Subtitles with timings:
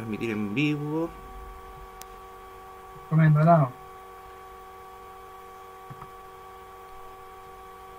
[0.00, 1.10] Transmitir en vivo.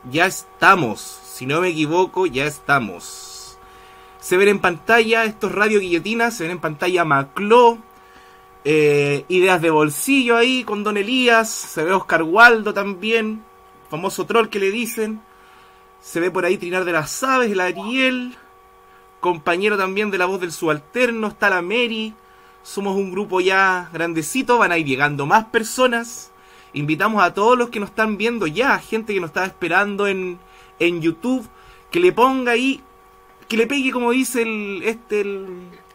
[0.09, 3.59] Ya estamos, si no me equivoco, ya estamos.
[4.19, 7.77] Se ven en pantalla estos radio guillotinas, se ven en pantalla Macló,
[8.65, 13.43] eh, ideas de bolsillo ahí con Don Elías, se ve Oscar Waldo también,
[13.91, 15.21] famoso troll que le dicen.
[16.01, 18.35] Se ve por ahí Trinar de las Aves, el Ariel,
[19.21, 22.13] compañero también de la voz del subalterno, está la Mary.
[22.63, 26.31] Somos un grupo ya grandecito, van a ir llegando más personas.
[26.73, 30.39] Invitamos a todos los que nos están viendo ya, gente que nos está esperando en,
[30.79, 31.47] en YouTube,
[31.89, 32.81] que le ponga ahí,
[33.47, 35.25] que le pegue como dice el, este,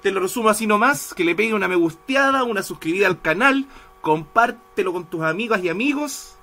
[0.03, 3.67] te lo resumo así nomás, que le pegue una me gusteada, una suscribida al canal,
[4.01, 6.37] compártelo con tus amigas y amigos.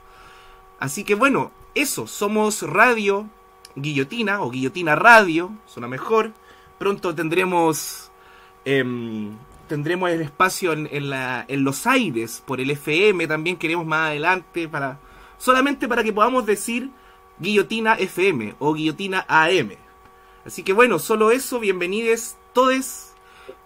[0.79, 3.29] Así que bueno, eso, somos Radio
[3.75, 6.33] Guillotina o Guillotina Radio, suena mejor.
[6.83, 8.11] Pronto tendremos
[8.65, 9.37] em,
[9.69, 14.67] tendremos el espacio en, la, en los aires por el FM también queremos más adelante
[14.67, 14.99] para
[15.37, 16.89] solamente para que podamos decir
[17.39, 19.77] guillotina FM o guillotina AM.
[20.45, 23.13] Así que bueno, solo eso, bienvenidos todos,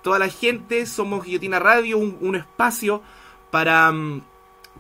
[0.04, 3.02] toda la gente, somos Guillotina Radio, un, espacio
[3.50, 4.22] para, mm,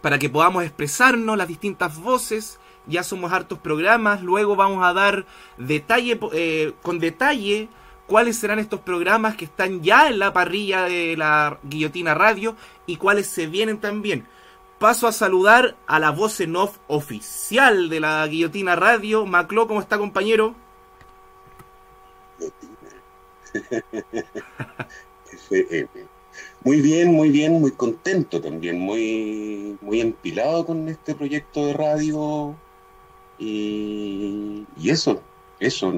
[0.01, 2.59] para que podamos expresarnos las distintas voces.
[2.85, 5.25] Ya somos hartos programas, luego vamos a dar
[5.57, 7.67] detalle eh, con detalle
[8.07, 12.55] cuáles serán estos programas que están ya en la parrilla de la Guillotina Radio
[12.85, 14.25] y cuáles se vienen también.
[14.79, 19.25] Paso a saludar a la voz en off oficial de la Guillotina Radio.
[19.25, 20.55] Maclo, ¿cómo está, compañero?
[26.63, 32.55] Muy bien, muy bien, muy contento también, muy, muy empilado con este proyecto de radio
[33.39, 35.23] y, y eso,
[35.59, 35.91] eso,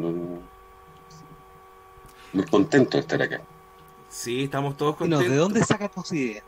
[2.34, 3.42] muy contento de estar acá.
[4.10, 5.30] Sí, estamos todos contentos.
[5.30, 6.44] ¿De dónde sacas tus ideas?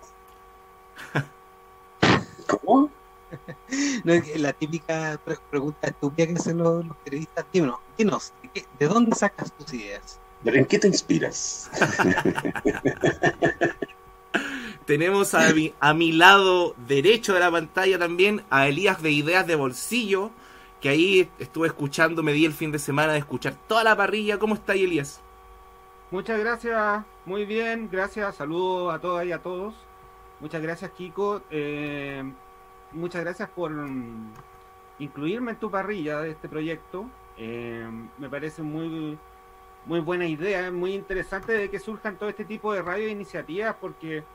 [2.48, 2.90] ¿Cómo?
[4.36, 7.46] la típica pregunta estúpida que hacen los, periodistas.
[7.54, 8.34] Dinos, dinos
[8.80, 10.20] ¿de, dónde sacas tus ideas?
[10.44, 11.70] ¿En qué te inspiras?
[14.86, 19.48] Tenemos a mi, a mi lado derecho de la pantalla también a Elías de Ideas
[19.48, 20.32] de Bolsillo,
[20.82, 24.40] que ahí estuve escuchando, me di el fin de semana de escuchar toda la parrilla.
[24.40, 25.22] ¿Cómo está ahí, Elías?
[26.12, 29.74] Muchas gracias, muy bien, gracias, saludos a todas y a todos.
[30.42, 31.42] Muchas gracias, Kiko.
[31.50, 32.22] Eh,
[32.92, 34.34] muchas gracias por mm,
[35.00, 37.06] incluirme en tu parrilla de este proyecto.
[37.38, 39.18] Eh, me parece muy,
[39.86, 44.26] muy buena idea, muy interesante de que surjan todo este tipo de radio iniciativas porque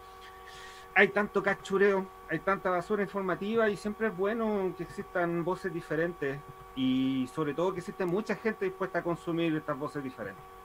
[0.94, 6.40] hay tanto cachureo, hay tanta basura informativa y siempre es bueno que existan voces diferentes
[6.74, 10.56] y sobre todo que existe mucha gente dispuesta a consumir estas voces diferentes.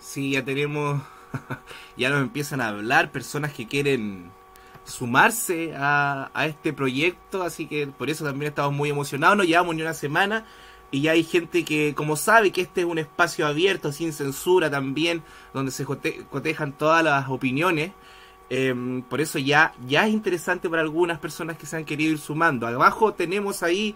[0.00, 1.02] Sí, ya tenemos,
[1.96, 4.32] ya nos empiezan a hablar personas que quieren
[4.84, 9.82] sumarse a, este proyecto, así que por eso también estamos muy emocionados, no llevamos ni
[9.82, 10.46] una semana
[10.90, 14.70] y ya hay gente que como sabe que este es un espacio abierto, sin censura
[14.70, 15.22] también,
[15.52, 17.92] donde se cotejan todas las opiniones,
[18.48, 22.18] em, por eso ya, ya es interesante para algunas personas que se han querido ir
[22.18, 22.66] sumando.
[22.66, 23.94] Abajo tenemos ahí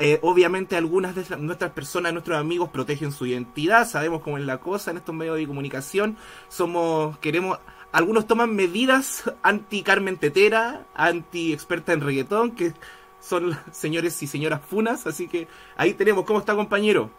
[0.00, 4.58] eh, obviamente algunas de nuestras personas, nuestros amigos protegen su identidad, sabemos cómo es la
[4.58, 6.16] cosa en estos medios de comunicación,
[6.48, 7.58] somos, queremos,
[7.92, 12.72] algunos toman medidas anti Carmen Tetera, anti experta en reggaetón, que
[13.20, 17.10] son señores y señoras funas, así que ahí tenemos, ¿cómo está compañero?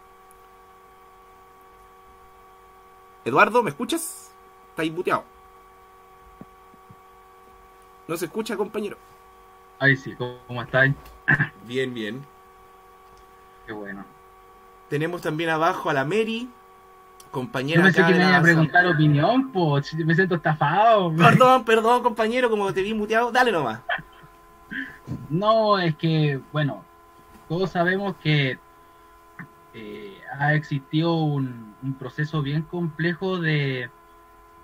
[3.24, 4.32] Eduardo, ¿me escuchas?
[4.70, 5.24] Está ahí buteado.
[8.08, 8.96] ¿No se escucha, compañero?
[9.78, 10.94] Ahí sí, ¿cómo estáis?
[11.64, 12.31] Bien, bien.
[13.66, 14.04] Qué bueno.
[14.88, 16.50] Tenemos también abajo a la Mary,
[17.30, 17.80] compañera.
[17.80, 21.14] No pensé que me iba a preguntar opinión, pues me siento estafado.
[21.16, 23.80] Perdón, perdón, compañero, como te vi muteado, dale nomás.
[25.28, 26.84] No, es que, bueno,
[27.48, 28.58] todos sabemos que
[29.74, 33.90] eh, ha existido un, proceso bien complejo de,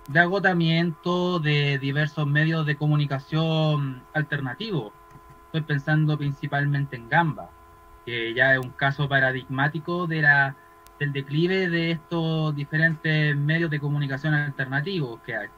[0.09, 4.93] de agotamiento de diversos medios de comunicación alternativos.
[5.47, 7.51] Estoy pensando principalmente en Gamba
[8.09, 10.57] que ya es un caso paradigmático de la,
[10.99, 15.49] del declive de estos diferentes medios de comunicación alternativos que hay.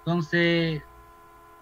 [0.00, 0.82] Entonces,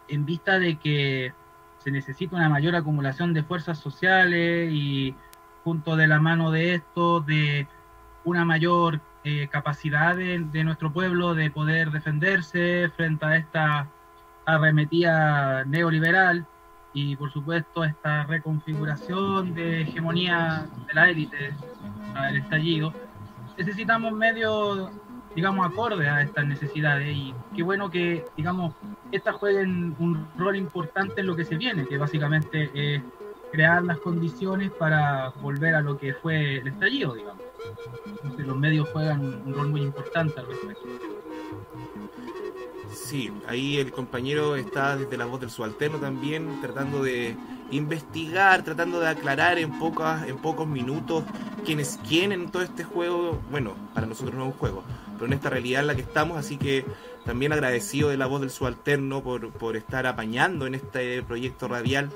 [0.08, 1.32] en vista de que
[1.78, 5.14] se necesita una mayor acumulación de fuerzas sociales y
[5.62, 7.68] junto de la mano de esto, de
[8.24, 13.88] una mayor eh, capacidad de, de, nuestro pueblo de poder defenderse frente a esta
[14.46, 16.44] arremetida neoliberal,
[16.94, 21.52] y por supuesto esta reconfiguración de hegemonía de la élite,
[22.30, 22.94] el estallido,
[23.58, 24.90] necesitamos medios
[25.34, 28.74] digamos, acorde a estas necesidades y qué bueno que, digamos,
[29.10, 33.02] estas jueguen un rol importante en lo que se viene, que básicamente es
[33.50, 37.42] crear las condiciones para volver a lo que fue el estallido, digamos.
[38.06, 41.13] Entonces los medios juegan un, rol muy importante al respecto.
[42.94, 47.36] Sí, ahí el compañero está desde la voz del subalterno también tratando de
[47.70, 51.24] investigar, tratando de aclarar en pocas, en pocos minutos
[51.64, 53.40] quién es quién en todo este juego.
[53.50, 56.38] Bueno, para nosotros no es un juego, pero en esta realidad en la que estamos,
[56.38, 56.84] así que
[57.24, 62.10] también agradecido de la voz del subalterno por, por estar apañando en este proyecto radial.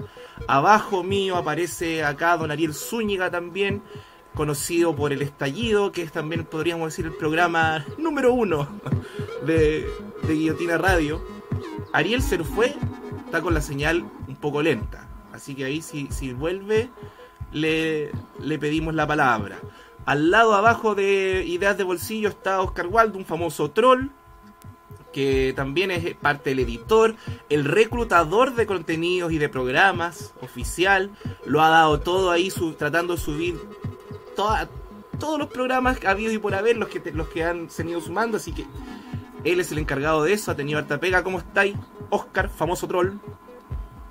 [0.46, 3.82] Abajo mío aparece acá don Ariel Zúñiga también,
[4.38, 8.68] conocido por El Estallido, que es también, podríamos decir, el programa número uno
[9.44, 9.84] de,
[10.28, 11.20] Guillotina Radio.
[11.92, 12.72] Ariel se fue,
[13.26, 15.08] está con la señal un poco lenta.
[15.32, 16.88] Así que ahí si, si vuelve,
[17.50, 19.58] le, le pedimos la palabra.
[20.06, 24.10] Al lado abajo de Ideas de Bolsillo está Oscar Waldo, un famoso troll,
[25.12, 27.16] que también es parte del editor,
[27.48, 31.10] el reclutador de contenidos y de programas oficial,
[31.44, 33.56] lo ha dado todo ahí tratando de subir
[35.18, 38.52] todos los programas habidos y por haber, los que, los que han venido sumando, así
[38.52, 38.66] que
[39.44, 41.22] él es el encargado de eso, ha tenido harta pega.
[41.22, 41.76] ¿Cómo estáis,
[42.10, 43.14] Oscar, famoso troll?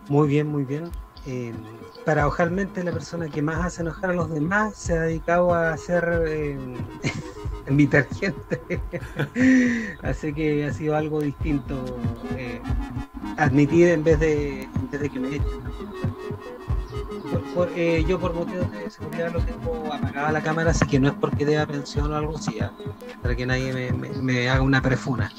[0.09, 0.89] Muy bien, muy bien.
[1.25, 1.53] Eh,
[2.06, 6.24] paradojalmente la persona que más hace enojar a los demás se ha dedicado a hacer
[6.25, 6.57] eh,
[7.69, 8.62] invitar gente.
[10.01, 11.83] Así que ha sido algo distinto
[12.38, 12.62] eh,
[13.38, 16.56] admitir en vez de, en vez de que me echen.
[17.75, 21.14] Eh, yo por motivos de seguridad lo tengo apagada la cámara, así que no es
[21.14, 22.58] porque dé pensión o algo así,
[23.22, 25.31] para que nadie me, haga una prefuna.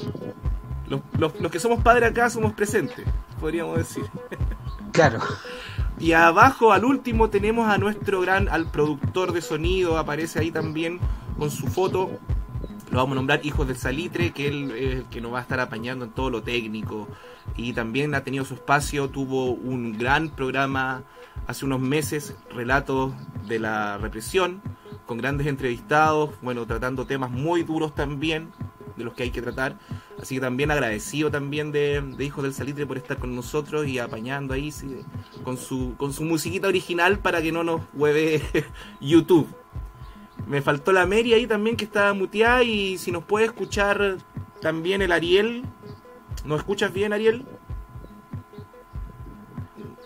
[0.87, 1.01] Los,
[1.39, 3.05] los, que somos padres acá somos presentes,
[3.39, 4.03] podríamos decir.
[4.91, 5.19] Claro.
[5.99, 10.99] Y abajo, al último, tenemos a nuestro gran, al productor de sonido, aparece ahí también
[11.37, 12.09] con su foto.
[12.91, 15.41] Lo vamos a nombrar Hijos del Salitre, que él es el que nos va a
[15.43, 17.07] estar apañando en todo lo técnico.
[17.55, 21.03] Y también ha tenido su espacio, tuvo un gran programa
[21.45, 23.13] hace unos meses, Relatos
[23.47, 24.61] de la Represión,
[25.05, 28.49] con grandes entrevistados, bueno, tratando temas muy duros también,
[28.97, 29.77] de los que hay que tratar.
[30.19, 34.55] Así que también agradecido también de, Hijos del Salitre por estar con nosotros y apañando
[34.55, 34.73] ahí
[35.43, 38.41] con, su, con su musiquita original para que no nos hueve
[38.99, 39.47] YouTube.
[40.47, 44.17] Me faltó la Mary ahí también que estaba muteada y si nos puede escuchar
[44.61, 45.63] también el Ariel.
[46.45, 47.45] ¿Nos escuchas bien, Ariel?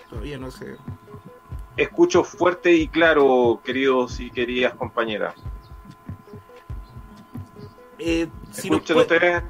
[0.09, 0.77] Todavía no sé.
[1.77, 5.35] Escucho fuerte y claro, queridos y queridas compañeras.
[7.97, 9.43] Eh, si ustedes?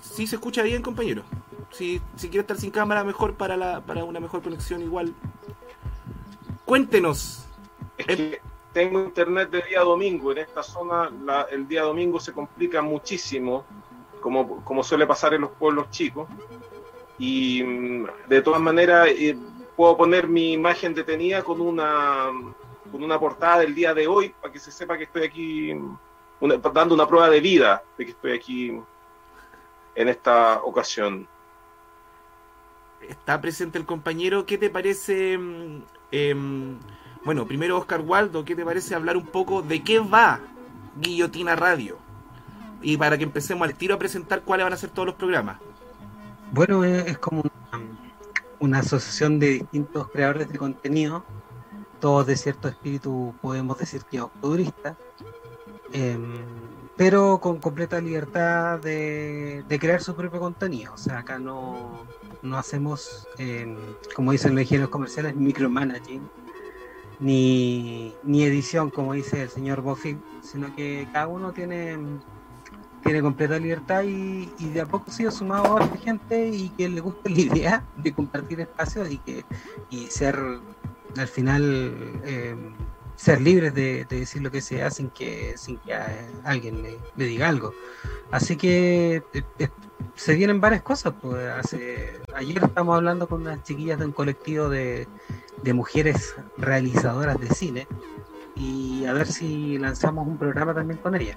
[0.00, 1.24] Sí, se escucha bien, compañero.
[1.70, 5.12] Si, si quiere estar sin cámara, mejor para, la, para una mejor conexión igual.
[6.64, 7.43] Cuéntenos,
[8.72, 10.32] tengo internet de día domingo.
[10.32, 11.10] En esta zona
[11.50, 13.64] el día domingo se complica muchísimo,
[14.20, 16.28] como, como suele pasar en los pueblos chicos.
[17.18, 19.36] Y mm, de todas maneras eh,
[19.76, 22.30] puedo poner mi imagen detenida con una,
[22.90, 25.72] con una portada del día de hoy para que se sepa que estoy aquí
[26.72, 28.80] dando una prueba de vida de que estoy aquí
[29.94, 31.28] en esta ocasión.
[33.00, 34.46] Está presente el compañero.
[34.46, 35.38] ¿Qué te parece?
[35.38, 36.78] Mm, em,
[37.24, 40.40] bueno, primero Oscar Waldo, ¿qué te parece hablar un poco de qué va
[41.00, 41.98] Guillotina Radio?
[42.82, 45.58] Y para que empecemos al tiro a presentar cuáles van a ser todos los programas.
[46.52, 47.42] Bueno, es como
[48.60, 51.24] una, asociación de distintos creadores de contenido,
[51.98, 54.96] todos de cierto espíritu, podemos decir que octobristas,
[55.92, 56.34] em,
[56.96, 60.92] pero con completa libertad de, crear su propio contenido.
[60.92, 62.04] O sea, acá no,
[62.42, 63.76] no hacemos, em,
[64.14, 66.43] como dicen los ingenieros comerciales, micromanaging
[67.24, 71.96] ni, ni edición, como dice el señor Buffy, sino que cada uno tiene,
[73.02, 77.30] tiene completa libertad y, de a poco ha sumado a gente y que le gusta
[77.30, 79.42] la idea de compartir espacios y que
[79.88, 80.38] y ser
[81.16, 82.54] al final eh,
[83.16, 85.94] ser libres de, decir lo que sea sin que sin que
[86.44, 87.72] alguien le, diga algo
[88.30, 89.68] así que eh, eh,
[90.14, 94.68] se vienen varias cosas pues hace ayer estamos hablando con unas chiquillas de un colectivo
[94.68, 95.06] de
[95.62, 97.86] de mujeres realizadoras de cine
[98.56, 101.36] y a ver si lanzamos un programa también con ella.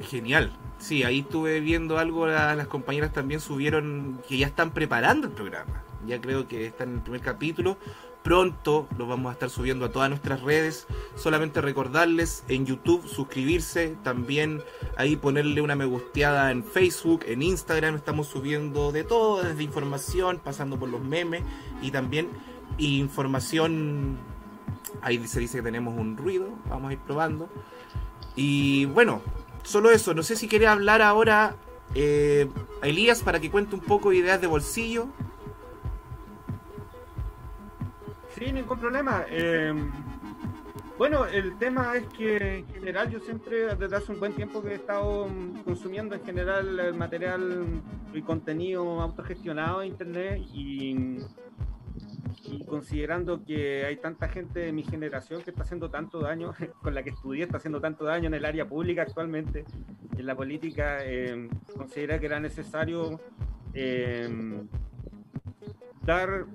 [0.00, 0.52] Genial.
[0.78, 5.84] Sí, ahí estuve viendo algo, las compañeras también subieron que ya están preparando el programa.
[6.06, 7.76] Ya creo que está en el primer capítulo.
[8.22, 10.86] Pronto lo vamos a estar subiendo a todas nuestras redes.
[11.16, 14.62] Solamente recordarles en YouTube suscribirse, también
[14.96, 17.96] ahí ponerle una me gusteada en Facebook, en Instagram.
[17.96, 21.42] Estamos subiendo de todo, desde información, pasando por los memes
[21.82, 22.28] y también
[22.78, 24.18] información
[25.00, 27.48] Ahí se dice que tenemos un ruido, vamos a ir probando.
[28.36, 29.22] Y bueno,
[29.62, 31.56] solo eso, no sé si quería hablar ahora
[31.94, 32.48] eh,
[32.82, 35.08] a Elías para que cuente un poco ideas de bolsillo.
[38.42, 39.24] Sí, ningún problema.
[39.30, 39.72] Eh,
[40.98, 44.70] bueno, el tema es que en general yo siempre, desde hace un buen tiempo que
[44.70, 45.28] he estado
[45.64, 47.82] consumiendo en general el material
[48.12, 51.18] y contenido autogestionado en Internet y,
[52.46, 56.96] y considerando que hay tanta gente de mi generación que está haciendo tanto daño, con
[56.96, 59.64] la que estudié, está haciendo tanto daño en el área pública actualmente,
[60.18, 63.20] en la política, eh, considera que era necesario
[63.72, 64.28] eh,
[66.04, 66.46] dar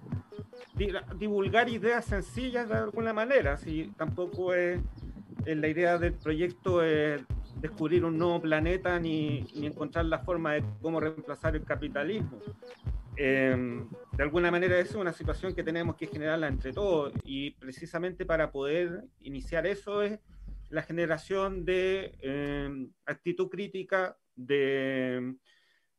[1.18, 3.58] divulgar ideas sencillas de alguna manera.
[3.58, 4.80] Si tampoco es,
[5.46, 7.22] la idea del proyecto es
[7.62, 12.40] descubrir un nuevo planeta ni, ni encontrar la forma de cómo reemplazar el capitalismo.
[13.16, 18.28] Em, de alguna manera es una situación que tenemos que generarla entre todos y precisamente
[18.28, 20.20] para poder iniciar eso es
[20.70, 25.34] la generación de em, actitud crítica, de,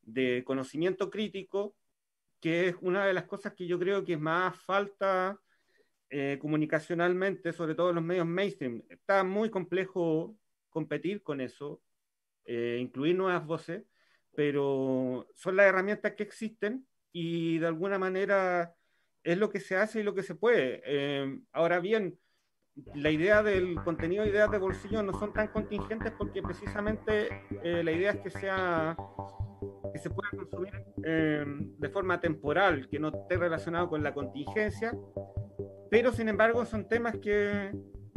[0.02, 1.74] de conocimiento crítico
[2.40, 5.38] que es una de las cosas que yo creo que más falta
[6.10, 8.82] eh, comunicacionalmente, sobre todo en los medios mainstream.
[8.88, 10.36] Está muy complejo
[10.70, 11.82] competir con eso,
[12.44, 13.84] eh, incluir nuevas voces,
[14.34, 18.74] pero son las herramientas que existen y de alguna manera
[19.22, 20.80] es lo que se hace y lo que se puede.
[20.84, 22.18] Eh, ahora bien,
[22.94, 27.28] la idea del contenido de ideas de bolsillo no son tan contingentes porque precisamente
[27.62, 28.96] la idea es que sea
[29.92, 30.72] que se pueda consumir
[31.04, 34.96] eh, de forma temporal, que no esté relacionado con la contingencia,
[35.90, 37.72] pero sin embargo son temas que,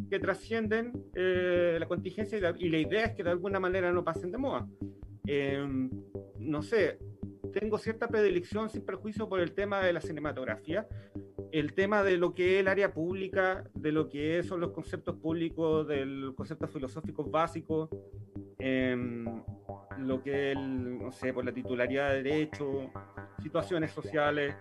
[0.09, 4.31] que trascienden eh, la contingencia y la, idea es que de alguna manera no pasen
[4.31, 4.67] de moda.
[5.27, 5.65] Eh,
[6.39, 6.99] no sé,
[7.53, 10.87] tengo cierta predilección sin perjuicio por el tema de la cinematografía,
[11.51, 15.15] el tema de lo que es el área pública, de lo que son los conceptos
[15.15, 17.89] públicos, de los conceptos filosóficos básicos,
[19.97, 22.91] lo que el, no sé, por la titularidad de derecho,
[23.41, 24.55] situaciones sociales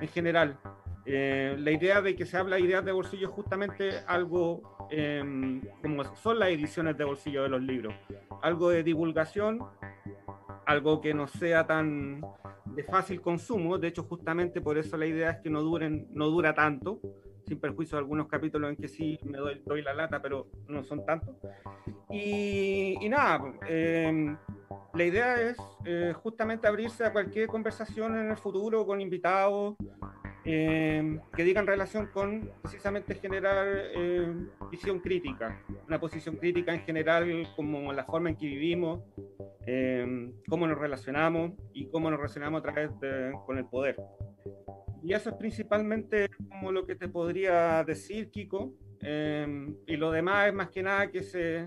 [0.00, 0.58] en general.
[1.06, 5.60] Eh, la idea de que se habla de ideas de bolsillo es justamente algo em,
[5.82, 7.94] como son las ediciones de bolsillo de los libros,
[8.42, 9.60] algo de divulgación,
[10.64, 12.22] algo que no sea tan
[12.74, 16.28] de fácil consumo, de hecho justamente por eso la idea es que no duren, no
[16.28, 17.00] dura tanto,
[17.46, 21.04] sin perjuicio de algunos capítulos en que sí me doy, la lata, pero no son
[21.04, 21.36] tantos.
[22.10, 24.36] Y, y nada, eh,
[24.94, 29.76] la idea es eh, justamente abrirse a cualquier conversación en el futuro con invitados
[30.44, 34.32] eh, que digan relación con precisamente generar eh,
[34.70, 39.02] visión crítica, una posición crítica en general como la forma en que vivimos,
[40.48, 43.96] cómo nos relacionamos y cómo nos relacionamos a través de, con el poder.
[45.02, 48.74] Y eso es principalmente como lo que te podría decir, Kiko.
[49.00, 51.66] y lo demás es más que nada que se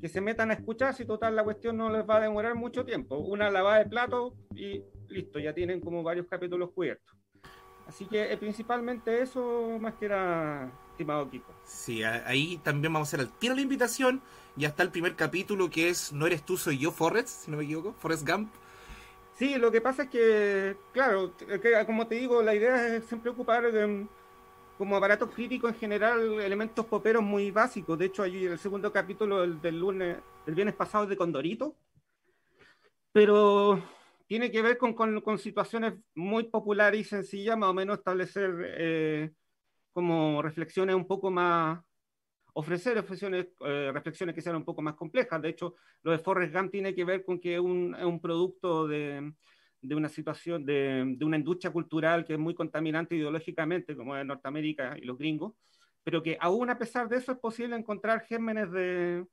[0.00, 2.84] que se metan a escuchar, si total la cuestión no les va a demorar mucho
[2.84, 3.18] tiempo.
[3.18, 7.15] Una lavada de plato y listo, ya tienen como varios capítulos cubiertos.
[7.88, 11.52] Así que eh, principalmente eso más que era, estimado Kiko.
[11.64, 14.22] Sí, ahí también vamos a hacer al tiro la invitación.
[14.56, 17.58] Ya está el primer capítulo que es No eres tú, soy yo, Forrest, si no
[17.58, 18.50] me equivoco, Forrest Gump.
[19.34, 23.30] Sí, lo que pasa es que, claro, que, como te digo, la idea es siempre
[23.30, 24.08] ocupar em,
[24.78, 27.98] como aparato crítico en general elementos poperos muy básicos.
[27.98, 30.16] De hecho, hay el segundo capítulo del, lunes,
[30.46, 31.74] el viernes pasado de Condorito.
[33.12, 33.82] Pero
[34.26, 39.30] tiene que ver con, con, situaciones muy populares y sencillas, más o menos establecer eh,
[39.92, 41.80] como reflexiones un poco más,
[42.54, 45.40] ofrecer reflexiones, eh, reflexiones que sean un poco más complejas.
[45.42, 48.88] De hecho, lo de Forrest Gump tiene que ver con que es un, un producto
[48.88, 49.32] de,
[49.80, 54.26] de una situación, de, de, una industria cultural que es muy contaminante ideológicamente, como es
[54.26, 55.54] Norteamérica y los gringos,
[56.02, 59.26] pero que aún a pesar de eso es posible encontrar gérmenes de,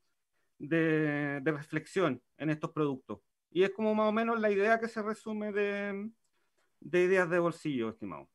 [0.60, 3.20] de, de reflexión en estos productos.
[3.53, 6.10] Y es como más o menos la idea que se resume de,
[6.81, 8.27] de ideas de bolsillo, estimado.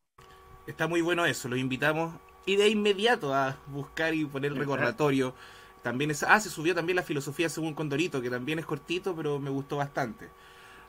[0.66, 2.14] Está muy bueno eso, los invitamos
[2.46, 5.34] y de inmediato a buscar y poner el recordatorio.
[5.82, 9.38] También es, ah, se subió también la filosofía según Condorito, que también es cortito, pero
[9.38, 10.28] me gustó bastante.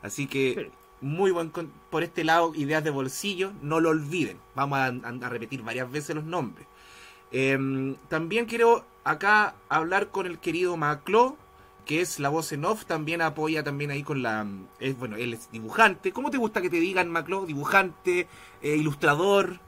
[0.01, 0.71] Así que
[1.01, 1.51] muy buen
[1.89, 4.39] por este lado, ideas de bolsillo, no lo olviden.
[4.55, 6.67] Vamos a, repetir varias veces los nombres.
[7.31, 11.37] Em, también quiero acá hablar con el querido Maclo,
[11.89, 14.45] que es la voz en off, también apoya también ahí con la...
[14.79, 16.11] Es, bueno, él es dibujante.
[16.11, 17.47] ¿Cómo te gusta que te digan Maclo?
[17.47, 18.27] ¿Dibujante?
[18.61, 19.59] Eh, ¿Ilustrador?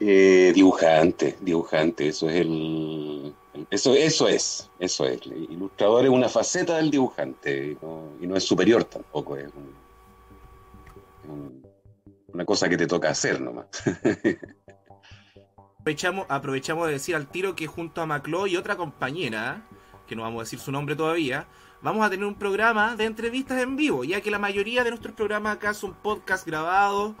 [0.00, 3.34] Eh, dibujante, dibujante, eso es el...
[3.68, 5.20] Eso, eso es, eso es.
[5.26, 9.52] El ilustrador es una faceta del dibujante y no, y no es superior tampoco, es
[9.52, 9.76] un
[12.32, 13.66] una cosa que te toca hacer nomás.
[15.78, 19.62] aprovechamos, aprovechamos de decir al tiro que junto a Maclo y otra compañera,
[20.06, 21.46] que no vamos a decir su nombre todavía,
[21.82, 25.14] vamos a tener un programa de entrevistas en vivo, ya que la mayoría de nuestros
[25.14, 27.14] programas acá son podcast grabados.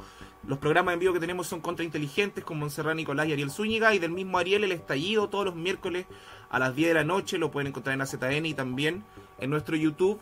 [0.46, 3.98] Los programas en vivo que tenemos son contrainteligentes con Montserrat Nicolás y Ariel Zúñiga y
[3.98, 6.06] del mismo Ariel el estallido todos los miércoles
[6.50, 9.04] a las 10 de la noche, lo pueden encontrar en AZN y también
[9.38, 10.20] en nuestro YouTube.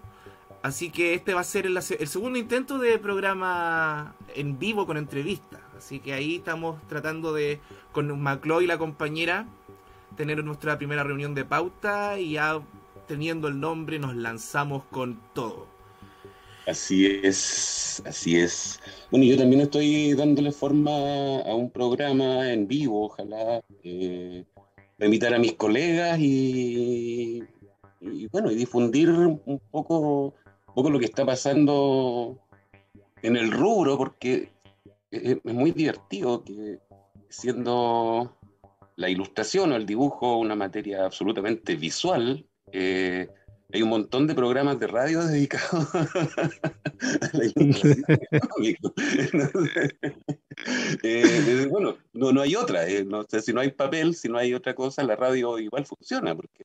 [0.62, 5.60] Así que este va a ser el, segundo intento de programa en vivo con entrevistas.
[5.76, 7.60] Así que ahí estamos tratando de,
[7.92, 9.46] con Maclo y la compañera,
[10.16, 12.60] tener nuestra primera reunión de pauta y ya
[13.06, 15.66] teniendo el nombre nos lanzamos con todo.
[16.66, 18.80] Así es, así es.
[19.10, 24.44] Bueno, yo también estoy dándole forma a un programa en vivo, ojalá eh,
[24.98, 27.42] invitar a mis colegas y,
[28.32, 30.34] bueno, y difundir un poco,
[30.68, 32.38] un poco lo que está pasando
[33.20, 34.50] en el rubro, porque
[35.10, 36.78] es, es muy divertido que
[37.28, 38.34] siendo
[38.96, 43.28] la ilustración o el dibujo una materia absolutamente visual, eh,
[43.72, 46.06] hay un montón de programas de radio dedicados a
[47.32, 47.44] la
[51.02, 52.88] eh, bueno, no, no hay otra.
[52.88, 56.36] Eh, no si no hay papel, si no hay otra cosa, la radio igual funciona,
[56.36, 56.64] porque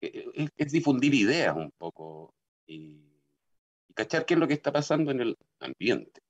[0.00, 2.32] es, es difundir ideas un poco
[2.66, 3.00] y,
[3.88, 6.23] y cachar qué es lo que está pasando en el ambiente.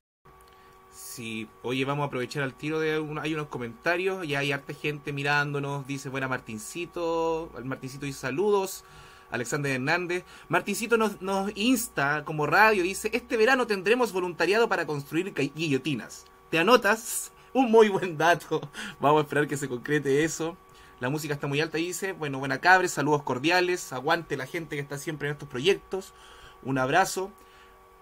[0.95, 4.75] Sí, oye, vamos a aprovechar al tiro de un, hay unos comentarios, ya hay harta
[4.75, 8.85] gente mirándonos, dice buena Martincito, Martincito dice saludos,
[9.33, 15.35] Alexander Hernández, Martincito nos, nos insta como radio, dice, este verano tendremos voluntariado para construir
[15.35, 17.33] guillotinas, ¿te anotas?
[17.53, 18.61] Un muy buen dato,
[19.01, 20.57] vamos a esperar que se concrete eso.
[21.01, 24.83] La música está muy alta, dice, bueno, buena cabre, saludos cordiales, aguante la gente que
[24.83, 26.15] está siempre en estos proyectos,
[26.63, 27.33] un abrazo,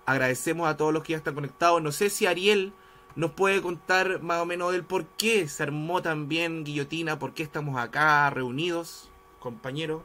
[0.04, 2.74] agradecemos a todos los que ya están conectados, no sé si Ariel
[3.16, 7.42] nos puede contar más o menos del por qué se armó también Guillotina, por qué
[7.42, 10.02] estamos acá reunidos, compañero.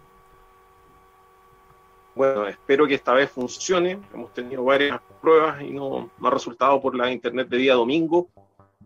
[2.15, 3.99] Bueno, espero que esta vez funcione.
[4.13, 8.27] Hemos tenido varias pruebas y no, no ha resultado por la internet de día domingo.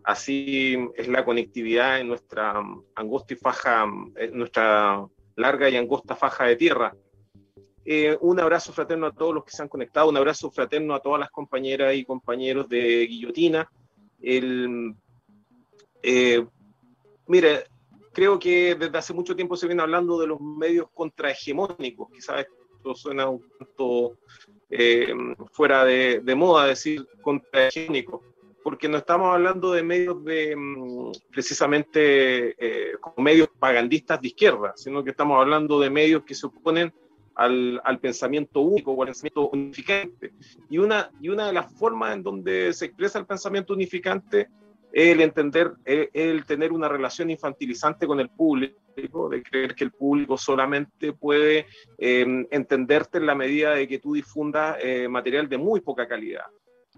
[0.04, 2.62] Así es la conectividad en nuestra
[2.96, 5.06] angosta y faja, en nuestra
[5.36, 6.94] larga y angosta faja de tierra.
[7.86, 11.02] Eh, un abrazo fraterno a todos los que se han conectado, un abrazo fraterno a
[11.02, 13.70] todas las compañeras y compañeros de Guillotina.
[14.22, 14.96] El,
[16.04, 16.46] eh,
[17.28, 17.66] mire,
[18.14, 22.96] creo que desde hace mucho tiempo se viene hablando de los medios contrahegemónicos, quizás esto
[22.96, 24.18] suena un tanto
[24.70, 25.14] eh,
[25.52, 28.24] fuera de, moda decir contrahegemónico,
[28.64, 30.56] porque no estamos hablando de medios de
[31.32, 36.94] precisamente eh, medios propagandistas de izquierda, sino que estamos hablando de medios que se oponen
[37.42, 40.34] al, al, pensamiento único o al pensamiento unificante.
[40.70, 44.50] Y una, y una de las formas en donde se expresa el pensamiento unificante
[44.92, 49.86] es el entender, es el tener una relación infantilizante con el público, de creer que
[49.86, 51.66] el público solamente puede
[51.98, 56.46] eh, entenderte en la medida de que tú difundas eh, material de muy poca calidad.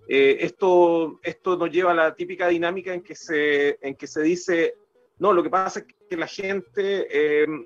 [0.08, 4.22] Eh, esto, esto nos lleva a la típica dinámica en que se, en que se
[4.22, 4.74] dice,
[5.20, 7.08] no, lo que pasa es que la gente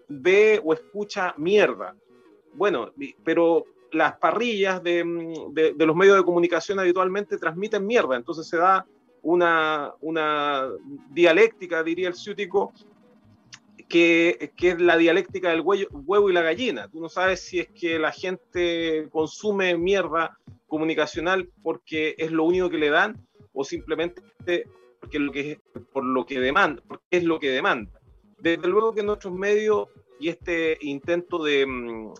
[0.10, 1.96] ve o escucha mierda
[2.58, 2.92] bueno,
[3.24, 5.04] pero las parrillas de,
[5.52, 8.86] de, los medios de comunicación habitualmente transmiten mierda, entonces se da
[9.22, 10.70] una,
[11.12, 12.74] dialéctica, diría el ciútico,
[13.88, 16.88] que, es la dialéctica del huevo, y la gallina.
[16.90, 22.70] Tú no sabes si es que la gente consume mierda comunicacional porque es lo único
[22.70, 24.22] que le dan o simplemente
[25.00, 25.32] porque lo
[25.94, 28.00] por lo que demanda, porque es lo que demanda.
[28.40, 29.88] Desde luego que nuestros medios
[30.20, 31.66] y este intento de,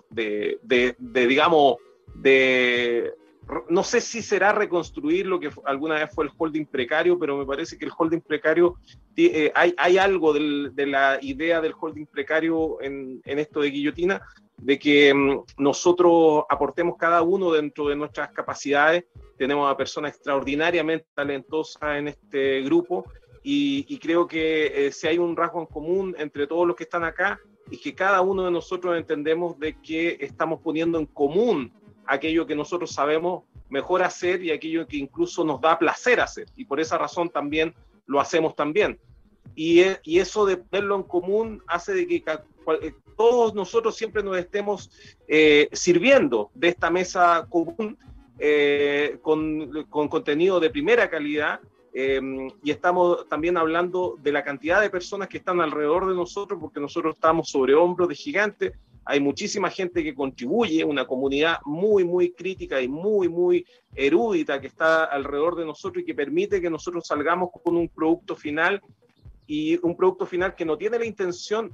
[0.10, 1.78] de, de, de, digamos,
[2.16, 3.14] de,
[3.70, 7.46] no sé si será reconstruir lo que alguna vez fue el holding precario, pero me
[7.46, 8.76] parece que el holding precario,
[9.16, 13.72] eh, hay, hay algo del, de la idea del holding precario en, en esto de
[13.72, 14.22] guillotina,
[14.58, 19.06] de que um, nosotros aportemos cada uno dentro de nuestras capacidades.
[19.38, 23.06] Tenemos a personas extraordinariamente talentosas en este grupo
[23.44, 26.86] y, y creo que eh, si hay un rasgo en común entre todos los que
[26.86, 31.72] están acá, y que cada uno de nosotros entendemos de que estamos poniendo en común
[32.06, 36.48] aquello que nosotros sabemos mejor hacer y aquello que incluso nos da placer hacer.
[36.56, 37.74] Y por esa razón también
[38.06, 39.00] lo hacemos también.
[39.56, 42.24] Y, y eso de ponerlo en común hace de que
[43.18, 44.92] todos nosotros siempre nos estemos
[45.28, 47.98] eh, sirviendo de esta mesa común
[48.40, 51.60] eh, con, con contenido de primera calidad
[51.94, 52.20] eh,
[52.64, 56.80] y estamos también hablando de la cantidad de personas que están alrededor de nosotros, porque
[56.80, 58.74] nosotros estamos sobre hombros de gigantes.
[59.06, 64.68] Hay muchísima gente que contribuye, una comunidad muy, muy crítica y muy, muy erudita que
[64.68, 68.82] está alrededor de nosotros y que permite que nosotros salgamos con un producto final
[69.48, 71.72] y un producto final que no tiene la intención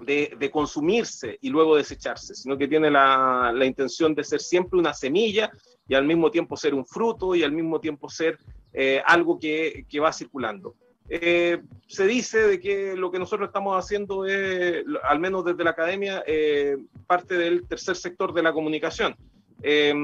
[0.00, 4.78] de, de consumirse y luego desecharse, sino que tiene la, la, intención de ser siempre
[4.78, 5.50] una semilla
[5.86, 8.38] y al mismo tiempo ser un fruto y al mismo tiempo ser
[8.72, 10.74] eh, algo que, que, va circulando.
[11.08, 15.70] Eh, se dice de que lo que nosotros estamos haciendo es, al menos desde la
[15.70, 19.14] academia, eh, parte del tercer sector de la comunicación.
[19.62, 19.94] Eh,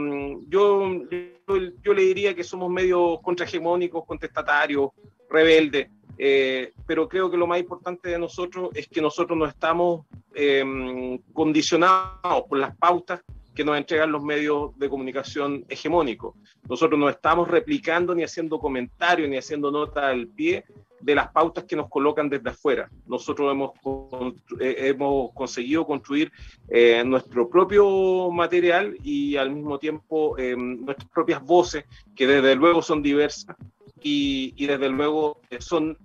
[0.48, 4.90] yo, yo, yo, le diría que somos medios contrahegemónicos, contestatarios,
[5.28, 10.04] rebeldes, eh, pero creo que lo más importante de nosotros es que nosotros no estamos
[10.35, 13.20] eh, condicionados por las pautas
[13.59, 16.37] que nos entregan los medios de comunicación hegemónicos.
[16.68, 20.64] Nosotros no estamos replicando ni haciendo comentarios ni haciendo nota al pie
[21.01, 22.88] de las pautas que nos colocan desde afuera.
[23.09, 23.73] Nosotros hemos,
[24.61, 26.31] eh, hemos conseguido construir
[26.68, 32.81] eh, nuestro propio material y al mismo tiempo eh, nuestras propias voces, que desde luego
[32.81, 33.57] son diversas
[34.01, 35.99] y, y desde luego son,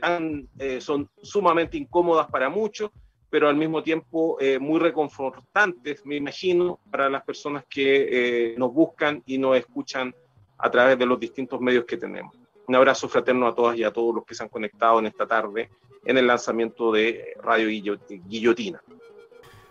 [0.00, 2.92] tan, son sumamente incómodas para muchos,
[3.32, 9.38] pero al mismo tiempo muy reconfortantes, me imagino, para las personas que nos buscan y
[9.38, 10.14] nos escuchan
[10.58, 12.36] a través de los distintos medios que tenemos.
[12.66, 15.26] Un abrazo fraterno a todas y a todos los que se han conectado en esta
[15.26, 15.70] tarde
[16.04, 18.82] en el lanzamiento de Radio Guillotina.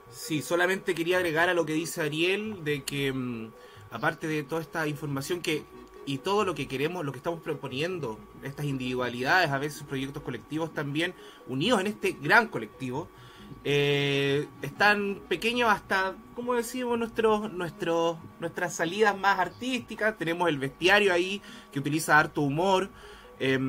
[0.09, 3.51] Sí, solamente quería agregar a lo que dice Ariel de que mm,
[3.91, 5.63] aparte de toda esta información que
[6.03, 10.73] y todo lo que queremos, lo que estamos proponiendo, estas individualidades, a veces proyectos colectivos
[10.73, 11.13] también,
[11.47, 13.07] unidos en este gran colectivo,
[13.63, 20.17] eh, están pequeños hasta, como decimos, nuestros, nuestros, nuestras salidas más artísticas.
[20.17, 22.89] Tenemos el bestiario ahí que utiliza harto humor.
[23.39, 23.59] Eh,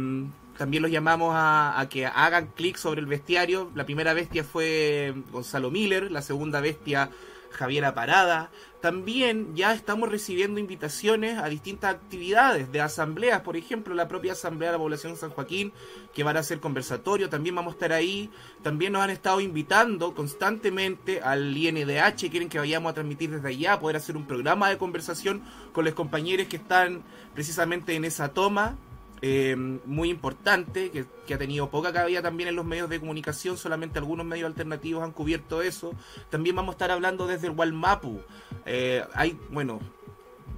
[0.56, 3.70] también los llamamos a, a que hagan clic sobre el bestiario.
[3.74, 7.10] La primera bestia fue Gonzalo Miller, la segunda bestia
[7.52, 8.50] Javiera Parada.
[8.80, 14.70] También ya estamos recibiendo invitaciones a distintas actividades de asambleas, por ejemplo, la propia Asamblea
[14.70, 15.72] de la Población San Joaquín,
[16.12, 18.28] que van a hacer conversatorio, también vamos a estar ahí.
[18.62, 23.78] También nos han estado invitando constantemente al INDH, quieren que vayamos a transmitir desde allá,
[23.78, 27.02] poder hacer un programa de conversación con los compañeros que están
[27.34, 28.76] precisamente en esa toma
[29.24, 34.00] eh, muy importante, que, ha tenido poca cabida también en los medios de comunicación, solamente
[34.00, 35.92] algunos medios alternativos han cubierto eso.
[36.28, 38.20] También vamos a estar hablando desde el Walmapu.
[38.66, 39.78] Eh, hay, bueno,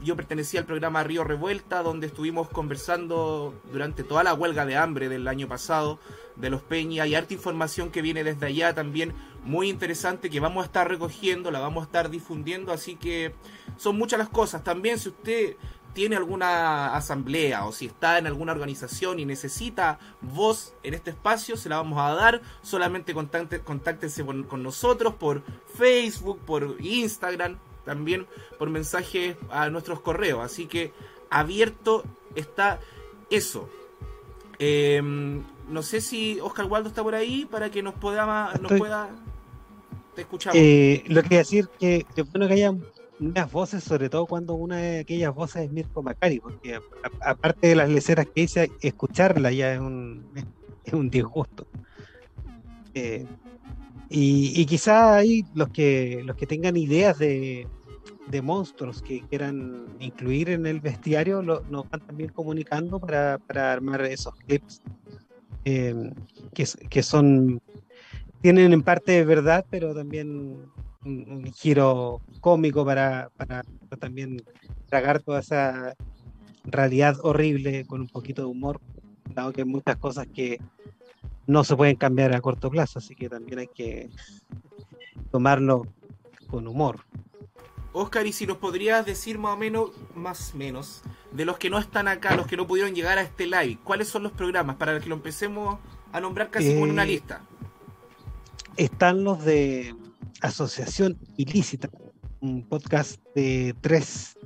[0.02, 5.10] yo pertenecía al programa Río Revuelta, donde estuvimos conversando durante toda la huelga de hambre
[5.10, 5.98] del año pasado
[6.36, 7.02] de los Peña.
[7.04, 9.12] Hay harta información que viene desde allá también,
[9.44, 13.34] muy interesante, que vamos a estar recogiendo, la vamos a estar difundiendo, así que
[13.76, 14.64] son muchas las cosas.
[14.64, 15.56] También si usted
[15.94, 21.56] tiene alguna asamblea o si está en alguna organización y necesita voz en este espacio,
[21.56, 22.42] se la vamos a dar.
[22.62, 25.42] Solamente contáctense, contáctense con, con, nosotros por
[25.78, 28.26] Facebook, por Instagram, también
[28.58, 30.44] por mensaje a nuestros correos.
[30.44, 30.92] Así que
[31.30, 32.04] abierto
[32.34, 32.80] está
[33.30, 33.70] eso.
[34.58, 35.00] Eh,
[35.68, 39.10] no sé si Oscar Waldo está por ahí para que nos, pueda, nos pueda...
[40.14, 40.56] Te escuchamos.
[40.60, 42.72] Eh, lo que decir que, que bueno que haya
[43.20, 46.78] unas voces, sobre todo cuando una de aquellas voces es Mirko Macari, porque
[47.20, 50.26] aparte de las leceras que dice, escucharla ya es un,
[50.84, 51.66] es un disgusto.
[52.94, 53.26] Eh,
[54.08, 57.66] y, y, quizá hay los que los que tengan ideas de,
[58.28, 63.72] de monstruos que quieran incluir en el bestiario, lo, nos van también comunicando para, para
[63.72, 64.82] armar esos clips
[65.64, 66.12] eh,
[66.52, 67.60] que, que son
[68.42, 70.70] tienen en parte verdad, pero también
[71.04, 73.64] un, un giro cómico para, para,
[73.98, 74.44] también
[74.90, 75.94] tragar toda esa
[76.64, 78.82] realidad horrible con un poquito de humor,
[79.30, 80.60] dado que hay muchas cosas que
[81.46, 84.10] no se pueden cambiar a corto plazo, así que también hay que
[85.30, 85.86] tomarlo
[86.46, 87.00] con humor.
[87.94, 91.00] Oscar, y si nos podrías decir más o menos, más menos,
[91.32, 94.08] de los que no están acá, los que no pudieron llegar a este live, ¿cuáles
[94.08, 95.78] son los programas para que lo empecemos
[96.12, 97.40] a nombrar casi eh, con una lista?
[98.76, 99.94] Están los de
[100.42, 101.88] Asociación Ilícita,
[102.44, 104.36] un podcast de tres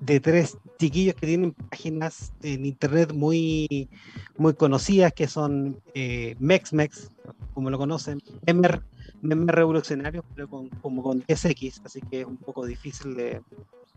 [0.00, 3.88] de tres chiquillos que tienen páginas en internet muy
[4.36, 7.10] muy conocidas que son eh, MexMex,
[7.52, 8.82] como lo conocen, Memer,
[9.20, 13.42] Memer Revolucionarios, pero con, como con SX, así que es un poco difícil de,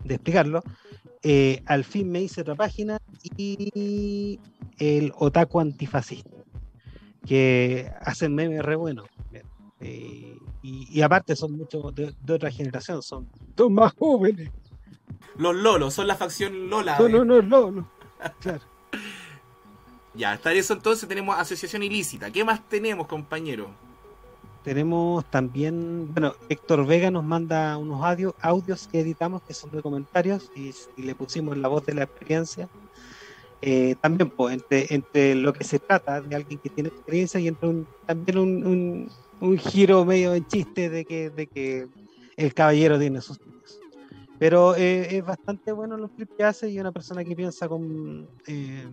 [0.03, 0.63] de explicarlo.
[1.21, 2.97] Eh, al fin me hice otra página
[3.38, 4.39] y
[4.79, 6.36] el Otaku Antifascista,
[7.27, 9.07] que hacen memes re buenos.
[9.82, 14.52] Eh, y, y, aparte son muchos de, de, otra generación, son, son más jóvenes.
[15.38, 16.98] Los Lolos, son la facción Lola.
[17.00, 17.88] No, no, no, Lolo.
[18.39, 18.62] Claro.
[20.13, 22.32] ya, hasta eso entonces tenemos asociación ilícita.
[22.32, 23.70] ¿Qué más tenemos, compañero?
[24.63, 29.82] Tenemos también, bueno, Héctor Vega nos manda unos audio, audios que editamos que son de
[29.82, 32.70] comentarios y, y le pusimos la voz de la experiencia.
[33.62, 37.48] eh, también pues, entre, entre lo que se trata de alguien que tiene experiencia y
[37.48, 41.88] entre un, también un, un, un giro medio en chiste de que, de que
[42.38, 43.80] el caballero tiene sus niños.
[44.39, 48.27] Pero eh, es bastante bueno los clips que hace y una persona que piensa con,
[48.47, 48.88] eh,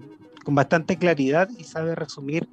[0.45, 2.49] con bastante claridad y sabe resumir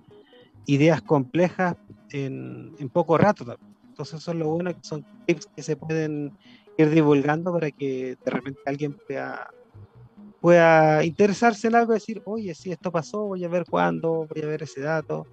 [0.65, 1.75] ideas complejas
[2.11, 3.75] en, en poco rato también.
[3.89, 6.33] Entonces eso es lo bueno, que son clips que se pueden
[6.77, 9.47] ir divulgando para que de repente alguien pueda,
[10.41, 14.41] pueda interesarse en algo y decir, oye, si esto pasó, voy a ver cuándo, voy
[14.43, 15.25] a ver ese dato.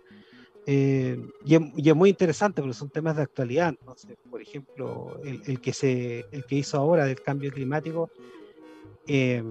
[0.67, 3.75] Eh, y, es, muy interesante porque son temas de actualidad.
[4.31, 8.11] Por ejemplo, el, el, que se, el que hizo ahora del cambio climático
[9.07, 9.43] eh,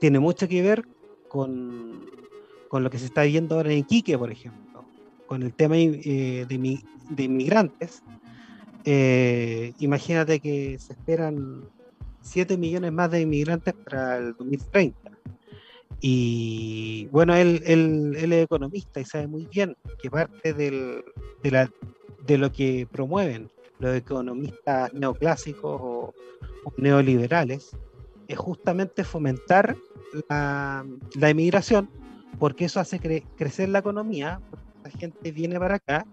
[0.00, 0.84] tiene mucho que ver
[1.28, 2.06] con,
[2.68, 4.84] con, lo que se está viendo ahora en Iquique, por ejemplo,
[5.26, 8.02] con el tema eh, de, de, inmigrantes.
[8.84, 11.64] Eh, imagínate que se esperan
[12.20, 15.10] 7 millones más de inmigrantes para el 2030.
[16.00, 21.04] Y bueno, él, él, es economista y sabe muy bien que parte de,
[21.44, 21.70] la,
[22.26, 26.14] de, lo que promueven los economistas neoclásicos o,
[26.76, 27.76] neoliberales
[28.28, 29.76] es justamente fomentar
[30.28, 31.88] la, la, inmigración,
[32.38, 36.06] porque eso hace cre crecer la economía, porque la gente viene para acá,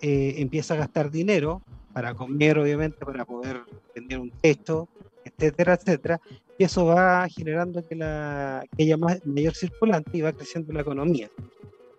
[0.00, 3.62] eh, empieza a gastar dinero para comer, obviamente, para poder
[3.94, 4.88] tener un techo,
[5.24, 6.20] etcétera, etcétera,
[6.58, 10.80] y eso va generando que, la, que haya más, mayor circulante y va creciendo la
[10.80, 11.30] economía.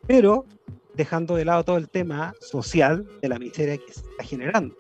[0.08, 0.46] Pero
[0.96, 4.76] dejando de lado todo el tema social de la miseria que se está generando.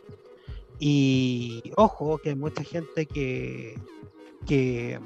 [0.79, 3.75] Y ojo, que hay mucha gente que,
[4.45, 4.99] que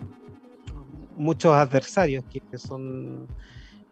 [1.15, 3.27] muchos adversarios que, que son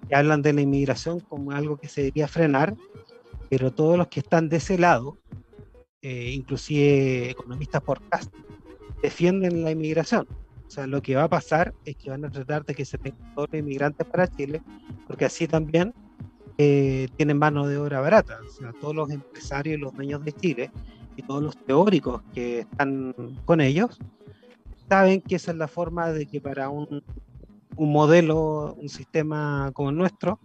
[0.08, 2.76] que hablan de la inmigración como algo que se debería frenar,
[3.50, 5.18] pero todos los que están de ese lado,
[6.02, 8.34] eh, inclusive economistas por cast,
[9.02, 10.28] defienden la inmigración.
[10.70, 13.00] O sea, lo que va a pasar es que van a tratar de que se
[13.00, 14.62] tengan todos los inmigrantes para Chile,
[15.08, 15.96] porque así también
[16.60, 18.38] eh, tienen mano de obra barata.
[18.48, 20.72] O sea, todos los empresarios y los dueños de Chile
[21.16, 23.98] y todos los teóricos que están con ellos
[24.88, 27.04] saben que esa es la forma de que para un,
[27.76, 30.40] un modelo, un sistema como el nuestro,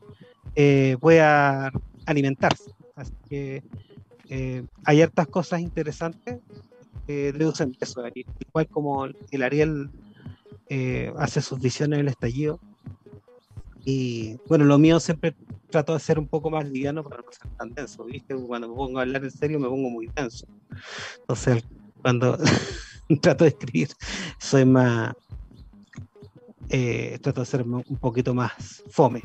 [0.56, 1.70] eh, pueda
[2.06, 2.72] alimentarse.
[2.96, 3.62] Así que
[4.30, 6.40] eh, hay hartas cosas interesantes
[7.06, 8.02] eh, deducen eso,
[8.48, 9.90] igual como el Ariel
[10.68, 12.60] eh, hace sus visiones del estallido.
[13.84, 15.34] Y bueno, lo mío siempre
[15.70, 18.34] trato de ser un poco más liviano para no ser tan denso, ¿viste?
[18.34, 20.46] Cuando me pongo a hablar en serio me pongo muy denso.
[21.20, 21.64] Entonces,
[22.00, 22.38] cuando
[23.20, 23.88] trato de escribir,
[24.38, 25.14] soy más.
[26.70, 29.22] Eh, trato de ser un poquito más fome,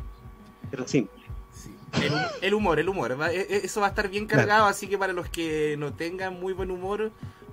[0.70, 1.14] pero simple.
[1.54, 1.72] Sí.
[2.04, 3.20] El, el, humor, el humor.
[3.20, 3.32] ¿va?
[3.32, 4.66] Eso va a estar bien cargado, claro.
[4.66, 7.12] así que para los que no tengan muy buen humor,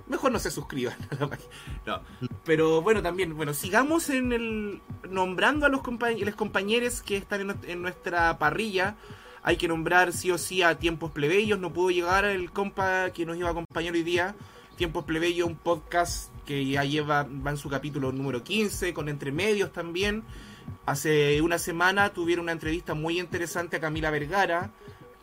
[0.09, 1.49] mejor no se suscriban a la página.
[1.85, 2.01] No.
[2.43, 7.57] Pero bueno, también, bueno, sigamos en el nombrando a los, compañ los compañeros que están
[7.63, 8.95] en, nuestra parrilla.
[9.43, 11.59] Hay que nombrar sí o sí a Tiempos Plebeyos.
[11.59, 14.35] No pudo llegar el compa que nos iba a acompañar hoy día.
[14.75, 19.71] Tiempos Plebeyos, un podcast que ya lleva, va en su capítulo número 15, con entremedios
[19.71, 20.23] también.
[20.85, 24.71] Hace una semana tuvieron una entrevista muy interesante a Camila Vergara,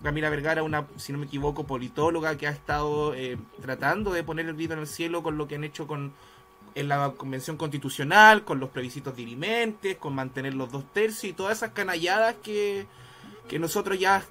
[0.05, 4.47] Camila Vergara, una, si no me equivoco, politóloga que ha estado eh, tratando de poner
[4.47, 6.13] el grito en el cielo con lo que han hecho con
[6.75, 11.59] en la convención constitucional, con los plebiscitos dirimentes, con mantener los dos tercios y todas
[11.59, 12.87] esas canalladas que,
[13.49, 14.25] que nosotros ya,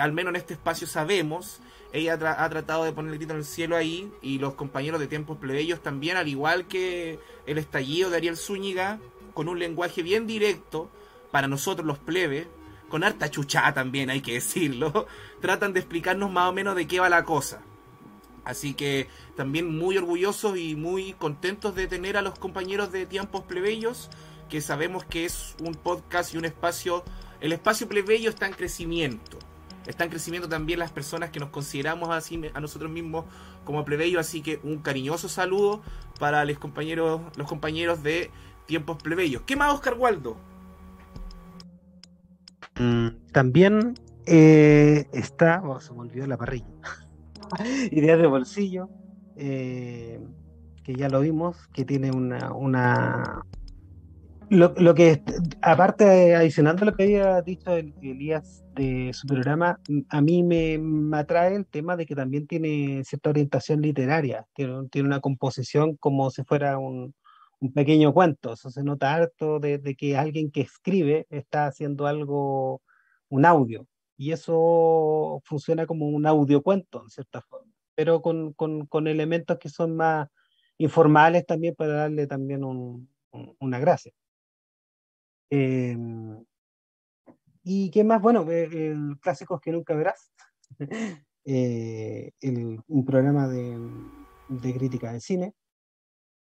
[0.00, 1.60] al menos en este espacio, sabemos.
[1.92, 5.06] Ella ha tratado de poner el grito en el cielo ahí y los compañeros de
[5.06, 9.00] tiempos plebeyos también, al igual que el estallido de Ariel Zúñiga,
[9.34, 10.90] con un lenguaje bien directo
[11.30, 12.46] para nosotros los plebes,
[12.88, 15.06] con harta chuchada también, hay que decirlo,
[15.40, 17.62] tratan de explicarnos más o menos de qué va la cosa.
[18.44, 23.42] Así que también muy orgullosos y muy contentos de tener a los compañeros de Tiempos
[23.42, 24.08] Plebeyos,
[24.48, 27.04] que sabemos que es un podcast y un espacio,
[27.40, 29.38] el espacio plebeyo está en crecimiento.
[29.86, 33.24] Está en crecimiento también las personas que nos consideramos así a nosotros mismos
[33.64, 35.82] como plebeyos, así que un cariñoso saludo
[36.18, 38.30] para los compañeros, los compañeros de
[38.66, 39.42] Tiempos Plebeyos.
[39.46, 40.36] ¿Qué más, Oscar Waldo?
[43.32, 43.94] También
[44.26, 46.66] eh, está, oh, se me olvidó la parrilla,
[47.90, 48.88] Ideas de Bolsillo,
[49.36, 50.20] eh,
[50.84, 52.52] que ya lo vimos, que tiene una...
[52.52, 53.42] una...
[54.50, 55.22] Lo, lo que,
[55.60, 61.18] aparte, adicionando lo que había dicho el, Elías de su programa, a mí me, me,
[61.18, 66.30] atrae el tema de que también tiene cierta orientación literaria, tiene, tiene una composición como
[66.30, 67.14] si fuera un,
[67.60, 72.82] un pequeño cuento, eso se nota harto de, que alguien que escribe está haciendo algo,
[73.28, 79.06] un audio, y eso funciona como un audiocuento, en cierta forma, pero con, con, con
[79.08, 80.28] elementos que son más
[80.78, 84.12] informales también para darle también un, un, una gracia.
[85.50, 85.96] Eh,
[87.70, 90.32] y qué más, bueno, eh, Clásicos que nunca verás,
[91.44, 92.32] eh,
[92.88, 93.78] un programa de,
[94.48, 95.54] de, crítica de cine,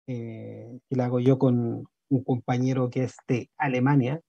[0.07, 4.21] eh, que lo hago yo con un compañero que es de Alemania,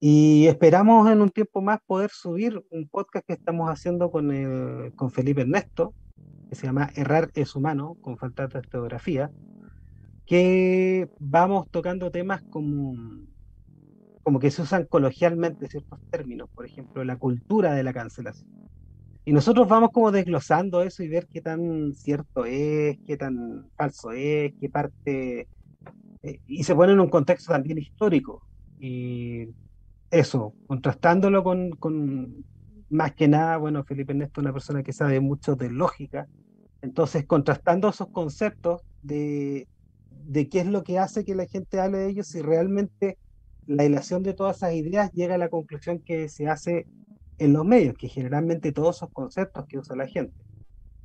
[0.00, 4.94] y esperamos en un tiempo más poder subir un podcast que estamos haciendo con, el,
[4.94, 5.92] con Felipe Ernesto,
[6.48, 9.32] que se llama Errar es humano, con falta de ortografía,
[10.24, 12.94] que vamos tocando temas como,
[14.22, 18.67] como que se usan coloquialmente ciertos términos, por ejemplo, la cultura de la cancelación.
[19.28, 24.10] Y nosotros vamos como desglosando eso y ver qué tan cierto es, qué tan falso
[24.10, 25.46] es, qué parte...
[26.22, 28.40] Eh, y se pone en un contexto también histórico.
[28.80, 29.50] Y
[30.10, 32.42] eso, contrastándolo con, con,
[32.88, 36.26] más que nada, bueno, Felipe Ernesto es una persona que sabe mucho de lógica,
[36.80, 39.68] entonces contrastando esos conceptos de,
[40.24, 43.18] de qué es lo que hace que la gente hable de ellos, si realmente
[43.66, 46.86] la ilación de todas esas ideas llega a la conclusión que se hace
[47.38, 50.34] en los medios, que generalmente todos esos conceptos que usa la gente,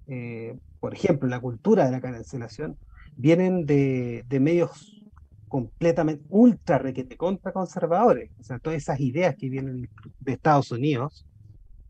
[0.07, 2.77] eh, por ejemplo, la cultura de la cancelación,
[3.15, 5.03] vienen de, de medios
[5.47, 8.31] completamente ultra requete contra conservadores.
[8.39, 9.87] O sea, todas esas ideas que vienen
[10.19, 11.27] de Estados Unidos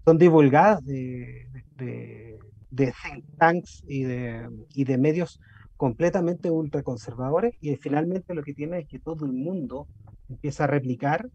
[0.04, 2.38] son divulgadas de, de,
[2.76, 5.40] think tanks y de, y de medios
[5.78, 9.88] completamente ultraconservadores y finalmente lo que tiene es que todo el mundo
[10.30, 11.30] empieza a replicar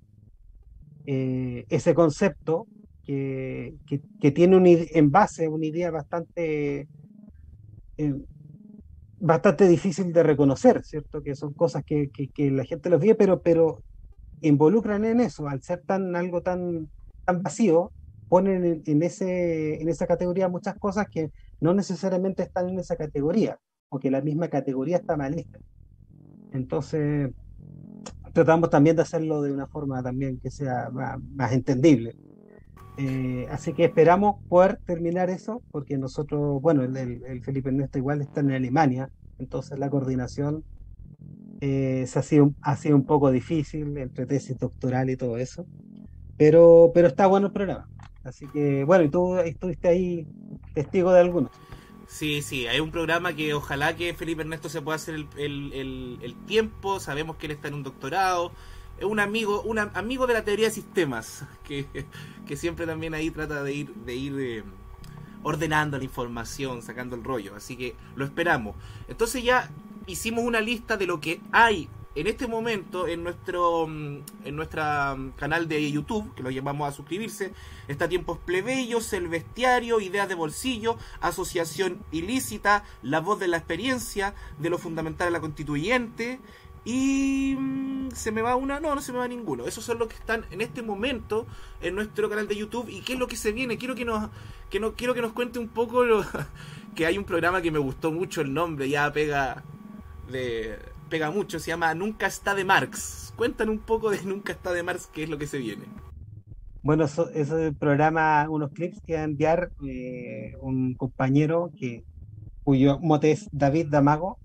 [1.07, 2.67] eh, ese concepto
[3.09, 6.87] que, que, tiene un, en base una idea bastante
[7.97, 8.15] eh,
[9.19, 11.23] bastante difícil de reconocer, ¿cierto?
[11.23, 13.83] Que son cosas que, que, la gente los ve, pero, pero
[14.43, 16.91] involucran en eso, al ser tan algo tan,
[17.25, 17.93] tan vacío,
[18.29, 23.59] ponen en, ese, en esa categoría muchas cosas que no necesariamente están en esa categoría,
[23.89, 25.59] o que la misma categoría está mal hecha.
[26.53, 27.31] Entonces,
[28.33, 32.15] tratamos también de hacerlo de una forma también que sea más, entendible.
[33.01, 38.21] Eh, así que esperamos poder terminar eso, porque nosotros, bueno, el, el, Felipe Ernesto igual
[38.21, 40.65] está en Alemania, entonces la coordinación
[41.61, 45.65] eh, se ha sido, ha sido un poco difícil entre tesis doctoral y todo eso,
[46.37, 47.89] pero, pero está bueno el programa.
[48.25, 50.27] Así que, bueno, y tú estuviste ahí
[50.75, 51.53] testigo de algunos.
[52.09, 56.19] Sí, sí, hay un programa que ojalá que Felipe Ernesto se pueda hacer el, el,
[56.21, 58.53] el tiempo, sabemos que él está en un doctorado,
[59.03, 61.87] un amigo, un amigo de la teoría de sistemas, que,
[62.47, 64.65] que siempre también ahí trata de ir, de ir eh,
[65.43, 67.55] ordenando la información, sacando el rollo.
[67.55, 68.77] Así que lo esperamos.
[69.09, 69.71] Entonces ya
[70.07, 75.15] hicimos una lista de lo que hay en este momento en nuestro mm, en nuestra
[75.15, 77.53] mm, canal de YouTube, que lo llamamos a suscribirse,
[77.87, 84.35] está Tiempos Plebeyos, El Bestiario, Ideas de Bolsillo, Asociación Ilícita, La Voz de la Experiencia,
[84.59, 86.41] de lo Fundamental de la Constituyente,
[86.89, 89.67] y mm, se me va una, no, no se me va ninguno.
[89.67, 91.47] Esos son los que están en este momento
[91.83, 92.89] en nuestro canal de YouTube.
[92.89, 93.77] ¿Y qué es lo que se viene?
[93.77, 94.31] Quiero que nos,
[94.71, 96.03] que no, quiero que nos cuente un poco
[96.95, 99.63] que hay un programa que me gustó mucho el nombre, ya pega
[100.33, 100.79] de
[101.11, 103.35] pega mucho, se llama Nunca está de Marx.
[103.37, 105.85] Cuéntanos un poco de Nunca está de Marx, qué es lo que se viene.
[106.83, 112.05] Bueno, eso, es el programa, unos clips que va a enviar eh, un compañero que
[112.65, 114.39] cuyo mote es David Damago,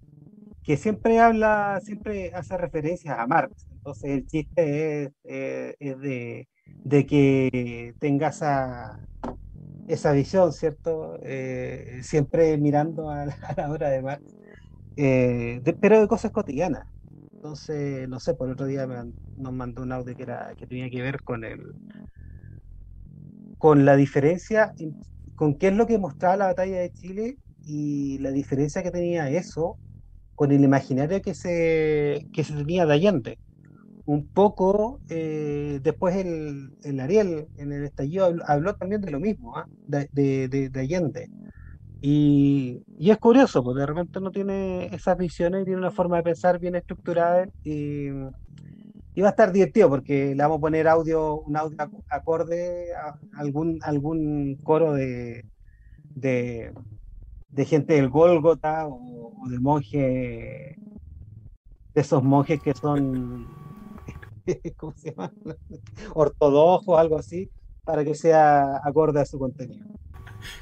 [0.64, 3.68] que siempre habla, siempre hace referencias a Marx.
[3.72, 6.46] Entonces el chiste es, eh,
[6.84, 8.98] de, que tenga esa,
[9.88, 11.20] esa visión, ¿cierto?
[11.22, 13.26] Eh, siempre mirando a,
[13.58, 14.24] la obra de Marx,
[14.96, 16.88] eh, pero de cosas cotidianas.
[17.34, 21.02] Entonces, no sé, por otro día nos mandó un audio que, era, que tenía que
[21.02, 21.74] ver con el
[23.58, 24.74] con la diferencia,
[25.36, 29.30] con qué es lo que mostraba la batalla de Chile y la diferencia que tenía
[29.30, 29.78] eso
[30.36, 33.40] con el imaginario que se, que se tenía de Allende.
[34.06, 39.58] Un poco eh, después el, el, Ariel en el estallido habló, también de lo mismo,
[39.58, 39.66] ¿ah?
[39.88, 41.30] de, de, de, Allende.
[42.02, 46.24] Y, y, es curioso, porque de repente no tiene esas visiones, tiene una forma de
[46.24, 48.08] pensar bien estructurada y,
[49.16, 51.78] y va a estar divertido porque le vamos a poner audio, un audio
[52.10, 55.46] acorde a algún, algún coro de,
[56.16, 56.74] de,
[57.54, 60.78] de gente del Gólgota o, de monjes, de
[61.94, 63.48] esos monjes que son,
[64.78, 65.32] ¿cómo se llama?
[66.14, 67.50] Ortodoxos, algo así,
[67.84, 69.86] para que sea acorde a su contenido.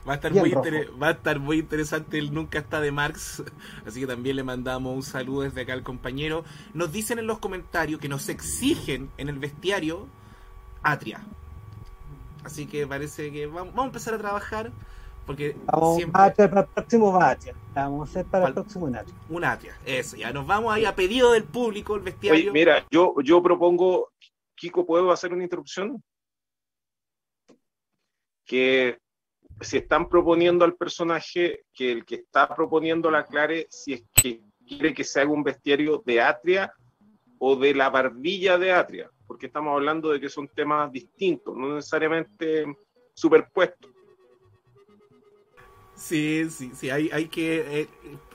[0.07, 3.43] Va a, estar muy va a estar muy interesante el Nunca está de Marx,
[3.85, 6.43] así que también le mandamos un saludo desde acá al compañero.
[6.73, 10.07] Nos dicen en los comentarios que nos exigen en el bestiario
[10.83, 11.25] Atria.
[12.43, 14.71] Así que parece que vamos, vamos a empezar a trabajar
[15.25, 16.21] porque vamos siempre...
[16.21, 17.55] a para el próximo Batia.
[17.73, 19.15] Vamos a hacer para el próximo Natia.
[19.29, 20.17] Un Atia, eso.
[20.17, 22.51] Ya nos vamos ahí a pedido del público, el bestiario.
[22.51, 24.11] mira, yo, yo propongo,
[24.55, 26.01] Kiko, ¿puedo hacer una interrupción?
[28.51, 28.99] que
[29.61, 34.41] si están proponiendo al personaje, que el que está proponiendo la aclare si es que
[34.67, 36.73] quiere que se haga un bestiario de Atria
[37.39, 41.75] o de la barbilla de Atria, porque estamos hablando de que son temas distintos, no
[41.75, 42.65] necesariamente
[43.13, 43.90] superpuestos.
[46.01, 47.81] Sí, sí, sí, hay, hay que...
[47.81, 47.87] Eh,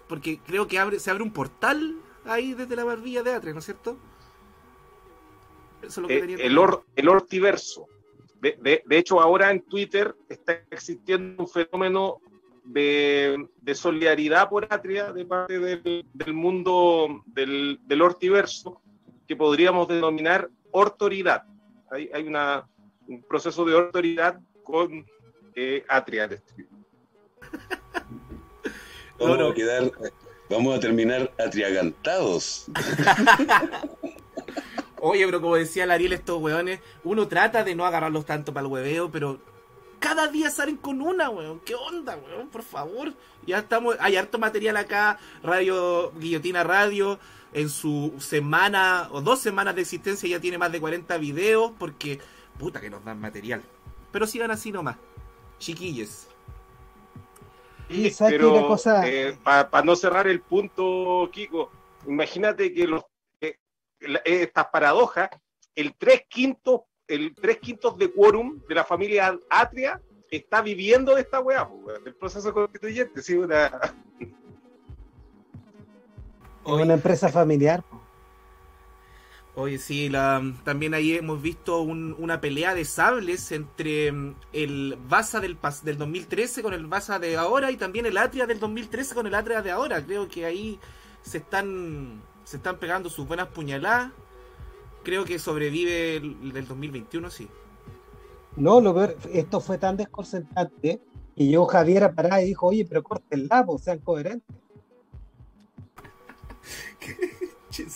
[0.08, 3.58] porque creo que abre, se abre un portal ahí desde la barbilla de Atria, ¿no
[3.58, 3.98] es cierto?
[5.82, 7.88] Eso es lo que eh, el, or, el ortiverso.
[8.40, 12.20] De, de, de, hecho, ahora en Twitter está existiendo un fenómeno
[12.62, 18.80] de, de solidaridad por Atria de parte del, del mundo del, del, ortiverso
[19.26, 21.42] que podríamos denominar ortoridad.
[21.90, 22.68] Hay, hay una,
[23.08, 25.04] un proceso de ortoridad con
[25.56, 26.28] eh, Atria.
[29.18, 29.92] Vamos, a quedar,
[30.50, 32.66] vamos a terminar atriagantados.
[35.00, 38.66] Oye, pero como decía el Ariel, estos weones, uno trata de no agarrarlos tanto para
[38.66, 39.38] el hueveo, pero
[39.98, 41.60] cada día salen con una, weón.
[41.60, 42.48] ¿Qué onda, weón?
[42.48, 43.12] Por favor.
[43.46, 47.18] Ya estamos, hay harto material acá, Radio Guillotina Radio,
[47.52, 52.18] en su semana o dos semanas de existencia ya tiene más de 40 videos, porque
[52.58, 53.62] puta que nos dan material.
[54.12, 54.96] Pero sigan así nomás,
[55.58, 56.28] chiquilles.
[57.88, 59.06] Y pero cosa...
[59.08, 61.70] eh, para no cerrar el punto, Kiko,
[62.06, 63.04] imagínate que los,
[63.40, 63.58] eh,
[64.24, 65.30] estas paradojas,
[65.74, 71.20] el tres quintos, el tres quintos de quórum de la familia Atria está viviendo de
[71.20, 71.68] esta weá,
[72.04, 73.94] del proceso constituyente, sí, una...
[76.64, 77.84] una empresa familiar.
[79.58, 84.98] Oye, sí, la, también ahí hemos visto un, una pelea de sables entre mm, el
[85.08, 89.14] Baza del, del 2013 con el Baza de ahora y también el Atria del 2013
[89.14, 90.04] con el Atria de ahora.
[90.04, 90.78] Creo que ahí
[91.22, 94.12] se están, se están pegando sus buenas puñaladas.
[95.02, 97.48] Creo que sobrevive el, del 2021, sí.
[98.56, 101.00] No, lo ver, esto fue tan desconcertante
[101.34, 104.54] que yo Javier a parar y dijo, oye, pero el labo, sean coherentes.
[107.74, 107.88] Qué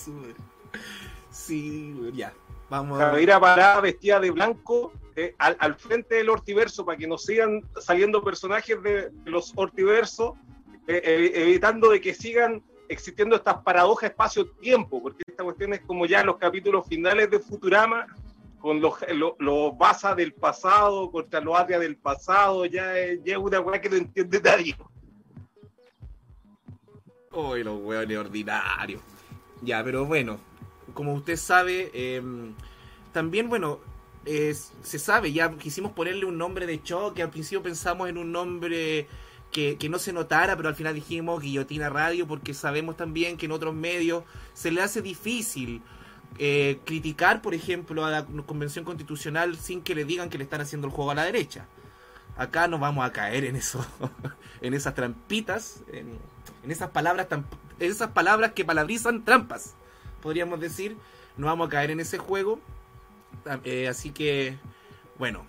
[1.47, 2.33] Sí, ya.
[2.69, 7.25] Vamos Javiera Parada vestida de blanco eh, al, al, frente del ortiverso para que nos
[7.25, 10.35] sigan saliendo personajes de, de los ortiversos,
[10.87, 16.07] eh, eh, evitando de que sigan existiendo estas paradojas espacio-tiempo, porque esta cuestión es como
[16.07, 18.07] ya los capítulos finales de Futurama,
[18.61, 22.93] con los, los, los basas del pasado contra los Atria del pasado, ya,
[23.25, 24.77] ya es una weá que no entiende nadie.
[27.33, 29.01] Uy, los weones ordinarios.
[29.63, 30.39] Ya, pero bueno,
[30.95, 32.23] como usted sabe, eh,
[33.13, 33.81] también, bueno,
[34.25, 39.09] se sabe, ya quisimos ponerle un nombre de choque, al principio pensamos en un nombre
[39.51, 43.47] que, que, no se notara, pero al final dijimos Guillotina Radio, porque sabemos también que
[43.47, 45.83] en otros medios se le hace difícil
[46.39, 50.61] eh, criticar, por ejemplo, a la Convención Constitucional sin que le digan que le están
[50.61, 51.67] haciendo el juego a la derecha.
[52.37, 53.85] Acá no vamos a caer en eso,
[54.61, 56.19] en esas trampitas, en,
[56.63, 57.45] en esas palabras tan,
[57.79, 59.75] esas palabras que palabrizan trampas
[60.21, 60.97] podríamos decir.
[61.37, 62.61] No vamos a caer en ese juego.
[63.65, 64.59] Eh, así que,
[65.19, 65.45] bueno,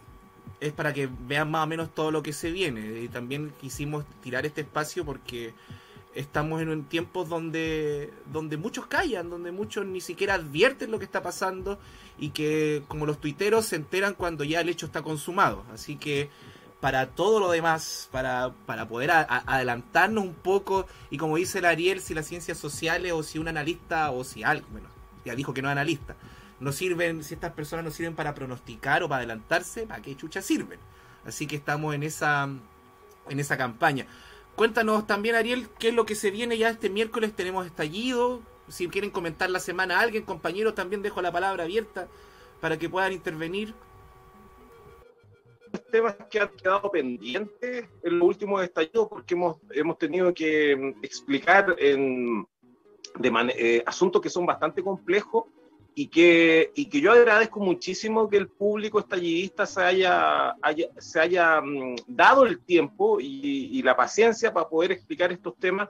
[0.59, 3.01] es para que vean más o menos todo lo que se viene.
[3.01, 5.53] Y también quisimos tirar este espacio porque
[6.13, 11.23] estamos en tiempos donde, donde muchos callan, donde muchos ni siquiera advierten lo que está
[11.23, 11.79] pasando
[12.19, 15.63] y que como los tuiteros se enteran cuando ya el hecho está consumado.
[15.73, 16.29] Así que
[16.81, 22.01] para todo lo demás, para, para poder adelantarnos un poco, y como dice el Ariel,
[22.01, 24.89] si las ciencias sociales o si un analista o si algo, bueno,
[25.23, 26.15] ya dijo que no es analista,
[26.59, 30.41] no sirven, si estas personas no sirven para pronosticar o para adelantarse, ¿para qué chucha
[30.41, 30.79] sirven?
[31.23, 32.49] Así que estamos en esa,
[33.29, 34.07] en esa campaña.
[34.55, 38.87] Cuéntanos también, Ariel, qué es lo que se viene ya este miércoles, tenemos estallido, si
[38.87, 42.07] quieren comentar la semana a alguien, compañeros, también dejo la palabra abierta
[42.59, 43.75] para que puedan intervenir
[45.91, 51.03] temas que han quedado pendientes en los últimos estallidos porque hemos, hemos tenido que mm,
[51.03, 52.45] explicar en,
[53.17, 55.45] de eh, asuntos que son bastante complejos
[55.93, 61.19] y que, y que yo agradezco muchísimo que el público estallidista se haya, haya se
[61.19, 65.89] haya mm, dado el tiempo y, y, la paciencia para poder explicar estos temas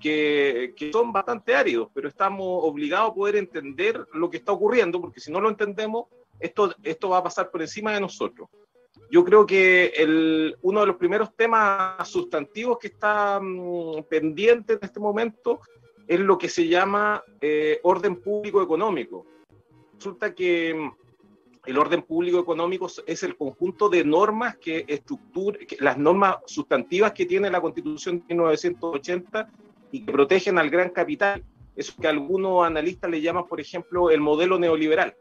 [0.00, 5.00] que, que, son bastante áridos, pero estamos obligados a poder entender lo que está ocurriendo,
[5.00, 6.06] porque si no lo entendemos,
[6.40, 8.48] esto, esto va a pasar por encima de nosotros
[9.14, 14.80] yo creo que el, uno de los primeros temas sustantivos que está mmm, pendiente en
[14.82, 15.60] este momento
[16.08, 19.24] es lo que se llama eh, orden público económico.
[19.94, 20.92] Resulta que mm,
[21.66, 27.12] el orden público económico es el conjunto de normas que estructura, que, las normas sustantivas
[27.12, 29.48] que tiene la Constitución de 1980
[29.92, 31.44] y que protegen al gran capital.
[31.76, 35.14] Eso que algunos analistas le llaman, por ejemplo, el modelo neoliberal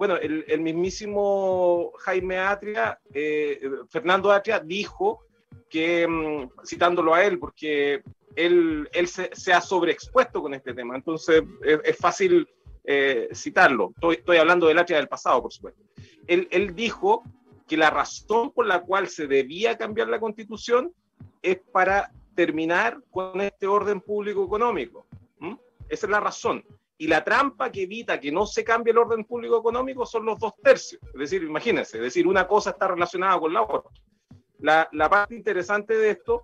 [0.00, 5.26] bueno, el, el mismísimo Jaime Atria, eh, Fernando Atria, dijo
[5.68, 8.02] que, mm, citándolo a él, porque
[8.34, 12.48] él, él se, se, ha sobreexpuesto con este tema, entonces es, es fácil
[12.82, 13.90] eh, citarlo.
[13.94, 15.82] Estoy, estoy, hablando del Atria del pasado, por supuesto.
[16.26, 17.22] Él, él dijo
[17.68, 20.94] que la razón por la cual se debía cambiar la constitución
[21.42, 25.06] es para terminar con este orden público económico.
[25.40, 25.56] ¿Mm?
[25.90, 26.64] Esa es la razón.
[27.00, 30.38] Y la trampa que evita que no se cambie el orden público económico son los
[30.38, 31.00] dos tercios.
[31.14, 33.90] Es decir, imagínense, es decir, una cosa está relacionada con la otra.
[34.58, 36.42] La, la parte interesante de esto,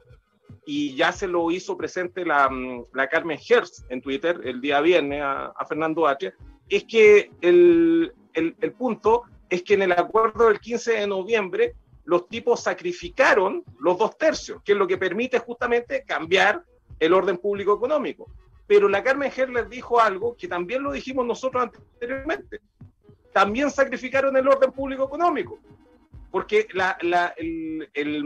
[0.64, 2.50] y ya se lo hizo presente la,
[2.94, 6.32] la Carmen Hertz en Twitter el día viernes a, a Fernando H.,
[6.70, 11.74] es que el, el, el punto es que en el acuerdo del 15 de noviembre
[12.04, 16.64] los tipos sacrificaron los dos tercios, que es lo que permite justamente cambiar
[16.98, 18.30] el orden público económico.
[18.66, 22.60] Pero la Carmen Herler dijo algo que también lo dijimos nosotros anteriormente.
[23.32, 25.58] También sacrificaron el orden público económico.
[26.30, 28.16] Porque la, la, el, el,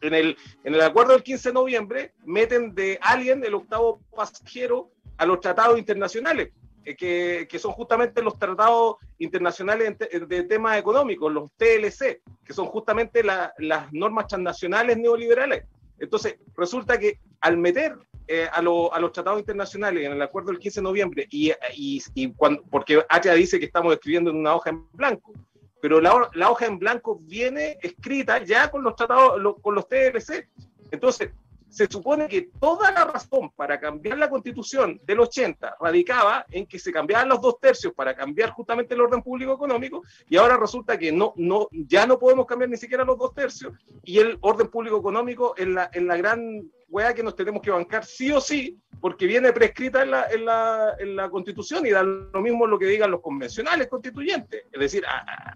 [0.00, 4.90] en, el, en el acuerdo del 15 de noviembre meten de alguien el octavo pasajero
[5.16, 6.52] a los tratados internacionales,
[6.84, 12.66] que, que, son justamente los tratados internacionales de, de, temas económicos, los TLC, que son
[12.66, 15.64] justamente la, las normas transnacionales neoliberales.
[15.98, 17.96] Entonces, resulta que al meter
[18.26, 21.52] eh, a, lo, a, los tratados internacionales en el acuerdo del 15 de noviembre, y,
[21.74, 25.32] y, y cuando, porque Atia dice que estamos escribiendo en una hoja en blanco,
[25.80, 29.86] pero la, la, hoja en blanco viene escrita ya con los tratados, lo, con los
[29.86, 30.48] TLC.
[30.90, 31.30] Entonces,
[31.74, 36.78] se supone que toda la razón para cambiar la constitución del 80 radicaba en que
[36.78, 40.96] se cambiaban los dos tercios para cambiar justamente el orden público económico y ahora resulta
[40.96, 44.68] que no, no, ya no podemos cambiar ni siquiera los dos tercios y el orden
[44.68, 48.40] público económico en la, en la gran hueá que nos tenemos que bancar sí o
[48.40, 52.68] sí porque viene prescrita en la, en la, en la constitución y da lo mismo
[52.68, 55.04] lo que digan los convencionales constituyentes, es decir,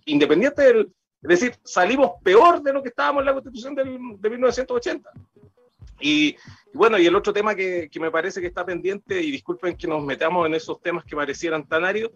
[0.07, 0.93] independiente del...
[1.21, 5.11] Es decir, salimos peor de lo que estábamos en la constitución del, de 1980.
[6.01, 6.37] Y,
[6.73, 9.87] bueno, y el otro tema que, que, me parece que está pendiente, y disculpen que
[9.87, 12.13] nos metamos en esos temas que parecieran tan áridos,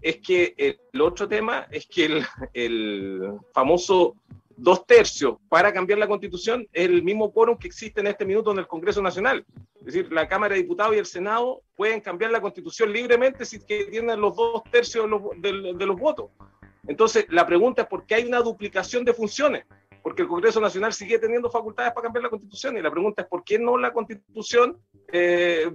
[0.00, 0.54] es que
[0.92, 4.16] el otro tema es que el, el famoso
[4.56, 8.52] dos tercios para cambiar la constitución es el mismo quórum que existe en este minuto
[8.52, 9.44] en el Congreso Nacional.
[9.80, 13.64] Es decir, la Cámara de Diputados y el Senado pueden cambiar la constitución libremente si
[13.64, 16.30] que tienen los dos tercios de los, de, de los votos.
[16.86, 19.64] Entonces, la pregunta es por qué hay una duplicación de funciones
[20.04, 23.28] porque el Congreso Nacional sigue teniendo facultades para cambiar la Constitución y la pregunta es
[23.28, 24.76] por qué no la Constitución
[25.10, 25.66] eh,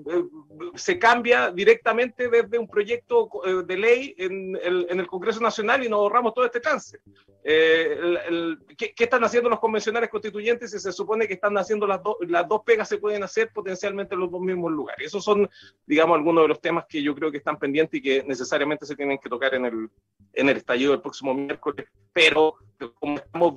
[0.75, 3.27] se cambia directamente desde un proyecto
[3.65, 6.99] de ley en el, en el Congreso Nacional y nos ahorramos todo este chance.
[7.43, 11.57] Eh, el, el, ¿qué, ¿qué, están haciendo los convencionales constituyentes si se supone que están
[11.57, 15.07] haciendo las, do, las dos pegas se pueden hacer potencialmente en los dos mismos lugares?
[15.07, 15.49] Esos son,
[15.87, 18.95] digamos, algunos de los temas que yo creo que están pendientes y que necesariamente se
[18.95, 19.89] tienen que tocar en el,
[20.33, 22.55] en el estallido del próximo miércoles, pero
[22.99, 23.53] como estamos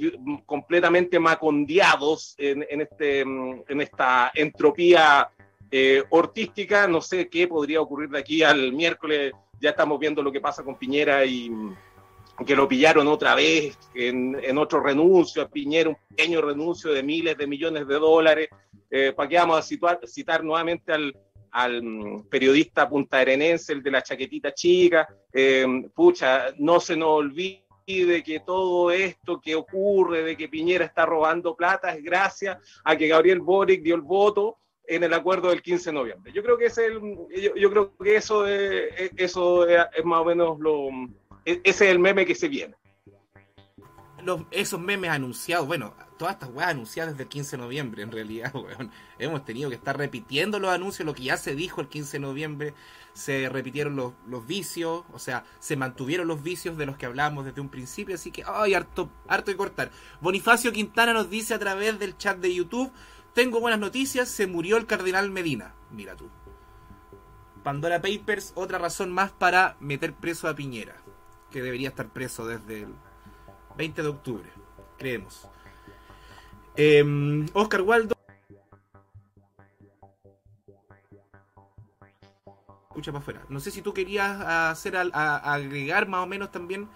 [0.62, 5.28] completamente macondeados en, este, en esta entropía
[5.70, 6.04] eh,
[6.88, 10.62] no sé qué podría ocurrir de aquí al miércoles, ya estamos viendo lo que pasa
[10.62, 11.50] con Piñera y
[12.46, 15.42] que lo pillaron otra vez en, otro renuncio.
[15.42, 18.48] A Piñera, un pequeño renuncio de miles de millones de dólares,
[18.90, 21.12] eh, ¿para qué vamos a citar nuevamente al,
[21.50, 21.82] al
[22.30, 28.40] periodista puntarenense, el de la chaquetita chica, eh, pucha, no se nos olvide de que
[28.40, 33.40] todo esto que ocurre, de que Piñera está robando plata, es gracias a que Gabriel
[33.40, 36.32] Boric dio el voto en el acuerdo del 15 de noviembre.
[36.32, 37.00] Yo creo que, es el,
[37.56, 40.88] yo, creo que eso, es, eso es más o menos lo...
[41.44, 42.74] Ese es el meme que se viene.
[44.52, 48.54] Esos memes anunciados, bueno, todas estas weas anunciadas desde el 15 de noviembre, en realidad,
[48.54, 48.92] weón.
[49.18, 52.20] Hemos tenido que estar repitiendo los anuncios, lo que ya se dijo el 15 de
[52.20, 52.74] noviembre,
[53.12, 57.44] se repitieron los, los vicios, o sea, se mantuvieron los vicios de los que hablábamos
[57.44, 59.90] desde un principio, así que, ay, harto, harto de cortar.
[60.20, 62.92] Bonifacio Quintana nos dice a través del chat de YouTube,
[63.34, 65.74] tengo buenas noticias, se murió el cardenal Medina.
[65.90, 66.30] Mira tú.
[67.64, 70.94] Pandora Papers, otra razón más para meter preso a Piñera,
[71.50, 72.94] que debería estar preso desde el
[73.76, 74.48] 20 de octubre,
[74.98, 75.48] creemos.
[76.76, 78.14] Eh, Oscar Waldo.
[82.88, 83.46] Escucha para afuera.
[83.48, 86.88] No sé si tú querías hacer a, a agregar más o menos también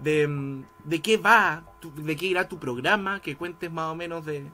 [0.00, 4.50] de, de qué va, de qué irá tu programa, que cuentes más o menos de,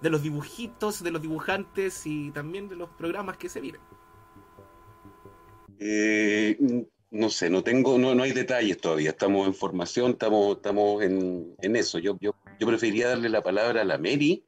[0.00, 3.80] de los dibujitos, de los dibujantes y también de los programas que se vienen.
[5.78, 9.10] Eh, no sé, no tengo, no, no hay detalles todavía.
[9.10, 11.98] Estamos en formación, estamos, estamos en, en eso.
[11.98, 14.44] Yo, yo, yo preferiría darle la palabra a la Mary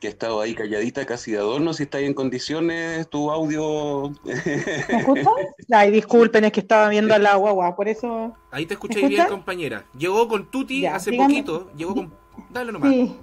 [0.00, 4.12] que ha estado ahí calladita, casi de adorno, si está ahí en condiciones, tu audio...
[4.24, 5.26] ¿Me escuchan?
[5.70, 8.36] Ay, disculpen, es que estaba viendo a la guagua, por eso...
[8.50, 9.86] Ahí te escuché bien, compañera.
[9.96, 11.32] Llegó con Tuti Ya, hace dígame.
[11.34, 12.14] poquito, llegó con...
[12.50, 12.90] Dale nomás.
[12.90, 13.16] Sí.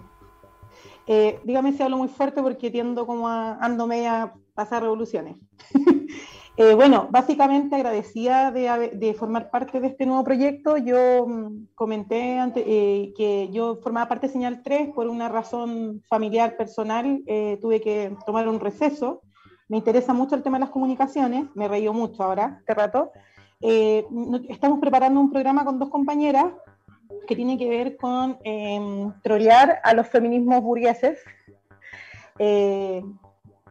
[1.06, 5.36] Eh, dígame si hablo muy fuerte porque tiendo como a ando media a pasar revoluciones.
[6.56, 10.78] Eh, bueno, básicamente agradecida de, formar parte de este nuevo proyecto.
[10.78, 16.56] Yo mm, comenté eh, que yo formaba parte de Señal 3 por una razón familiar,
[16.56, 17.24] personal.
[17.26, 19.22] eh, tuve que tomar un receso.
[19.68, 21.46] Me interesa mucho el tema de las comunicaciones.
[21.56, 23.12] Me reío mucho ahora, este rato.
[23.60, 26.48] Estamos preparando un programa con dos compañeras
[27.26, 31.18] que tiene que ver con eh, trolear a los feminismos burgueses,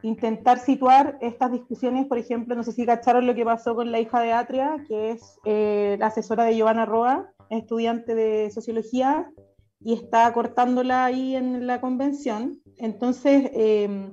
[0.03, 4.00] intentar situar estas discusiones, por ejemplo, no sé si cacharon lo que pasó con la
[4.00, 9.30] hija de Atria, que es eh, la asesora de Giovanna Roa, estudiante de sociología,
[9.80, 12.61] y está cortándola ahí en la convención.
[12.78, 14.12] Entonces, eh,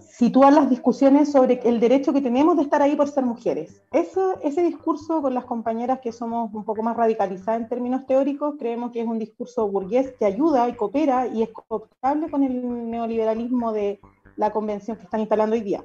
[0.00, 3.82] sitúa las discusiones sobre el derecho que tenemos de estar ahí por ser mujeres.
[3.92, 8.92] Ese discurso con las compañeras que somos un poco más radicalizadas en términos teóricos, creemos
[8.92, 13.72] que es un discurso burgués que ayuda y coopera y es cooptable con el neoliberalismo
[13.72, 14.00] de
[14.36, 15.84] la convención que están instalando hoy día.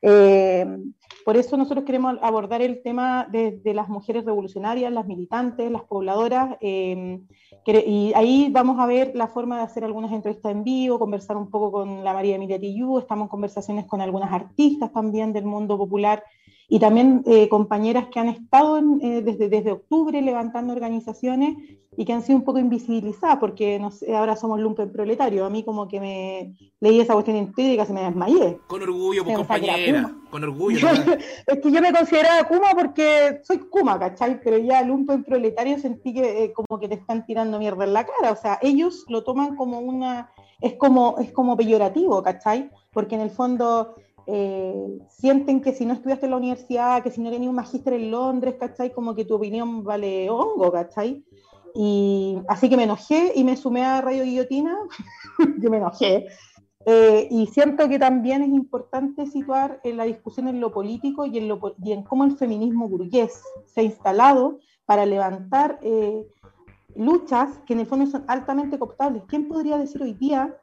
[0.00, 0.66] Eh,
[1.24, 6.56] por eso nosotros queremos abordar el tema de, las mujeres revolucionarias, las militantes, las pobladoras,
[6.60, 7.20] eh,
[7.66, 11.50] y ahí vamos a ver la forma de hacer algunas entrevistas en vivo, conversar un
[11.50, 15.76] poco con la María Emilia Tillú, estamos en conversaciones con algunas artistas también del mundo
[15.76, 16.22] popular
[16.68, 21.56] y también eh, compañeras que han estado en, eh, desde, desde octubre levantando organizaciones
[21.96, 25.46] y que han sido un poco invisibilizadas porque no sé, ahora somos lumpen proletario.
[25.46, 28.58] A mí como que me leí esa cuestión en Twitter y casi me desmayé.
[28.66, 30.14] Con orgullo, pues, compañera.
[30.30, 30.86] Con orgullo.
[31.46, 34.38] es que yo me consideraba Kuma porque soy Kuma, ¿cachai?
[34.44, 38.04] Pero ya lumpen proletario sentí que eh, como que te están tirando mierda en la
[38.04, 38.30] cara.
[38.30, 40.30] O sea, ellos lo toman como una...
[40.60, 42.70] Es como, es como peyorativo, ¿cachai?
[42.92, 43.94] Porque en el fondo
[44.30, 47.94] eh, sienten que si no estudiaste en la universidad, que si no tenías un magíster
[47.94, 48.92] en Londres, ¿cachai?
[48.92, 51.24] Como que tu opinión vale hongo, ¿cachai?
[51.74, 54.76] Y así que me enojé y me sumé a Radio Guillotina.
[55.62, 56.26] yo me enojé.
[56.84, 61.38] Eh, y siento que también es importante situar en la discusión en lo político y
[61.38, 66.26] en, lo, y en cómo el feminismo burgués se ha instalado para levantar eh,
[66.94, 69.22] luchas que en el fondo son altamente cooptables.
[69.26, 70.54] ¿Quién podría decir hoy día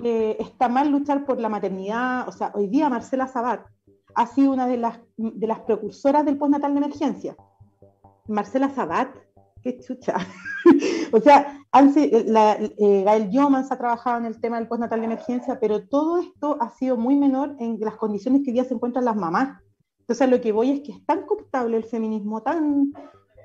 [0.00, 2.28] que está mal luchar por la maternidad?
[2.28, 3.66] O sea, hoy día Marcela Sabat
[4.14, 7.36] ha sido una de las, de las precursoras del postnatal de emergencia.
[8.26, 9.14] Marcela Sabat,
[9.62, 10.16] qué chucha.
[11.12, 11.58] o sea,
[11.92, 15.86] si- la, eh, Gael Yomans ha trabajado en el tema del postnatal de emergencia, pero
[15.86, 19.16] todo esto ha sido muy menor en las condiciones que hoy día se encuentran las
[19.16, 19.60] mamás.
[20.00, 22.92] Entonces, lo que voy es que es tan cooptable el feminismo, tan,